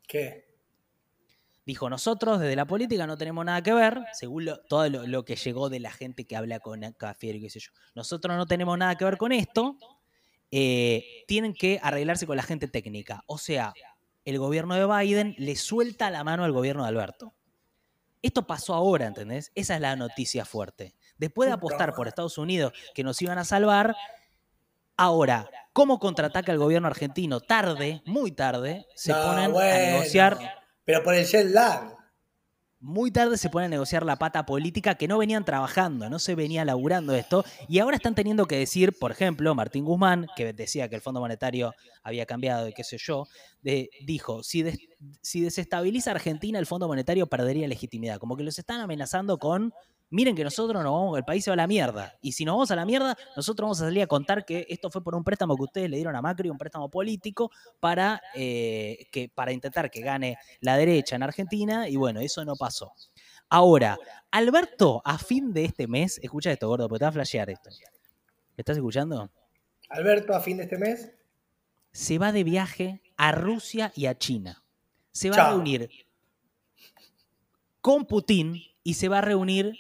¿Qué? 0.08 0.52
Dijo, 1.64 1.88
nosotros 1.88 2.40
desde 2.40 2.56
la 2.56 2.64
política 2.64 3.06
no 3.06 3.16
tenemos 3.16 3.44
nada 3.44 3.62
que 3.62 3.72
ver, 3.72 4.00
según 4.12 4.50
todo 4.68 4.88
lo, 4.88 5.06
lo, 5.06 5.24
que 5.24 5.36
llegó 5.36 5.68
de 5.68 5.78
la 5.78 5.92
gente 5.92 6.24
que 6.24 6.34
habla 6.34 6.58
con 6.58 6.80
Cafiero 6.94 7.38
y 7.38 7.42
qué 7.42 7.50
sé 7.50 7.60
yo. 7.60 7.70
Nosotros 7.94 8.36
no 8.36 8.46
tenemos 8.46 8.76
nada 8.76 8.96
que 8.96 9.04
ver 9.04 9.16
con 9.16 9.30
esto, 9.30 9.76
eh, 10.52 11.24
tienen 11.26 11.54
que 11.54 11.80
arreglarse 11.82 12.26
con 12.26 12.36
la 12.36 12.42
gente 12.42 12.68
técnica. 12.68 13.24
O 13.26 13.38
sea, 13.38 13.72
el 14.26 14.38
gobierno 14.38 14.74
de 14.74 14.86
Biden 14.86 15.34
le 15.38 15.56
suelta 15.56 16.10
la 16.10 16.22
mano 16.24 16.44
al 16.44 16.52
gobierno 16.52 16.82
de 16.82 16.90
Alberto. 16.90 17.34
Esto 18.20 18.46
pasó 18.46 18.74
ahora, 18.74 19.06
¿entendés? 19.06 19.50
Esa 19.54 19.74
es 19.74 19.80
la 19.80 19.96
noticia 19.96 20.44
fuerte. 20.44 20.94
Después 21.16 21.48
de 21.48 21.54
apostar 21.54 21.94
por 21.94 22.06
Estados 22.06 22.36
Unidos 22.38 22.72
que 22.94 23.02
nos 23.02 23.20
iban 23.22 23.38
a 23.38 23.44
salvar, 23.44 23.96
ahora, 24.96 25.50
¿cómo 25.72 25.98
contraataca 25.98 26.52
el 26.52 26.58
gobierno 26.58 26.86
argentino? 26.86 27.40
Tarde, 27.40 28.02
muy 28.04 28.30
tarde, 28.30 28.86
se 28.94 29.12
ponen 29.12 29.56
a 29.56 29.78
negociar. 29.78 30.38
Pero 30.84 31.02
por 31.02 31.14
el 31.14 31.26
jet 31.26 31.46
lag 31.46 31.96
muy 32.82 33.12
tarde 33.12 33.38
se 33.38 33.48
pone 33.48 33.66
a 33.66 33.68
negociar 33.68 34.04
la 34.04 34.16
pata 34.16 34.44
política 34.44 34.96
que 34.96 35.06
no 35.06 35.16
venían 35.16 35.44
trabajando, 35.44 36.10
no 36.10 36.18
se 36.18 36.34
venía 36.34 36.64
laburando 36.64 37.14
esto, 37.14 37.44
y 37.68 37.78
ahora 37.78 37.96
están 37.96 38.16
teniendo 38.16 38.46
que 38.46 38.58
decir, 38.58 38.92
por 38.98 39.12
ejemplo, 39.12 39.54
Martín 39.54 39.84
Guzmán, 39.84 40.26
que 40.36 40.52
decía 40.52 40.88
que 40.88 40.96
el 40.96 41.00
Fondo 41.00 41.20
Monetario 41.20 41.74
había 42.02 42.26
cambiado 42.26 42.68
y 42.68 42.72
qué 42.72 42.82
sé 42.82 42.98
yo, 42.98 43.28
dijo, 44.04 44.42
si, 44.42 44.64
si 45.22 45.40
desestabiliza 45.42 46.10
Argentina, 46.10 46.58
el 46.58 46.66
Fondo 46.66 46.88
Monetario 46.88 47.28
perdería 47.28 47.68
legitimidad, 47.68 48.18
como 48.18 48.36
que 48.36 48.42
los 48.42 48.58
están 48.58 48.80
amenazando 48.80 49.38
con 49.38 49.72
miren 50.12 50.36
que 50.36 50.44
nosotros 50.44 50.82
nos 50.82 50.92
vamos, 50.92 51.18
el 51.18 51.24
país 51.24 51.42
se 51.42 51.50
va 51.50 51.54
a 51.54 51.56
la 51.56 51.66
mierda. 51.66 52.16
Y 52.20 52.32
si 52.32 52.44
nos 52.44 52.54
vamos 52.54 52.70
a 52.70 52.76
la 52.76 52.84
mierda, 52.84 53.16
nosotros 53.34 53.64
vamos 53.64 53.80
a 53.80 53.86
salir 53.86 54.02
a 54.02 54.06
contar 54.06 54.44
que 54.44 54.66
esto 54.68 54.90
fue 54.90 55.02
por 55.02 55.14
un 55.14 55.24
préstamo 55.24 55.56
que 55.56 55.62
ustedes 55.62 55.90
le 55.90 55.96
dieron 55.96 56.14
a 56.14 56.22
Macri, 56.22 56.50
un 56.50 56.58
préstamo 56.58 56.88
político, 56.90 57.50
para, 57.80 58.22
eh, 58.34 59.06
que, 59.10 59.28
para 59.28 59.52
intentar 59.52 59.90
que 59.90 60.02
gane 60.02 60.36
la 60.60 60.76
derecha 60.76 61.16
en 61.16 61.22
Argentina. 61.22 61.88
Y 61.88 61.96
bueno, 61.96 62.20
eso 62.20 62.44
no 62.44 62.54
pasó. 62.56 62.92
Ahora, 63.48 63.98
Alberto, 64.30 65.02
a 65.04 65.18
fin 65.18 65.52
de 65.52 65.64
este 65.64 65.86
mes, 65.86 66.18
escucha 66.22 66.52
esto, 66.52 66.68
gordo, 66.68 66.88
porque 66.88 67.00
te 67.00 67.04
va 67.06 67.08
a 67.08 67.12
flashear 67.12 67.50
esto. 67.50 67.70
¿Estás 68.56 68.76
escuchando? 68.76 69.30
Alberto, 69.88 70.34
a 70.34 70.40
fin 70.40 70.58
de 70.58 70.64
este 70.64 70.78
mes. 70.78 71.10
Se 71.90 72.18
va 72.18 72.32
de 72.32 72.44
viaje 72.44 73.02
a 73.16 73.32
Rusia 73.32 73.92
y 73.94 74.06
a 74.06 74.16
China. 74.16 74.62
Se 75.10 75.30
va 75.30 75.36
a 75.36 75.50
reunir 75.50 75.90
con 77.80 78.06
Putin 78.06 78.62
y 78.82 78.94
se 78.94 79.08
va 79.08 79.18
a 79.18 79.22
reunir 79.22 79.76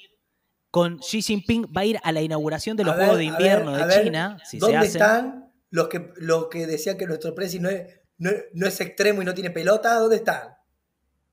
con 0.72 0.98
Xi 1.00 1.20
Jinping 1.20 1.66
va 1.66 1.82
a 1.82 1.84
ir 1.84 2.00
a 2.02 2.12
la 2.12 2.22
inauguración 2.22 2.78
de 2.78 2.84
los 2.84 2.96
Juegos 2.96 3.18
de 3.18 3.24
Invierno 3.24 3.76
de 3.76 4.02
China. 4.02 4.38
¿Dónde 4.54 4.86
están 4.86 5.52
los 5.68 5.88
que, 5.88 6.12
los 6.16 6.48
que 6.48 6.66
decían 6.66 6.96
que 6.96 7.06
nuestro 7.06 7.34
presidente 7.34 7.68
no 7.68 7.76
es, 7.76 8.00
no, 8.16 8.30
no 8.54 8.66
es 8.66 8.80
extremo 8.80 9.20
y 9.20 9.26
no 9.26 9.34
tiene 9.34 9.50
pelota? 9.50 9.94
¿Dónde 9.96 10.16
están? 10.16 10.56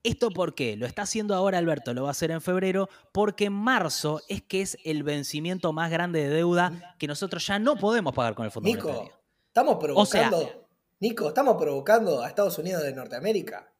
¿Esto 0.02 0.30
por 0.30 0.54
qué? 0.54 0.76
Lo 0.76 0.84
está 0.84 1.02
haciendo 1.02 1.34
ahora 1.34 1.56
Alberto, 1.56 1.94
lo 1.94 2.02
va 2.02 2.08
a 2.08 2.10
hacer 2.10 2.30
en 2.30 2.42
febrero, 2.42 2.90
porque 3.12 3.46
en 3.46 3.54
marzo 3.54 4.20
es 4.28 4.42
que 4.42 4.60
es 4.60 4.76
el 4.84 5.04
vencimiento 5.04 5.72
más 5.72 5.90
grande 5.90 6.20
de 6.20 6.28
deuda 6.28 6.94
que 6.98 7.06
nosotros 7.06 7.46
ya 7.46 7.58
no 7.58 7.76
podemos 7.76 8.12
pagar 8.12 8.34
con 8.34 8.44
el 8.44 8.50
Fondo 8.50 8.68
Nico, 8.68 9.10
Estamos 9.46 9.78
provocando, 9.80 10.68
Nico, 11.00 11.28
estamos 11.28 11.56
provocando 11.56 12.22
a 12.22 12.28
Estados 12.28 12.58
Unidos 12.58 12.82
de 12.82 12.92
Norteamérica. 12.92 13.72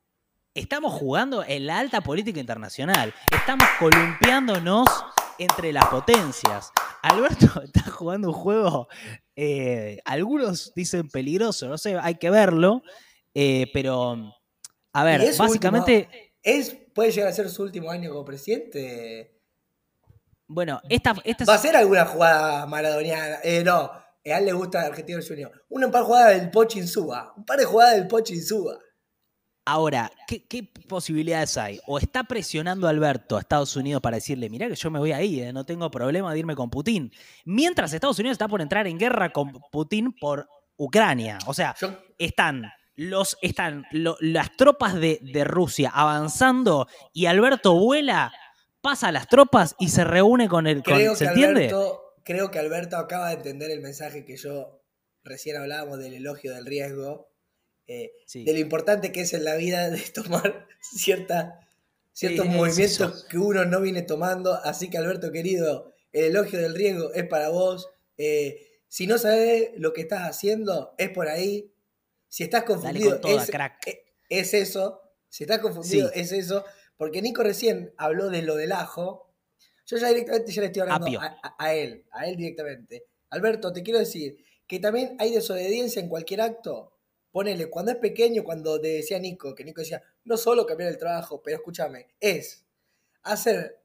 Estamos 0.54 0.94
jugando 0.94 1.44
en 1.46 1.66
la 1.66 1.78
alta 1.78 2.00
política 2.00 2.40
internacional. 2.40 3.14
Estamos 3.30 3.68
columpiándonos 3.78 4.88
entre 5.40 5.72
las 5.72 5.86
potencias. 5.86 6.70
Alberto 7.02 7.46
está 7.64 7.90
jugando 7.90 8.28
un 8.28 8.34
juego, 8.34 8.88
eh, 9.34 9.98
algunos 10.04 10.72
dicen 10.74 11.08
peligroso, 11.08 11.68
no 11.68 11.78
sé, 11.78 11.96
hay 12.00 12.16
que 12.16 12.30
verlo, 12.30 12.82
eh, 13.34 13.66
pero 13.72 14.16
a 14.92 15.04
ver, 15.04 15.22
básicamente... 15.36 16.08
es, 16.42 16.76
¿Puede 16.94 17.10
llegar 17.12 17.30
a 17.30 17.32
ser 17.32 17.48
su 17.48 17.62
último 17.62 17.90
año 17.90 18.10
como 18.10 18.24
presidente? 18.24 19.40
Bueno, 20.46 20.80
esta, 20.88 21.14
¿Va 21.14 21.54
a 21.54 21.58
ser 21.58 21.76
alguna 21.76 22.04
jugada 22.04 22.66
maradoniana? 22.66 23.38
Eh, 23.44 23.62
no, 23.64 23.90
a 24.26 24.38
él 24.38 24.44
le 24.44 24.52
gusta 24.52 24.82
Argentino 24.82 25.20
Junior. 25.26 25.64
Un 25.68 25.90
par 25.90 26.02
de 26.02 26.06
jugadas 26.06 26.40
del 26.40 26.50
Pocho 26.50 26.86
Suba. 26.86 27.32
Un 27.36 27.44
par 27.44 27.58
de 27.58 27.64
jugadas 27.64 27.94
del 27.94 28.08
Pocho 28.08 28.34
Suba. 28.34 28.78
Ahora, 29.70 30.10
¿qué, 30.26 30.68
posibilidades 30.88 31.56
hay? 31.56 31.78
O 31.86 31.96
está 31.96 32.24
presionando 32.24 32.88
a 32.88 32.90
Alberto 32.90 33.36
a 33.36 33.40
Estados 33.40 33.76
Unidos 33.76 34.02
para 34.02 34.16
decirle, 34.16 34.50
mira 34.50 34.66
que 34.66 34.74
yo 34.74 34.90
me 34.90 34.98
voy 34.98 35.12
ahí, 35.12 35.40
eh, 35.40 35.52
no 35.52 35.64
tengo 35.64 35.88
problema 35.92 36.32
de 36.32 36.40
irme 36.40 36.56
con 36.56 36.70
Putin. 36.70 37.12
Mientras 37.44 37.92
Estados 37.92 38.18
Unidos 38.18 38.34
está 38.34 38.48
por 38.48 38.60
entrar 38.62 38.88
en 38.88 38.98
guerra 38.98 39.30
con 39.30 39.52
Putin 39.70 40.12
por 40.12 40.48
Ucrania. 40.76 41.38
O 41.46 41.54
sea, 41.54 41.76
están, 42.18 42.64
los, 42.96 43.38
están 43.42 43.86
las 43.92 44.56
tropas 44.56 44.94
de, 44.94 45.44
Rusia 45.44 45.92
avanzando 45.94 46.88
y 47.12 47.26
Alberto 47.26 47.74
vuela, 47.74 48.32
pasa 48.80 49.08
a 49.08 49.12
las 49.12 49.28
tropas 49.28 49.76
y 49.78 49.90
se 49.90 50.02
reúne 50.02 50.48
con 50.48 50.66
el... 50.66 50.82
Creo 50.82 51.14
¿Se 51.14 51.26
entiende? 51.26 51.72
creo 52.24 52.50
que 52.50 52.58
Alberto 52.58 52.96
acaba 52.96 53.28
de 53.28 53.34
entender 53.34 53.70
el 53.70 53.82
mensaje 53.82 54.24
que 54.24 54.36
yo 54.36 54.82
recién 55.22 55.56
hablábamos 55.56 56.00
del 56.00 56.14
elogio 56.14 56.52
del 56.56 56.66
riesgo 56.66 57.30
eh, 57.86 58.12
de 58.34 58.52
lo 58.52 58.58
importante 58.58 59.12
que 59.12 59.22
es 59.22 59.34
en 59.34 59.44
la 59.44 59.56
vida 59.56 59.90
de 59.90 60.00
tomar 60.00 60.68
cierta, 60.80 61.68
ciertos 62.12 62.46
movimientos 62.46 63.24
que 63.24 63.38
uno 63.38 63.64
no 63.64 63.80
viene 63.80 64.02
tomando. 64.02 64.54
Así 64.54 64.88
que 64.88 64.98
Alberto 64.98 65.32
querido, 65.32 65.92
el 66.12 66.24
elogio 66.24 66.58
del 66.60 66.74
riesgo 66.74 67.12
es 67.14 67.26
para 67.26 67.48
vos. 67.48 67.88
Eh, 68.16 68.80
si 68.88 69.06
no 69.06 69.18
sabes 69.18 69.70
lo 69.76 69.92
que 69.92 70.02
estás 70.02 70.28
haciendo, 70.28 70.94
es 70.98 71.10
por 71.10 71.28
ahí. 71.28 71.72
Si 72.28 72.44
estás 72.44 72.64
confundido, 72.64 73.20
eh, 73.24 74.04
es, 74.28 74.54
eso. 74.54 75.00
Si 75.28 75.44
estás 75.44 75.58
confundido, 75.58 76.10
es 76.12 76.32
eso. 76.32 76.64
Porque 76.96 77.22
Nico 77.22 77.42
recién 77.42 77.92
habló 77.96 78.30
de 78.30 78.42
lo 78.42 78.56
del 78.56 78.72
ajo. 78.72 79.32
Yo 79.86 79.96
ya 79.96 80.08
directamente 80.08 80.52
ya 80.52 80.60
le 80.60 80.66
estoy 80.66 80.82
hablando 80.82 81.20
a, 81.58 81.74
él, 81.74 82.04
a 82.12 82.28
él 82.28 82.36
directamente. 82.36 83.06
Alberto, 83.30 83.72
te 83.72 83.82
quiero 83.82 83.98
decir 83.98 84.44
que 84.66 84.78
también 84.78 85.16
hay 85.18 85.32
desobediencia 85.32 86.00
en 86.00 86.08
cualquier 86.08 86.42
acto 86.42 86.92
ponele, 87.30 87.70
cuando 87.70 87.92
es 87.92 87.98
pequeño, 87.98 88.42
cuando 88.44 88.80
te 88.80 88.88
decía 88.88 89.18
Nico, 89.18 89.54
que 89.54 89.64
Nico 89.64 89.80
decía, 89.80 90.02
no 90.24 90.36
solo 90.36 90.66
cambiar 90.66 90.90
el 90.90 90.98
trabajo, 90.98 91.42
pero 91.42 91.56
escúchame, 91.56 92.08
es 92.20 92.66
hacer 93.22 93.80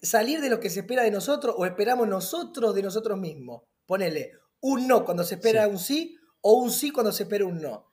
salir 0.00 0.40
de 0.40 0.48
lo 0.50 0.60
que 0.60 0.70
se 0.70 0.80
espera 0.80 1.02
de 1.02 1.10
nosotros 1.10 1.54
o 1.58 1.66
esperamos 1.66 2.08
nosotros 2.08 2.74
de 2.74 2.82
nosotros 2.82 3.18
mismos. 3.18 3.62
Ponele 3.86 4.32
un 4.60 4.86
no 4.88 5.04
cuando 5.04 5.24
se 5.24 5.36
espera 5.36 5.68
un 5.68 5.78
sí 5.78 6.16
o 6.40 6.54
un 6.54 6.70
sí 6.70 6.90
cuando 6.90 7.12
se 7.12 7.24
espera 7.24 7.44
un 7.44 7.60
no. 7.60 7.92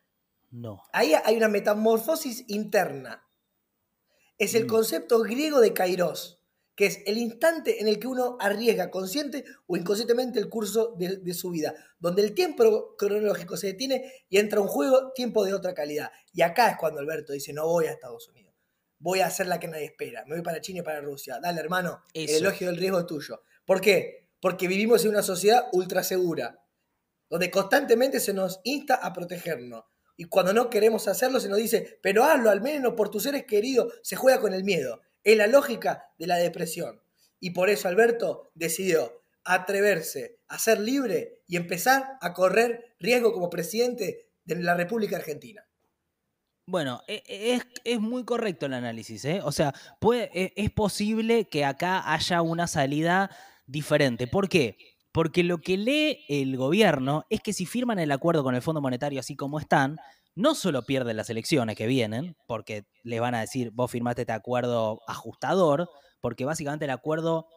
No. 0.51 0.83
Ahí 0.93 1.13
hay 1.13 1.35
una 1.35 1.47
metamorfosis 1.49 2.45
interna. 2.47 3.27
Es 4.37 4.55
el 4.55 4.65
Mm. 4.65 4.67
concepto 4.67 5.19
griego 5.21 5.59
de 5.59 5.73
kairos, 5.73 6.41
que 6.75 6.85
es 6.85 6.99
el 7.05 7.17
instante 7.17 7.81
en 7.81 7.87
el 7.87 7.99
que 7.99 8.07
uno 8.07 8.37
arriesga 8.39 8.91
consciente 8.91 9.45
o 9.65 9.77
inconscientemente 9.77 10.39
el 10.39 10.49
curso 10.49 10.95
de, 10.97 11.17
de 11.17 11.33
su 11.33 11.49
vida, 11.49 11.73
donde 11.99 12.21
el 12.21 12.33
tiempo 12.33 12.95
cronológico 12.97 13.57
se 13.57 13.67
detiene 13.67 14.25
y 14.29 14.37
entra 14.37 14.59
un 14.59 14.67
juego, 14.67 15.11
tiempo 15.13 15.45
de 15.45 15.53
otra 15.53 15.73
calidad. 15.73 16.11
Y 16.33 16.41
acá 16.41 16.69
es 16.69 16.77
cuando 16.77 16.99
Alberto 16.99 17.33
dice, 17.33 17.53
no 17.53 17.65
voy 17.67 17.85
a 17.85 17.91
Estados 17.91 18.27
Unidos, 18.27 18.53
voy 18.99 19.21
a 19.21 19.27
hacer 19.27 19.47
la 19.47 19.59
que 19.59 19.67
nadie 19.67 19.85
espera, 19.85 20.25
me 20.25 20.35
voy 20.35 20.43
para 20.43 20.61
China 20.61 20.79
y 20.79 20.83
para 20.83 21.01
Rusia. 21.01 21.39
Dale, 21.41 21.59
hermano, 21.59 22.01
el 22.13 22.29
elogio 22.29 22.67
del 22.67 22.77
riesgo 22.77 22.99
es 22.99 23.05
tuyo. 23.05 23.41
¿Por 23.65 23.79
qué? 23.79 24.29
Porque 24.41 24.67
vivimos 24.67 25.03
en 25.05 25.11
una 25.11 25.23
sociedad 25.23 25.67
ultra 25.71 26.03
segura, 26.03 26.59
donde 27.29 27.49
constantemente 27.49 28.19
se 28.19 28.33
nos 28.33 28.59
insta 28.63 28.95
a 28.95 29.13
protegernos. 29.13 29.85
Y 30.17 30.25
cuando 30.25 30.53
no 30.53 30.69
queremos 30.69 31.07
hacerlo, 31.07 31.39
se 31.39 31.49
nos 31.49 31.57
dice, 31.57 31.99
pero 32.01 32.23
hazlo 32.23 32.49
al 32.49 32.61
menos 32.61 32.93
por 32.93 33.09
tus 33.09 33.23
seres 33.23 33.45
queridos, 33.45 33.93
se 34.01 34.15
juega 34.15 34.39
con 34.39 34.53
el 34.53 34.63
miedo. 34.63 35.01
Es 35.25 35.35
la 35.35 35.47
lógica 35.47 36.05
de 36.17 36.27
la 36.27 36.37
depresión. 36.37 37.01
Y 37.41 37.49
por 37.49 37.69
eso 37.69 37.89
Alberto 37.89 38.51
decidió 38.55 39.23
atreverse 39.43 40.39
a 40.47 40.57
ser 40.57 40.79
libre 40.79 41.41
y 41.47 41.57
empezar 41.57 42.17
a 42.21 42.33
correr 42.33 42.95
riesgo 42.99 43.33
como 43.33 43.49
presidente 43.49 44.29
de 44.45 44.55
la 44.55 44.75
República 44.75 45.17
Argentina. 45.17 45.67
Bueno, 46.67 47.01
e- 47.07 47.23
e- 47.27 47.53
es, 47.53 47.67
es 47.83 47.99
muy 47.99 48.23
correcto 48.23 48.65
el 48.65 48.73
análisis, 48.73 49.23
¿eh? 49.25 49.41
O 49.43 49.51
sea, 49.51 49.73
e- 50.13 50.53
es 50.55 50.71
posible 50.71 51.47
que 51.49 51.65
acá 51.65 52.11
haya 52.11 52.41
una 52.41 52.67
salida 52.67 53.29
diferente. 53.67 54.27
¿Por 54.27 54.49
qué? 54.49 54.77
Porque 55.11 55.43
lo 55.43 55.59
que 55.59 55.77
lee 55.77 56.25
el 56.27 56.57
gobierno 56.57 57.25
es 57.29 57.41
que 57.41 57.53
si 57.53 57.65
firman 57.65 57.99
el 57.99 58.11
acuerdo 58.11 58.43
con 58.43 58.55
el 58.55 58.61
Fondo 58.61 58.81
Monetario 58.81 59.19
así 59.19 59.35
como 59.35 59.59
están, 59.59 59.97
no 60.35 60.53
solo 60.53 60.83
pierden 60.83 61.17
las 61.17 61.29
elecciones 61.29 61.75
que 61.75 61.87
vienen, 61.87 62.35
porque 62.47 62.85
les 63.03 63.19
van 63.19 63.35
a 63.35 63.41
decir, 63.41 63.71
vos 63.71 63.89
firmaste 63.89 64.21
este 64.23 64.33
acuerdo 64.33 65.01
ajustador, 65.07 65.89
porque 66.21 66.45
básicamente 66.45 66.85
el 66.85 66.91
acuerdo 66.91 67.47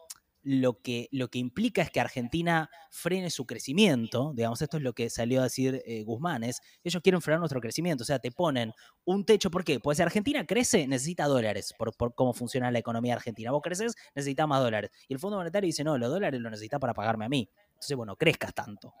lo 0.41 0.81
que, 0.81 1.09
lo 1.11 1.29
que 1.29 1.39
implica 1.39 1.81
es 1.81 1.91
que 1.91 1.99
Argentina 1.99 2.69
frene 2.91 3.29
su 3.29 3.45
crecimiento, 3.45 4.31
digamos, 4.35 4.61
esto 4.61 4.77
es 4.77 4.83
lo 4.83 4.93
que 4.93 5.09
salió 5.09 5.41
a 5.41 5.43
decir 5.43 5.81
eh, 5.85 6.03
Guzmán, 6.03 6.43
es, 6.43 6.61
ellos 6.83 7.03
quieren 7.03 7.21
frenar 7.21 7.39
nuestro 7.39 7.59
crecimiento, 7.59 8.03
o 8.03 8.05
sea, 8.05 8.19
te 8.19 8.31
ponen 8.31 8.71
un 9.03 9.25
techo, 9.25 9.51
¿por 9.51 9.63
qué? 9.65 9.79
Pues 9.79 9.97
si 9.97 10.03
Argentina 10.03 10.45
crece, 10.45 10.87
necesita 10.87 11.25
dólares 11.25 11.73
por, 11.77 11.95
por 11.95 12.15
cómo 12.15 12.33
funciona 12.33 12.71
la 12.71 12.79
economía 12.79 13.15
argentina. 13.15 13.51
Vos 13.51 13.61
creces, 13.61 13.95
necesitas 14.15 14.47
más 14.47 14.61
dólares. 14.61 14.91
Y 15.07 15.13
el 15.13 15.19
Fondo 15.19 15.37
Monetario 15.37 15.67
dice, 15.67 15.83
no, 15.83 15.97
los 15.97 16.09
dólares 16.09 16.39
los 16.39 16.51
necesitas 16.51 16.79
para 16.79 16.93
pagarme 16.93 17.25
a 17.25 17.29
mí. 17.29 17.49
Entonces, 17.73 17.97
bueno, 17.97 18.15
crezcas 18.15 18.53
tanto. 18.53 18.93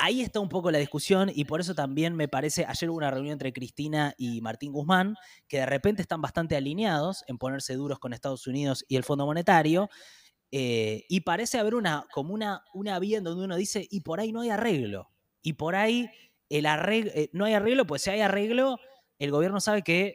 Ahí 0.00 0.20
está 0.22 0.38
un 0.38 0.48
poco 0.48 0.70
la 0.70 0.78
discusión 0.78 1.28
y 1.34 1.44
por 1.44 1.60
eso 1.60 1.74
también 1.74 2.14
me 2.14 2.28
parece, 2.28 2.64
ayer 2.64 2.88
hubo 2.88 2.98
una 2.98 3.10
reunión 3.10 3.32
entre 3.32 3.52
Cristina 3.52 4.14
y 4.16 4.40
Martín 4.40 4.72
Guzmán, 4.72 5.16
que 5.48 5.58
de 5.58 5.66
repente 5.66 6.02
están 6.02 6.22
bastante 6.22 6.54
alineados 6.54 7.24
en 7.26 7.36
ponerse 7.36 7.74
duros 7.74 7.98
con 7.98 8.12
Estados 8.12 8.46
Unidos 8.46 8.84
y 8.86 8.94
el 8.94 9.02
Fondo 9.02 9.26
Monetario, 9.26 9.90
eh, 10.52 11.04
y 11.08 11.22
parece 11.22 11.58
haber 11.58 11.74
una, 11.74 12.06
como 12.12 12.32
una, 12.32 12.62
una 12.74 12.96
vía 13.00 13.18
en 13.18 13.24
donde 13.24 13.44
uno 13.44 13.56
dice, 13.56 13.88
y 13.90 14.02
por 14.02 14.20
ahí 14.20 14.30
no 14.30 14.42
hay 14.42 14.50
arreglo, 14.50 15.10
y 15.42 15.54
por 15.54 15.74
ahí 15.74 16.08
el 16.48 16.66
eh, 16.66 17.28
no 17.32 17.44
hay 17.44 17.54
arreglo, 17.54 17.84
pues 17.84 18.02
si 18.02 18.10
hay 18.10 18.20
arreglo, 18.20 18.78
el 19.18 19.32
gobierno 19.32 19.60
sabe 19.60 19.82
que 19.82 20.14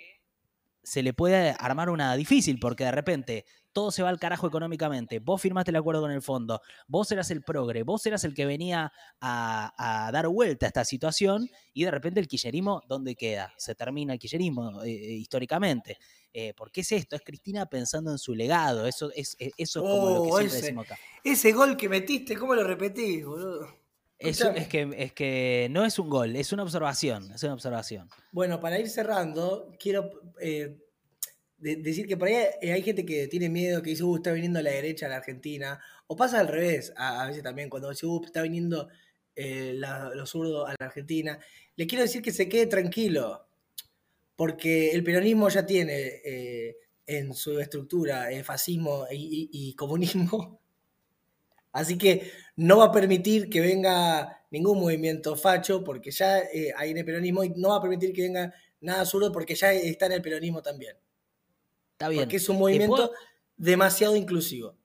se 0.81 1.03
le 1.03 1.13
puede 1.13 1.55
armar 1.59 1.89
una 1.89 2.15
difícil, 2.15 2.57
porque 2.57 2.85
de 2.85 2.91
repente 2.91 3.45
todo 3.73 3.91
se 3.91 4.03
va 4.03 4.09
al 4.09 4.19
carajo 4.19 4.47
económicamente. 4.47 5.19
Vos 5.19 5.41
firmaste 5.41 5.71
el 5.71 5.75
acuerdo 5.77 6.01
con 6.01 6.11
el 6.11 6.21
fondo, 6.21 6.61
vos 6.87 7.11
eras 7.11 7.29
el 7.31 7.41
progre, 7.43 7.83
vos 7.83 8.05
eras 8.05 8.23
el 8.23 8.33
que 8.33 8.45
venía 8.45 8.91
a, 9.19 10.05
a 10.07 10.11
dar 10.11 10.27
vuelta 10.27 10.65
a 10.65 10.69
esta 10.69 10.85
situación 10.85 11.49
y 11.73 11.83
de 11.83 11.91
repente 11.91 12.19
el 12.19 12.27
kirchnerismo, 12.27 12.81
¿dónde 12.87 13.15
queda? 13.15 13.51
Se 13.57 13.75
termina 13.75 14.13
el 14.13 14.19
kirchnerismo 14.19 14.83
eh, 14.83 14.89
históricamente. 14.91 15.97
Eh, 16.31 16.53
¿Por 16.55 16.71
qué 16.71 16.81
es 16.81 16.91
esto? 16.91 17.15
Es 17.15 17.21
Cristina 17.23 17.65
pensando 17.67 18.11
en 18.11 18.17
su 18.17 18.33
legado. 18.33 18.87
Eso 18.87 19.11
es, 19.13 19.35
es- 19.39 19.51
eso 19.57 19.79
es 19.85 19.91
como 19.91 20.09
lo 20.09 20.23
que 20.23 20.29
Oh, 20.31 20.37
siempre 20.37 20.45
ese. 20.57 20.61
decimos 20.61 20.85
acá. 20.85 20.97
Ese 21.23 21.51
gol 21.51 21.77
que 21.77 21.89
metiste, 21.89 22.35
¿cómo 22.35 22.55
lo 22.55 22.63
repetís, 22.63 23.25
boludo? 23.25 23.67
Es, 24.17 24.41
que, 24.69 24.89
es 24.97 25.11
que 25.13 25.67
no 25.69 25.83
es 25.83 25.99
un 25.99 26.09
gol, 26.09 26.35
es 26.37 26.53
una 26.53 26.63
observación. 26.63 27.29
Es 27.33 27.43
una 27.43 27.53
observación. 27.55 28.09
Bueno, 28.31 28.59
para 28.61 28.79
ir 28.79 28.89
cerrando, 28.89 29.73
quiero 29.77 30.09
eh, 30.39 30.82
de- 31.63 31.77
decir 31.77 32.07
que 32.07 32.17
por 32.17 32.27
ahí 32.27 32.35
hay, 32.61 32.69
hay 32.71 32.81
gente 32.83 33.05
que 33.05 33.27
tiene 33.27 33.49
miedo, 33.49 33.81
que 33.81 33.91
dice, 33.91 34.03
uh, 34.03 34.15
está 34.15 34.31
viniendo 34.33 34.61
la 34.61 34.71
derecha 34.71 35.05
a 35.07 35.09
la 35.09 35.17
Argentina. 35.17 35.79
O 36.07 36.15
pasa 36.15 36.39
al 36.39 36.47
revés, 36.47 36.93
a, 36.97 37.25
veces 37.27 37.43
también, 37.43 37.69
cuando 37.69 37.89
dice, 37.89 38.05
uh, 38.05 38.21
está 38.25 38.41
viniendo 38.43 38.89
eh, 39.35 39.73
los 39.75 40.29
zurdos 40.29 40.69
a 40.69 40.75
la 40.79 40.87
Argentina. 40.87 41.39
Le 41.75 41.87
quiero 41.87 42.03
decir 42.03 42.21
que 42.21 42.31
se 42.31 42.47
quede 42.49 42.67
tranquilo, 42.67 43.47
porque 44.35 44.91
el 44.91 45.03
peronismo 45.03 45.49
ya 45.49 45.65
tiene 45.65 46.21
eh, 46.25 46.77
en 47.05 47.33
su 47.33 47.59
estructura 47.59 48.31
eh, 48.31 48.43
fascismo 48.43 49.05
y, 49.11 49.49
y- 49.51 49.75
comunismo. 49.75 50.59
Así 51.71 51.97
que 51.97 52.31
no 52.57 52.77
va 52.79 52.85
a 52.85 52.91
permitir 52.91 53.49
que 53.49 53.61
venga 53.61 54.45
ningún 54.51 54.79
movimiento 54.79 55.35
facho, 55.35 55.83
porque 55.83 56.11
ya 56.11 56.39
eh, 56.39 56.71
hay 56.77 56.91
en 56.91 56.97
el 56.99 57.05
peronismo, 57.05 57.43
y 57.43 57.49
no 57.51 57.69
va 57.69 57.77
a 57.77 57.81
permitir 57.81 58.13
que 58.13 58.23
venga 58.23 58.53
nada 58.81 59.05
zurdo, 59.05 59.31
porque 59.31 59.55
ya 59.55 59.73
está 59.73 60.05
en 60.07 60.13
el 60.13 60.21
peronismo 60.21 60.61
también. 60.61 60.95
Está 61.93 62.09
bien. 62.09 62.23
Porque 62.23 62.37
es 62.37 62.49
un 62.49 62.55
¿Te 62.57 62.59
movimiento 62.59 62.95
puedo- 62.95 63.11
demasiado 63.57 64.15
inclusivo. 64.15 64.75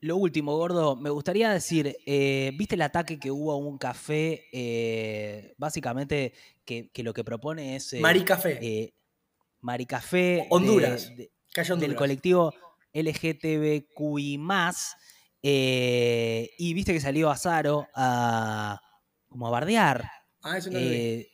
Lo 0.00 0.16
último, 0.16 0.56
gordo, 0.56 0.94
me 0.94 1.10
gustaría 1.10 1.50
decir, 1.50 1.96
eh, 2.06 2.52
¿viste 2.56 2.74
el 2.74 2.82
ataque 2.82 3.18
que 3.18 3.30
hubo 3.30 3.52
a 3.52 3.56
un 3.56 3.78
café? 3.78 4.44
eh, 4.52 5.54
básicamente, 5.56 6.32
que, 6.64 6.90
que 6.90 7.02
lo 7.02 7.12
que 7.14 7.24
propone 7.24 7.76
es... 7.76 7.92
eh, 7.94 8.00
Maricafé, 8.00 8.58
eh, 8.60 8.94
Maricafé. 9.60 10.46
Honduras. 10.50 11.08
de- 11.16 11.30
calle 11.52 11.68
del 11.70 11.74
Honduras. 11.76 11.98
colectivo 11.98 12.52
LGTBQI+. 12.92 14.38
eh, 15.42 16.50
y 16.58 16.74
viste 16.74 16.92
que 16.92 17.00
salió 17.00 17.30
Azaro 17.30 17.88
a... 17.94 18.80
como 19.28 19.46
a 19.46 19.50
bardear. 19.50 20.08
Ah, 20.42 20.58
eso 20.58 20.70
no 20.70 20.78
lo 20.78 20.84
vi. 20.90 20.94
eh, 20.94 21.30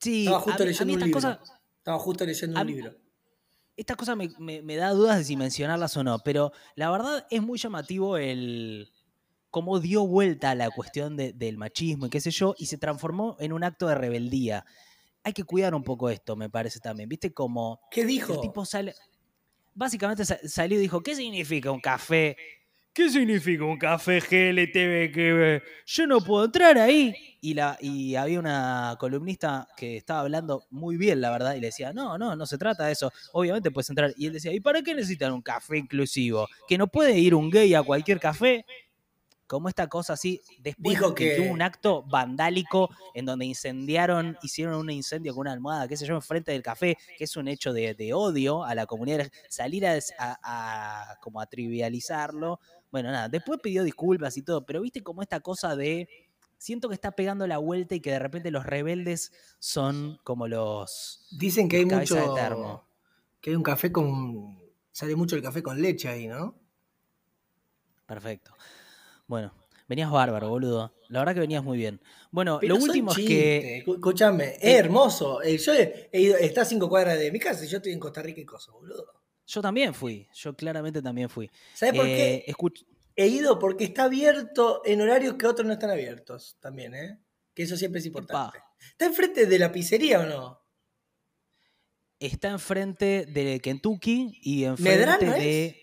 sí, 0.00 0.24
Estaba 0.24 0.40
justo 0.40 0.62
a 0.62 0.66
leyendo 0.66 0.86
mí 0.86 0.92
un 0.94 1.00
libro. 1.00 1.14
cosas... 1.16 1.38
Estaba 1.78 1.98
justo 2.00 2.24
leyendo 2.26 2.60
un 2.60 2.66
libro. 2.66 2.94
Estas 3.76 3.96
cosas 3.96 4.16
me, 4.16 4.30
me- 4.38 4.62
me 4.62 4.76
da 4.76 4.90
dudas 4.90 5.18
de 5.18 5.24
si 5.24 5.36
mencionarlas 5.36 5.96
o 5.96 6.04
no, 6.04 6.18
pero 6.20 6.52
la 6.76 6.90
verdad 6.90 7.26
es 7.30 7.42
muy 7.42 7.58
llamativo 7.58 8.16
el 8.16 8.90
cómo 9.50 9.80
dio 9.80 10.06
vuelta 10.06 10.50
a 10.50 10.54
la 10.54 10.70
cuestión 10.70 11.16
de- 11.16 11.32
del 11.32 11.56
machismo 11.58 12.06
y 12.06 12.10
qué 12.10 12.20
sé 12.20 12.30
yo, 12.30 12.54
y 12.58 12.66
se 12.66 12.78
transformó 12.78 13.36
en 13.38 13.52
un 13.52 13.64
acto 13.64 13.86
de 13.86 13.94
rebeldía. 13.94 14.64
Hay 15.22 15.32
que 15.32 15.44
cuidar 15.44 15.74
un 15.74 15.82
poco 15.82 16.08
esto, 16.10 16.36
me 16.36 16.48
parece 16.48 16.78
también. 16.80 17.08
¿Viste? 17.08 17.32
Como 17.34 17.80
¿Qué 17.90 18.02
el 18.02 18.06
dijo? 18.06 18.40
tipo 18.40 18.64
sale. 18.64 18.94
Básicamente 19.74 20.24
sa- 20.24 20.38
salió 20.48 20.78
y 20.78 20.80
dijo: 20.82 21.02
¿Qué 21.02 21.14
significa 21.14 21.70
un 21.70 21.80
café? 21.80 22.36
¿Qué 22.96 23.10
significa 23.10 23.62
un 23.62 23.76
café 23.76 24.20
GLTV? 24.20 25.62
Yo 25.84 26.06
no 26.06 26.18
puedo 26.22 26.46
entrar 26.46 26.78
ahí. 26.78 27.14
Y, 27.42 27.52
la, 27.52 27.76
y 27.78 28.14
había 28.14 28.40
una 28.40 28.96
columnista 28.98 29.68
que 29.76 29.98
estaba 29.98 30.20
hablando 30.20 30.64
muy 30.70 30.96
bien, 30.96 31.20
la 31.20 31.30
verdad, 31.30 31.54
y 31.56 31.60
le 31.60 31.66
decía: 31.66 31.92
No, 31.92 32.16
no, 32.16 32.34
no 32.34 32.46
se 32.46 32.56
trata 32.56 32.86
de 32.86 32.92
eso. 32.92 33.12
Obviamente 33.34 33.70
puedes 33.70 33.90
entrar. 33.90 34.14
Y 34.16 34.28
él 34.28 34.32
decía: 34.32 34.50
¿Y 34.50 34.60
para 34.60 34.80
qué 34.80 34.94
necesitan 34.94 35.34
un 35.34 35.42
café 35.42 35.76
inclusivo? 35.76 36.48
¿Que 36.66 36.78
no 36.78 36.86
puede 36.86 37.18
ir 37.18 37.34
un 37.34 37.50
gay 37.50 37.74
a 37.74 37.82
cualquier 37.82 38.18
café? 38.18 38.64
Como 39.46 39.68
esta 39.68 39.86
cosa 39.88 40.14
así. 40.14 40.40
Después 40.58 40.98
Dijo 40.98 41.10
de 41.10 41.14
que 41.14 41.40
hubo 41.40 41.52
un 41.52 41.62
acto 41.62 42.02
vandálico 42.02 42.88
en 43.14 43.26
donde 43.26 43.44
incendiaron, 43.44 44.36
hicieron 44.42 44.74
un 44.74 44.90
incendio 44.90 45.34
con 45.34 45.42
una 45.42 45.52
almohada, 45.52 45.86
qué 45.86 45.96
sé 45.96 46.04
yo, 46.04 46.16
enfrente 46.16 46.50
del 46.50 46.62
café, 46.64 46.96
que 47.16 47.24
es 47.24 47.36
un 47.36 47.46
hecho 47.46 47.72
de, 47.72 47.94
de 47.94 48.12
odio 48.12 48.64
a 48.64 48.74
la 48.74 48.86
comunidad, 48.86 49.28
salir 49.48 49.86
a- 49.86 50.00
a- 50.18 51.16
como 51.20 51.40
a 51.40 51.46
trivializarlo. 51.46 52.58
Bueno, 52.90 53.10
nada, 53.10 53.28
después 53.28 53.60
pidió 53.62 53.82
disculpas 53.84 54.36
y 54.36 54.42
todo, 54.42 54.64
pero 54.64 54.80
viste 54.80 55.02
como 55.02 55.22
esta 55.22 55.40
cosa 55.40 55.76
de, 55.76 56.08
siento 56.58 56.88
que 56.88 56.94
está 56.94 57.12
pegando 57.12 57.46
la 57.46 57.58
vuelta 57.58 57.94
y 57.94 58.00
que 58.00 58.12
de 58.12 58.18
repente 58.18 58.50
los 58.50 58.64
rebeldes 58.64 59.32
son 59.58 60.18
como 60.24 60.48
los... 60.48 61.26
Dicen 61.32 61.68
que 61.68 61.78
hay 61.78 61.88
Cabeza 61.88 62.14
de 62.14 62.20
mucho. 62.22 62.34
termo. 62.34 62.88
Que 63.40 63.50
hay 63.50 63.56
un 63.56 63.62
café 63.62 63.92
con. 63.92 64.58
Sale 64.92 65.14
mucho 65.14 65.36
el 65.36 65.42
café 65.42 65.62
con 65.62 65.80
leche 65.80 66.08
ahí, 66.08 66.26
¿no? 66.26 66.58
Perfecto. 68.06 68.52
Bueno, 69.26 69.52
venías 69.88 70.10
bárbaro, 70.10 70.48
boludo. 70.48 70.94
La 71.08 71.18
verdad 71.20 71.34
que 71.34 71.40
venías 71.40 71.62
muy 71.62 71.76
bien. 71.76 72.00
Bueno, 72.30 72.58
Pero 72.60 72.76
lo 72.76 72.82
último 72.82 73.10
es 73.12 73.18
que... 73.18 73.78
Escúchame, 73.86 74.56
es 74.60 74.74
hermoso. 74.78 75.42
Eh, 75.42 75.58
Yo 75.58 75.74
he 75.74 76.08
he 76.12 76.20
ido, 76.20 76.36
está 76.38 76.62
a 76.62 76.64
cinco 76.64 76.88
cuadras 76.88 77.18
de 77.18 77.30
mi 77.30 77.38
casa 77.38 77.64
y 77.64 77.68
yo 77.68 77.76
estoy 77.76 77.92
en 77.92 78.00
Costa 78.00 78.22
Rica 78.22 78.40
y 78.40 78.44
cosas, 78.44 78.72
boludo. 78.74 79.12
Yo 79.46 79.62
también 79.62 79.94
fui, 79.94 80.28
yo 80.34 80.54
claramente 80.56 81.00
también 81.00 81.28
fui. 81.28 81.50
¿Sabes 81.74 81.94
por 81.94 82.04
qué? 82.06 82.34
Eh, 82.34 82.44
escuch- 82.48 82.84
He 83.14 83.28
ido 83.28 83.58
porque 83.58 83.84
está 83.84 84.04
abierto 84.04 84.82
en 84.84 85.00
horarios 85.00 85.34
que 85.34 85.46
otros 85.46 85.66
no 85.66 85.72
están 85.72 85.90
abiertos 85.90 86.58
también, 86.60 86.94
¿eh? 86.94 87.18
Que 87.54 87.62
eso 87.62 87.76
siempre 87.76 88.00
es 88.00 88.06
importante. 88.06 88.58
¿Está 88.90 89.06
enfrente 89.06 89.46
de 89.46 89.58
la 89.58 89.72
pizzería 89.72 90.20
o 90.20 90.26
no? 90.26 90.62
está 92.18 92.48
enfrente 92.50 93.26
de 93.26 93.60
Kentucky 93.60 94.38
y 94.42 94.64
enfrente 94.64 94.90
¿Medrano 94.98 95.32
de. 95.34 95.66
es? 95.66 95.76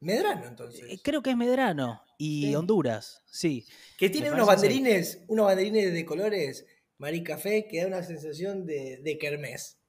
Medrano, 0.00 0.46
entonces. 0.46 0.82
Eh, 0.88 1.00
Creo 1.02 1.22
que 1.22 1.30
es 1.30 1.36
Medrano 1.36 2.02
y 2.18 2.42
Sí. 2.46 2.54
Honduras, 2.56 3.22
sí. 3.26 3.66
Que 3.98 4.10
tiene 4.10 4.30
unos 4.32 4.46
banderines, 4.46 5.22
unos 5.28 5.46
banderines 5.46 5.92
de 5.92 6.04
colores, 6.04 6.66
Marí 6.98 7.22
Café, 7.22 7.66
que 7.68 7.80
da 7.82 7.86
una 7.86 8.02
sensación 8.02 8.66
de, 8.66 8.98
de 9.02 9.18
kermés. 9.18 9.79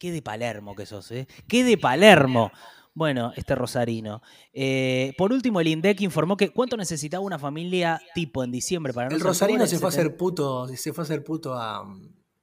Qué 0.00 0.10
de 0.12 0.22
Palermo 0.22 0.74
que 0.74 0.86
sos, 0.86 1.10
¿eh? 1.12 1.28
Qué 1.46 1.62
de 1.62 1.76
Palermo. 1.76 2.50
Bueno, 2.94 3.32
este 3.36 3.54
rosarino. 3.54 4.22
Eh, 4.54 5.12
por 5.18 5.30
último, 5.30 5.60
el 5.60 5.68
INDEC 5.68 6.00
informó 6.00 6.38
que 6.38 6.48
cuánto 6.48 6.78
necesitaba 6.78 7.22
una 7.22 7.38
familia 7.38 8.00
tipo 8.14 8.42
en 8.42 8.50
diciembre 8.50 8.94
para 8.94 9.10
no 9.10 9.14
El 9.14 9.20
Rosarino 9.20 9.66
se 9.66 9.78
fue 9.78 9.88
a 9.88 9.90
hacer 9.90 10.16
puto, 10.16 10.66
se 10.68 10.92
fue 10.94 11.02
a 11.02 11.04
hacer 11.04 11.22
puto 11.22 11.54
a, 11.54 11.84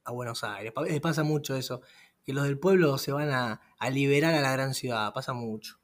a 0.04 0.12
Buenos 0.12 0.44
Aires. 0.44 0.72
Eh, 0.88 1.02
Pasa 1.02 1.24
mucho 1.24 1.56
eso. 1.56 1.82
Que 2.24 2.32
los 2.32 2.44
del 2.44 2.60
pueblo 2.60 2.98
se 3.00 3.12
van 3.12 3.32
a, 3.32 3.60
a 3.80 3.90
liberar 3.90 4.36
a 4.36 4.42
la 4.42 4.52
gran 4.52 4.74
ciudad. 4.76 5.12
Pasa 5.14 5.34
mucho. 5.34 5.80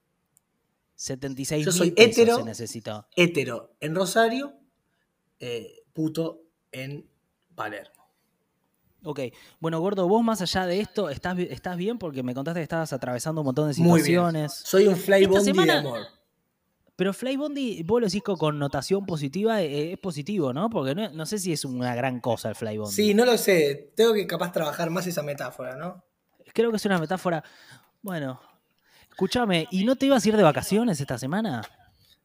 76 0.95 1.65
Yo 1.65 1.71
soy 1.71 1.87
mil 1.87 1.95
pesos 1.95 2.17
hétero. 2.19 2.35
se 2.37 2.43
necesitó. 2.43 3.07
Hétero 3.15 3.75
en 3.79 3.95
Rosario, 3.95 4.53
eh, 5.39 5.83
puto 5.91 6.43
en 6.71 7.09
Palermo. 7.55 8.02
Ok, 9.05 9.19
bueno, 9.59 9.79
Gordo, 9.81 10.07
vos 10.07 10.23
más 10.23 10.41
allá 10.41 10.65
de 10.65 10.79
esto, 10.79 11.09
¿estás, 11.09 11.37
estás 11.39 11.75
bien? 11.77 11.97
Porque 11.97 12.23
me 12.23 12.33
contaste 12.33 12.59
que 12.59 12.63
estabas 12.63 12.93
atravesando 12.93 13.41
un 13.41 13.45
montón 13.45 13.69
de 13.71 13.75
Muy 13.81 14.01
bien. 14.01 14.05
situaciones. 14.15 14.53
Soy 14.53 14.87
un 14.87 14.95
fly 14.95 15.23
Esta 15.23 15.29
bondi 15.29 15.45
semana- 15.45 15.73
de 15.73 15.79
amor. 15.79 16.07
Pero 16.95 17.11
Fly 17.11 17.37
Bondi, 17.37 17.81
vos 17.83 17.99
lo 18.01 18.05
decís 18.07 18.21
con 18.21 18.37
connotación 18.37 19.03
positiva, 19.07 19.61
eh, 19.63 19.93
es 19.93 19.97
positivo, 19.97 20.53
¿no? 20.53 20.69
Porque 20.69 20.93
no, 20.93 21.09
no 21.09 21.25
sé 21.25 21.39
si 21.39 21.51
es 21.51 21.65
una 21.65 21.95
gran 21.95 22.19
cosa 22.21 22.49
el 22.49 22.55
Fly 22.55 22.77
Bondi. 22.77 22.93
Sí, 22.93 23.13
no 23.15 23.25
lo 23.25 23.35
sé. 23.35 23.91
Tengo 23.95 24.13
que 24.13 24.27
capaz 24.27 24.51
trabajar 24.51 24.91
más 24.91 25.07
esa 25.07 25.23
metáfora, 25.23 25.75
¿no? 25.75 26.03
Creo 26.53 26.69
que 26.69 26.77
es 26.77 26.85
una 26.85 26.99
metáfora. 26.99 27.43
Bueno, 28.03 28.39
escúchame, 29.09 29.67
¿y 29.71 29.85
no 29.85 29.95
te 29.95 30.05
ibas 30.05 30.23
a 30.23 30.29
ir 30.29 30.37
de 30.37 30.43
vacaciones 30.43 31.01
esta 31.01 31.17
semana? 31.17 31.63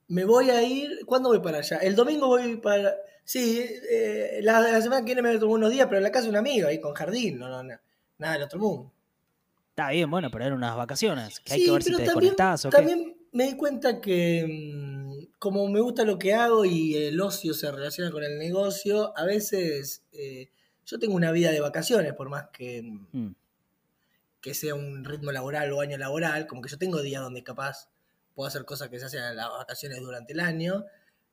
Me 0.06 0.26
voy 0.26 0.50
a 0.50 0.62
ir. 0.62 1.00
¿Cuándo 1.06 1.30
voy 1.30 1.40
para 1.40 1.58
allá? 1.58 1.78
El 1.78 1.96
domingo 1.96 2.26
voy 2.26 2.56
para. 2.58 2.94
Sí, 3.30 3.62
eh, 3.90 4.40
la, 4.42 4.58
la 4.60 4.80
semana 4.80 5.00
que 5.02 5.12
viene 5.14 5.20
me 5.20 5.38
tomo 5.38 5.52
unos 5.52 5.70
días, 5.70 5.86
pero 5.86 5.98
en 5.98 6.04
la 6.04 6.10
casa 6.10 6.24
de 6.24 6.30
un 6.30 6.36
amigo, 6.36 6.66
ahí 6.66 6.80
con 6.80 6.94
jardín, 6.94 7.38
no, 7.38 7.46
no, 7.50 7.62
no, 7.62 7.74
nada 8.16 8.32
del 8.34 8.42
otro 8.44 8.58
mundo. 8.58 8.90
Está 9.70 9.90
bien, 9.90 10.10
bueno, 10.10 10.30
pero 10.30 10.44
eran 10.46 10.56
unas 10.56 10.76
vacaciones, 10.76 11.38
que 11.40 11.52
hay 11.52 11.60
Sí, 11.60 11.66
que 11.66 11.72
ver 11.72 11.82
si 11.82 11.90
te 11.90 12.04
también, 12.06 12.36
desconectás 12.36 12.64
o 12.64 12.70
qué. 12.70 12.76
también 12.78 13.16
me 13.32 13.44
di 13.44 13.56
cuenta 13.56 14.00
que 14.00 14.46
mm, 14.48 15.38
como 15.38 15.68
me 15.68 15.80
gusta 15.80 16.04
lo 16.04 16.18
que 16.18 16.32
hago 16.32 16.64
y 16.64 16.96
el 16.96 17.20
ocio 17.20 17.52
se 17.52 17.70
relaciona 17.70 18.10
con 18.10 18.24
el 18.24 18.38
negocio, 18.38 19.12
a 19.16 19.24
veces 19.26 20.04
eh, 20.12 20.50
yo 20.86 20.98
tengo 20.98 21.14
una 21.14 21.30
vida 21.30 21.50
de 21.52 21.60
vacaciones, 21.60 22.14
por 22.14 22.30
más 22.30 22.46
que, 22.50 22.82
Mm. 23.12 23.32
que 24.40 24.54
sea 24.54 24.74
un 24.74 25.04
ritmo 25.04 25.32
laboral 25.32 25.70
o 25.72 25.80
año 25.80 25.98
laboral, 25.98 26.46
como 26.46 26.62
que 26.62 26.70
yo 26.70 26.78
tengo 26.78 27.02
días 27.02 27.22
donde 27.22 27.42
capaz 27.44 27.90
puedo 28.34 28.46
hacer 28.48 28.64
cosas 28.64 28.88
que 28.88 28.98
se 28.98 29.06
hacen 29.06 29.22
en 29.22 29.36
las 29.36 29.48
vacaciones 29.50 30.00
durante 30.00 30.32
el 30.32 30.40
año. 30.40 30.84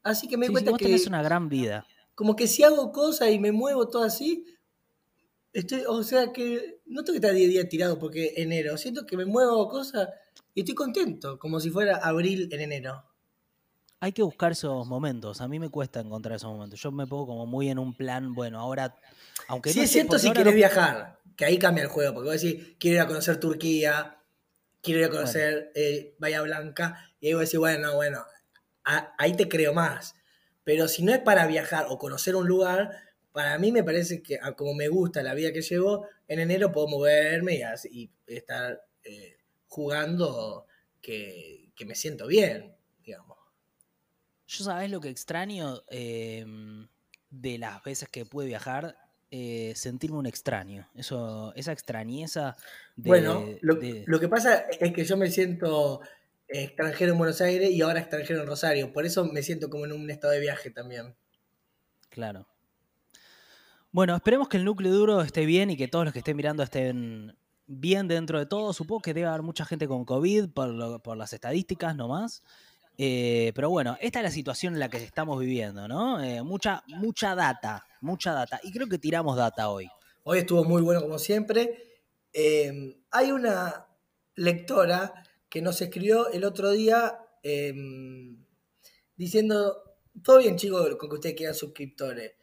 Así 0.06 0.30
que 0.30 0.38
me 0.38 0.46
Sí, 0.46 0.52
di 0.54 0.54
cuenta 0.54 0.72
vos 0.72 0.80
que 0.80 0.86
tenés 0.86 1.06
una 1.08 1.22
gran 1.22 1.50
vida. 1.50 1.86
como 2.16 2.36
que 2.38 2.48
si 2.48 2.64
hago 2.64 2.92
cosas 2.94 3.30
y 3.32 3.40
me 3.40 3.52
muevo 3.52 3.90
todo 3.90 4.04
así, 4.04 4.46
estoy, 5.54 5.84
o 5.88 6.04
sea 6.04 6.32
que 6.32 6.82
no 6.86 7.04
tengo 7.04 7.14
que 7.20 7.26
estar 7.26 7.34
10 7.36 7.50
días 7.50 7.70
tirado 7.70 7.98
porque 8.00 8.34
enero, 8.38 8.78
siento 8.78 9.06
que 9.06 9.18
me 9.18 9.26
muevo 9.26 9.68
cosas 9.70 10.10
y 10.54 10.62
estoy 10.62 10.76
contento, 10.76 11.38
como 11.40 11.60
si 11.60 11.70
fuera 11.70 11.98
abril 11.98 12.50
en 12.52 12.62
enero. 12.62 13.04
Hay 14.00 14.12
que 14.12 14.22
buscar 14.22 14.52
esos 14.52 14.86
momentos. 14.88 15.42
A 15.42 15.48
mí 15.48 15.60
me 15.60 15.70
cuesta 15.70 16.00
encontrar 16.00 16.36
esos 16.36 16.52
momentos. 16.52 16.80
Yo 16.80 16.92
me 16.92 17.08
pongo 17.08 17.26
como 17.28 17.46
muy 17.46 17.70
en 17.70 17.80
un 17.80 17.94
plan, 17.94 18.34
bueno, 18.36 18.60
ahora. 18.60 18.96
Aunque 19.48 19.72
sí 19.72 19.80
no 19.80 19.86
es 19.86 19.92
cierto 19.92 20.20
si 20.20 20.32
quieres 20.32 20.54
no- 20.54 20.58
viajar, 20.58 21.20
que 21.36 21.46
ahí 21.46 21.58
cambia 21.58 21.84
el 21.84 21.90
juego, 21.90 22.14
porque 22.14 22.30
vos 22.30 22.42
decís, 22.42 22.76
quiero 22.80 22.96
ir 22.98 23.02
a 23.02 23.08
conocer 23.08 23.40
Turquía, 23.40 24.18
quiero 24.82 25.00
ir 25.00 25.06
a 25.06 25.10
conocer 25.10 25.72
eh, 25.76 26.16
Bahía 26.20 26.42
Blanca, 26.42 27.14
y 27.20 27.28
ahí 27.28 27.34
vos 27.34 27.44
decís, 27.44 27.60
bueno, 27.60 27.96
bueno, 27.96 28.24
ahí 29.18 29.36
te 29.36 29.50
creo 29.50 29.74
más. 29.74 30.16
Pero 30.64 30.88
si 30.88 31.04
no 31.04 31.14
es 31.14 31.20
para 31.20 31.46
viajar 31.48 31.86
o 31.90 31.98
conocer 31.98 32.36
un 32.36 32.48
lugar, 32.48 32.92
para 33.32 33.58
mí 33.60 33.72
me 33.72 33.84
parece 33.84 34.22
que 34.24 34.40
como 34.56 34.74
me 34.74 34.88
gusta 34.88 35.22
la 35.24 35.34
vida 35.34 35.52
que 35.54 35.62
llevo, 35.62 36.08
en 36.28 36.40
enero 36.40 36.72
puedo 36.72 36.88
moverme 36.88 37.56
y, 37.58 37.62
así- 37.64 37.90
y 37.92 38.12
estar 38.34 38.82
eh, 39.04 39.38
jugando 39.68 40.66
que, 41.02 41.72
que 41.76 41.86
me 41.86 41.96
siento 41.96 42.28
bien, 42.28 42.76
digamos. 43.04 43.38
Yo 44.48 44.64
sabés 44.64 44.90
lo 44.92 45.02
que 45.02 45.10
extraño 45.10 45.82
eh, 45.90 46.46
de 47.30 47.58
las 47.58 47.84
veces 47.84 48.10
que 48.10 48.26
pude 48.26 48.48
viajar, 48.48 48.98
Eh, 49.32 49.74
sentirme 49.76 50.18
un 50.20 50.28
extraño. 50.28 50.88
Eso, 50.96 51.52
esa 51.56 51.72
extrañeza 51.74 52.56
de, 52.96 53.10
bueno, 53.10 53.58
lo, 53.62 53.76
de- 53.76 54.06
lo 54.06 54.20
que 54.20 54.30
pasa 54.30 54.66
es 54.80 54.94
que 54.94 55.04
yo 55.04 55.18
me 55.18 55.30
siento 55.30 56.00
extranjero 56.48 57.14
en 57.14 57.18
Buenos 57.18 57.42
Aires 57.42 57.72
y 57.72 57.82
ahora 57.82 58.00
extranjero 58.00 58.42
en 58.42 58.48
Rosario, 58.48 58.94
por 58.94 59.06
eso 59.06 59.26
me 59.26 59.42
siento 59.44 59.70
como 59.70 59.86
en 59.86 59.92
un 59.94 60.10
estado 60.10 60.34
de 60.34 60.40
viaje 60.40 60.70
también. 60.72 61.16
Claro. 62.10 62.48
Bueno, 63.92 64.16
esperemos 64.16 64.50
que 64.50 64.58
el 64.58 64.66
núcleo 64.66 64.92
duro 64.92 65.22
esté 65.22 65.46
bien 65.46 65.70
y 65.70 65.78
que 65.78 65.88
todos 65.88 66.06
los 66.06 66.14
que 66.14 66.20
estén 66.20 66.36
mirando 66.36 66.64
estén 66.64 67.38
bien 67.66 68.08
dentro 68.08 68.38
de 68.40 68.46
todo. 68.46 68.74
Supongo 68.74 69.02
que 69.02 69.14
debe 69.14 69.28
haber 69.28 69.42
mucha 69.42 69.66
gente 69.66 69.88
con 69.88 70.06
COVID 70.06 70.50
por, 70.50 70.68
lo- 70.70 71.00
por 71.00 71.18
las 71.18 71.32
estadísticas 71.34 71.96
nomás. 71.96 72.44
Eh, 72.98 73.52
pero 73.56 73.70
bueno, 73.70 73.98
esta 74.00 74.20
es 74.20 74.24
la 74.24 74.32
situación 74.32 74.74
en 74.74 74.80
la 74.80 74.90
que 74.90 74.98
estamos 74.98 75.40
viviendo, 75.40 75.88
¿no? 75.88 76.22
Eh, 76.24 76.42
mucha, 76.44 76.84
mucha 76.88 77.36
data, 77.36 77.84
mucha 78.02 78.34
data. 78.34 78.60
Y 78.64 78.72
creo 78.72 78.88
que 78.88 78.98
tiramos 78.98 79.36
data 79.36 79.70
hoy. 79.70 79.90
Hoy 80.24 80.40
estuvo 80.40 80.64
muy 80.64 80.82
bueno 80.82 81.02
como 81.02 81.18
siempre. 81.20 82.02
Eh, 82.34 82.98
hay 83.12 83.32
una 83.32 83.88
lectora 84.36 85.24
que 85.50 85.62
nos 85.62 85.82
escribió 85.82 86.30
el 86.32 86.44
otro 86.44 86.72
día 86.72 87.20
eh, 87.44 87.74
diciendo, 89.16 89.82
todo 90.24 90.40
bien 90.40 90.56
chicos 90.58 90.96
con 90.98 91.10
que 91.10 91.16
ustedes 91.16 91.36
quieran 91.36 91.56
suscriptores, 91.56 92.34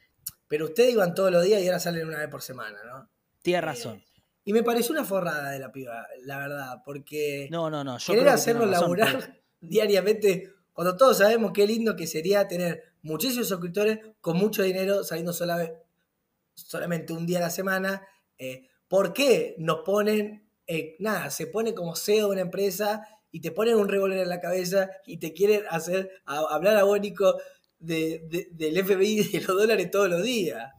pero 0.48 0.66
ustedes 0.66 0.92
iban 0.92 1.14
todos 1.14 1.30
los 1.30 1.44
días 1.44 1.62
y 1.62 1.66
ahora 1.66 1.80
salen 1.80 2.06
una 2.06 2.18
vez 2.18 2.28
por 2.28 2.42
semana, 2.42 2.78
¿no? 2.84 3.10
Tienes 3.42 3.62
Eh, 3.62 3.66
razón. 3.66 4.04
Y 4.44 4.52
me 4.52 4.62
pareció 4.62 4.92
una 4.92 5.04
forrada 5.04 5.50
de 5.50 5.58
la 5.60 5.70
piba, 5.70 6.06
la 6.24 6.38
verdad, 6.38 6.82
porque 6.84 7.48
No, 7.50 7.70
no, 7.70 7.84
no. 7.84 7.98
Yo 7.98 8.12
querer 8.14 8.28
hacerlo 8.28 8.62
razón, 8.66 8.72
laburar 8.72 9.18
pero- 9.20 9.32
diariamente, 9.60 10.52
cuando 10.72 10.96
todos 10.96 11.18
sabemos 11.18 11.52
qué 11.52 11.66
lindo 11.66 11.94
que 11.94 12.06
sería 12.06 12.48
tener 12.48 12.82
muchísimos 13.02 13.48
suscriptores 13.48 13.98
con 14.20 14.36
mucho 14.36 14.62
dinero 14.62 15.04
saliendo 15.04 15.32
sola- 15.32 15.72
solamente 16.54 17.12
un 17.12 17.26
día 17.26 17.38
a 17.38 17.42
la 17.42 17.50
semana, 17.50 18.06
eh, 18.38 18.68
¿por 18.88 19.12
qué 19.12 19.54
nos 19.58 19.80
ponen, 19.84 20.48
eh, 20.74 20.96
nada, 20.98 21.30
se 21.30 21.46
pone 21.46 21.74
como 21.74 21.94
CEO 21.96 22.26
de 22.28 22.32
una 22.32 22.40
empresa 22.42 23.06
y 23.30 23.40
te 23.40 23.50
ponen 23.50 23.76
un 23.76 23.88
revólver 23.88 24.18
en 24.20 24.28
la 24.28 24.40
cabeza 24.40 24.90
y 25.06 25.18
te 25.18 25.32
quieren 25.32 25.62
hacer 25.70 26.10
a- 26.26 26.46
hablar 26.54 26.76
agónico 26.76 27.36
de, 27.78 28.26
de- 28.30 28.48
del 28.52 28.76
FBI 28.78 29.20
y 29.20 29.28
de 29.28 29.40
los 29.40 29.56
dólares 29.56 29.90
todos 29.90 30.08
los 30.08 30.22
días? 30.22 30.72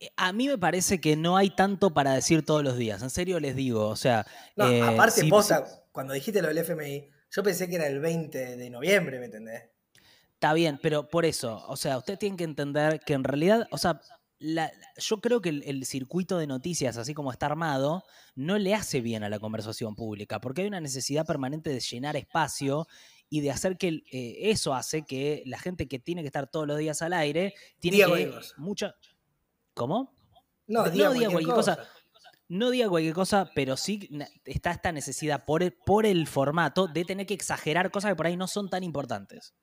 Eh, 0.00 0.10
A 0.16 0.32
mí 0.32 0.48
me 0.48 0.58
parece 0.58 1.00
que 1.00 1.16
no 1.16 1.36
hay 1.36 1.50
tanto 1.50 1.92
para 1.94 2.14
decir 2.14 2.44
todos 2.44 2.62
los 2.62 2.76
días. 2.76 3.02
En 3.02 3.10
serio 3.10 3.40
les 3.40 3.54
digo. 3.56 3.88
O 3.88 3.96
sea. 3.96 4.26
No, 4.56 4.70
eh, 4.70 4.82
aparte, 4.82 5.22
si- 5.22 5.28
posta, 5.30 5.64
cuando 5.92 6.12
dijiste 6.14 6.42
lo 6.42 6.48
del 6.48 6.58
FMI, 6.58 7.10
yo 7.30 7.42
pensé 7.42 7.68
que 7.68 7.76
era 7.76 7.86
el 7.86 8.00
20 8.00 8.56
de 8.56 8.70
noviembre, 8.70 9.18
¿me 9.18 9.26
entendés? 9.26 9.62
Está 10.34 10.54
bien, 10.54 10.78
pero 10.82 11.08
por 11.08 11.24
eso, 11.24 11.64
o 11.68 11.76
sea, 11.76 11.98
usted 11.98 12.18
tiene 12.18 12.36
que 12.36 12.42
entender 12.44 13.00
que 13.06 13.12
en 13.12 13.22
realidad, 13.22 13.68
o 13.70 13.78
sea, 13.78 14.00
la- 14.42 14.70
yo 14.98 15.20
creo 15.20 15.40
que 15.40 15.48
el, 15.48 15.62
el 15.64 15.84
circuito 15.86 16.36
de 16.38 16.46
noticias, 16.46 16.96
así 16.96 17.14
como 17.14 17.30
está 17.32 17.46
armado, 17.46 18.04
no 18.34 18.58
le 18.58 18.74
hace 18.74 19.00
bien 19.00 19.22
a 19.24 19.28
la 19.28 19.38
conversación 19.38 19.94
pública, 19.94 20.40
porque 20.40 20.62
hay 20.62 20.68
una 20.68 20.80
necesidad 20.80 21.24
permanente 21.26 21.70
de 21.70 21.80
llenar 21.80 22.16
espacio 22.16 22.86
y 23.30 23.40
de 23.40 23.50
hacer 23.50 23.78
que 23.78 24.02
eh, 24.12 24.50
eso 24.50 24.74
hace 24.74 25.02
que 25.02 25.42
la 25.46 25.58
gente 25.58 25.88
que 25.88 25.98
tiene 25.98 26.20
que 26.22 26.26
estar 26.26 26.50
todos 26.50 26.66
los 26.66 26.76
días 26.78 27.00
al 27.02 27.12
aire 27.14 27.54
tiene 27.78 27.96
Diga 27.98 28.14
que 28.14 28.30
mucha 28.58 28.94
¿Cómo? 29.74 30.14
No, 30.66 30.84
No 30.84 30.90
diga 30.90 31.10
diga 31.12 31.30
cualquier 31.30 31.54
cosa. 31.54 31.76
cosa. 31.76 31.88
No 32.48 32.68
diga 32.70 32.88
cualquier 32.90 33.14
cosa, 33.14 33.50
pero 33.54 33.78
sí 33.78 34.10
está 34.44 34.72
esta 34.72 34.92
necesidad 34.92 35.46
por 35.46 35.62
el, 35.62 35.72
por 35.72 36.04
el 36.04 36.26
formato 36.26 36.86
de 36.86 37.06
tener 37.06 37.24
que 37.24 37.32
exagerar 37.32 37.90
cosas 37.90 38.10
que 38.10 38.16
por 38.16 38.26
ahí 38.26 38.36
no 38.36 38.46
son 38.46 38.68
tan 38.68 38.84
importantes. 38.84 39.54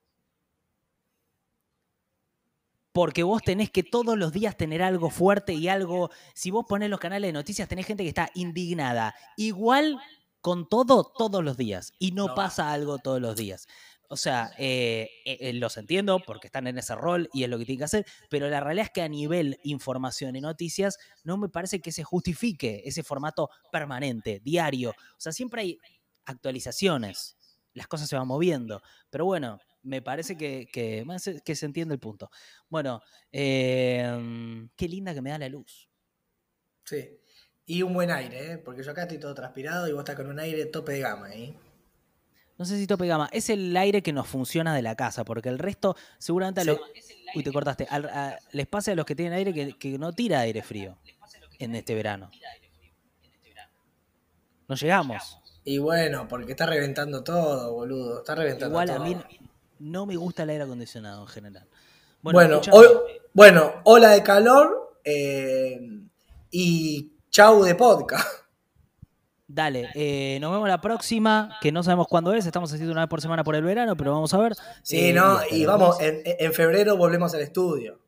Porque 2.99 3.23
vos 3.23 3.41
tenés 3.41 3.69
que 3.71 3.81
todos 3.81 4.17
los 4.17 4.33
días 4.33 4.57
tener 4.57 4.81
algo 4.81 5.09
fuerte 5.09 5.53
y 5.53 5.69
algo. 5.69 6.09
Si 6.33 6.51
vos 6.51 6.65
ponés 6.67 6.89
los 6.89 6.99
canales 6.99 7.29
de 7.29 7.31
noticias, 7.31 7.69
tenés 7.69 7.85
gente 7.85 8.03
que 8.03 8.09
está 8.09 8.29
indignada. 8.33 9.15
Igual 9.37 9.97
con 10.41 10.67
todo, 10.67 11.09
todos 11.17 11.41
los 11.41 11.55
días. 11.55 11.93
Y 11.97 12.11
no, 12.11 12.27
No. 12.27 12.35
pasa 12.35 12.73
algo 12.73 12.97
todos 12.97 13.21
los 13.21 13.37
días. 13.37 13.69
O 14.09 14.17
sea, 14.17 14.51
eh, 14.57 15.09
eh, 15.23 15.37
eh, 15.39 15.53
los 15.53 15.77
entiendo 15.77 16.19
porque 16.27 16.47
están 16.47 16.67
en 16.67 16.77
ese 16.77 16.93
rol 16.93 17.29
y 17.31 17.43
es 17.45 17.49
lo 17.49 17.57
que 17.57 17.63
tienen 17.63 17.77
que 17.79 17.85
hacer, 17.85 18.05
pero 18.29 18.49
la 18.49 18.59
realidad 18.59 18.87
es 18.87 18.91
que 18.91 19.01
a 19.01 19.07
nivel 19.07 19.57
información 19.63 20.35
y 20.35 20.41
noticias 20.41 20.97
no 21.23 21.37
me 21.37 21.47
parece 21.47 21.79
que 21.79 21.93
se 21.93 22.03
justifique 22.03 22.81
ese 22.83 23.03
formato 23.03 23.49
permanente, 23.71 24.41
diario. 24.43 24.89
O 24.89 25.19
sea, 25.21 25.31
siempre 25.31 25.61
hay 25.61 25.79
actualizaciones, 26.25 27.37
las 27.73 27.87
cosas 27.87 28.09
se 28.09 28.17
van 28.17 28.27
moviendo, 28.27 28.81
pero 29.09 29.23
bueno, 29.23 29.57
me 29.84 30.01
parece 30.01 30.38
que, 30.38 30.67
que, 30.71 31.05
se- 31.19 31.41
que 31.41 31.55
se 31.55 31.65
entiende 31.65 31.93
el 31.93 31.99
punto. 31.99 32.30
Bueno, 32.69 33.01
eh, 33.32 34.67
qué 34.75 34.88
linda 34.88 35.13
que 35.13 35.21
me 35.21 35.30
da 35.32 35.38
la 35.39 35.49
luz. 35.49 35.89
Sí. 36.86 37.17
Y 37.65 37.84
un 37.84 37.93
buen 37.93 38.09
aire, 38.11 38.53
¿eh? 38.53 38.57
porque 38.57 38.84
yo 38.84 38.91
acá 38.91 39.03
estoy 39.03 39.19
todo 39.19 39.34
transpirado 39.36 39.88
y 39.88 39.91
vos 39.91 39.99
estás 40.01 40.15
con 40.15 40.27
un 40.27 40.39
aire 40.39 40.65
tope 40.65 40.93
de 40.93 40.99
gama 41.01 41.27
ahí. 41.27 41.55
No 42.57 42.65
sé 42.65 42.77
si 42.77 42.88
tope 42.88 43.03
de 43.03 43.09
gama. 43.09 43.30
Es 43.32 43.49
el 43.49 43.75
aire 43.77 44.01
que 44.01 44.11
nos 44.11 44.27
funciona 44.27 44.75
de 44.75 44.82
la 44.82 44.95
casa, 44.95 45.23
porque 45.23 45.49
el 45.49 45.59
resto 45.59 45.95
seguramente... 46.17 46.61
a 46.61 46.63
Sí. 46.63 46.69
lo- 46.71 46.80
Uy, 47.36 47.43
te 47.43 47.51
cortaste. 47.53 47.86
Al- 47.91 48.05
a- 48.09 48.39
les 48.53 48.65
pasa 48.65 48.91
a 48.91 48.95
los 48.95 49.05
que 49.05 49.15
tienen 49.15 49.34
aire 49.34 49.53
que, 49.53 49.77
que 49.77 49.99
no 49.99 50.11
tira 50.13 50.39
aire 50.39 50.63
frío 50.63 50.97
en 51.59 51.75
este 51.75 51.93
verano. 51.93 52.32
No 54.67 54.75
llegamos. 54.75 55.38
Y 55.63 55.77
bueno, 55.77 56.27
porque 56.27 56.51
está 56.51 56.65
reventando 56.65 57.23
todo, 57.23 57.71
boludo. 57.73 58.19
Está 58.19 58.36
reventando 58.36 58.73
Igual 58.73 58.89
a 58.89 58.95
todo. 58.95 59.05
mí 59.05 59.15
no 59.80 60.05
me 60.05 60.15
gusta 60.15 60.43
el 60.43 60.49
aire 60.51 60.63
acondicionado 60.63 61.21
en 61.23 61.27
general. 61.27 61.67
Bueno, 62.21 62.61
hoy- 62.71 62.88
bueno, 63.34 63.73
ola 63.86 64.09
de 64.11 64.23
calor 64.23 64.97
eh, 65.03 65.80
y 66.51 67.13
chau 67.30 67.63
de 67.63 67.75
podcast. 67.75 68.27
Dale, 69.47 69.89
eh, 69.95 70.38
nos 70.41 70.51
vemos 70.51 70.67
la 70.67 70.80
próxima, 70.80 71.57
que 71.61 71.71
no 71.71 71.82
sabemos 71.82 72.07
cuándo 72.07 72.34
es, 72.34 72.45
estamos 72.45 72.71
haciendo 72.71 72.91
una 72.91 73.01
vez 73.01 73.09
por 73.09 73.19
semana 73.21 73.43
por 73.43 73.55
el 73.55 73.63
verano, 73.63 73.97
pero 73.97 74.11
vamos 74.13 74.32
a 74.34 74.38
ver. 74.38 74.53
Sí, 74.84 75.09
Eh, 75.09 75.13
¿no? 75.13 75.39
Y 75.49 75.65
vamos, 75.65 75.97
en 75.99 76.53
febrero 76.53 76.97
volvemos 76.97 77.34
al 77.34 77.41
estudio. 77.41 77.99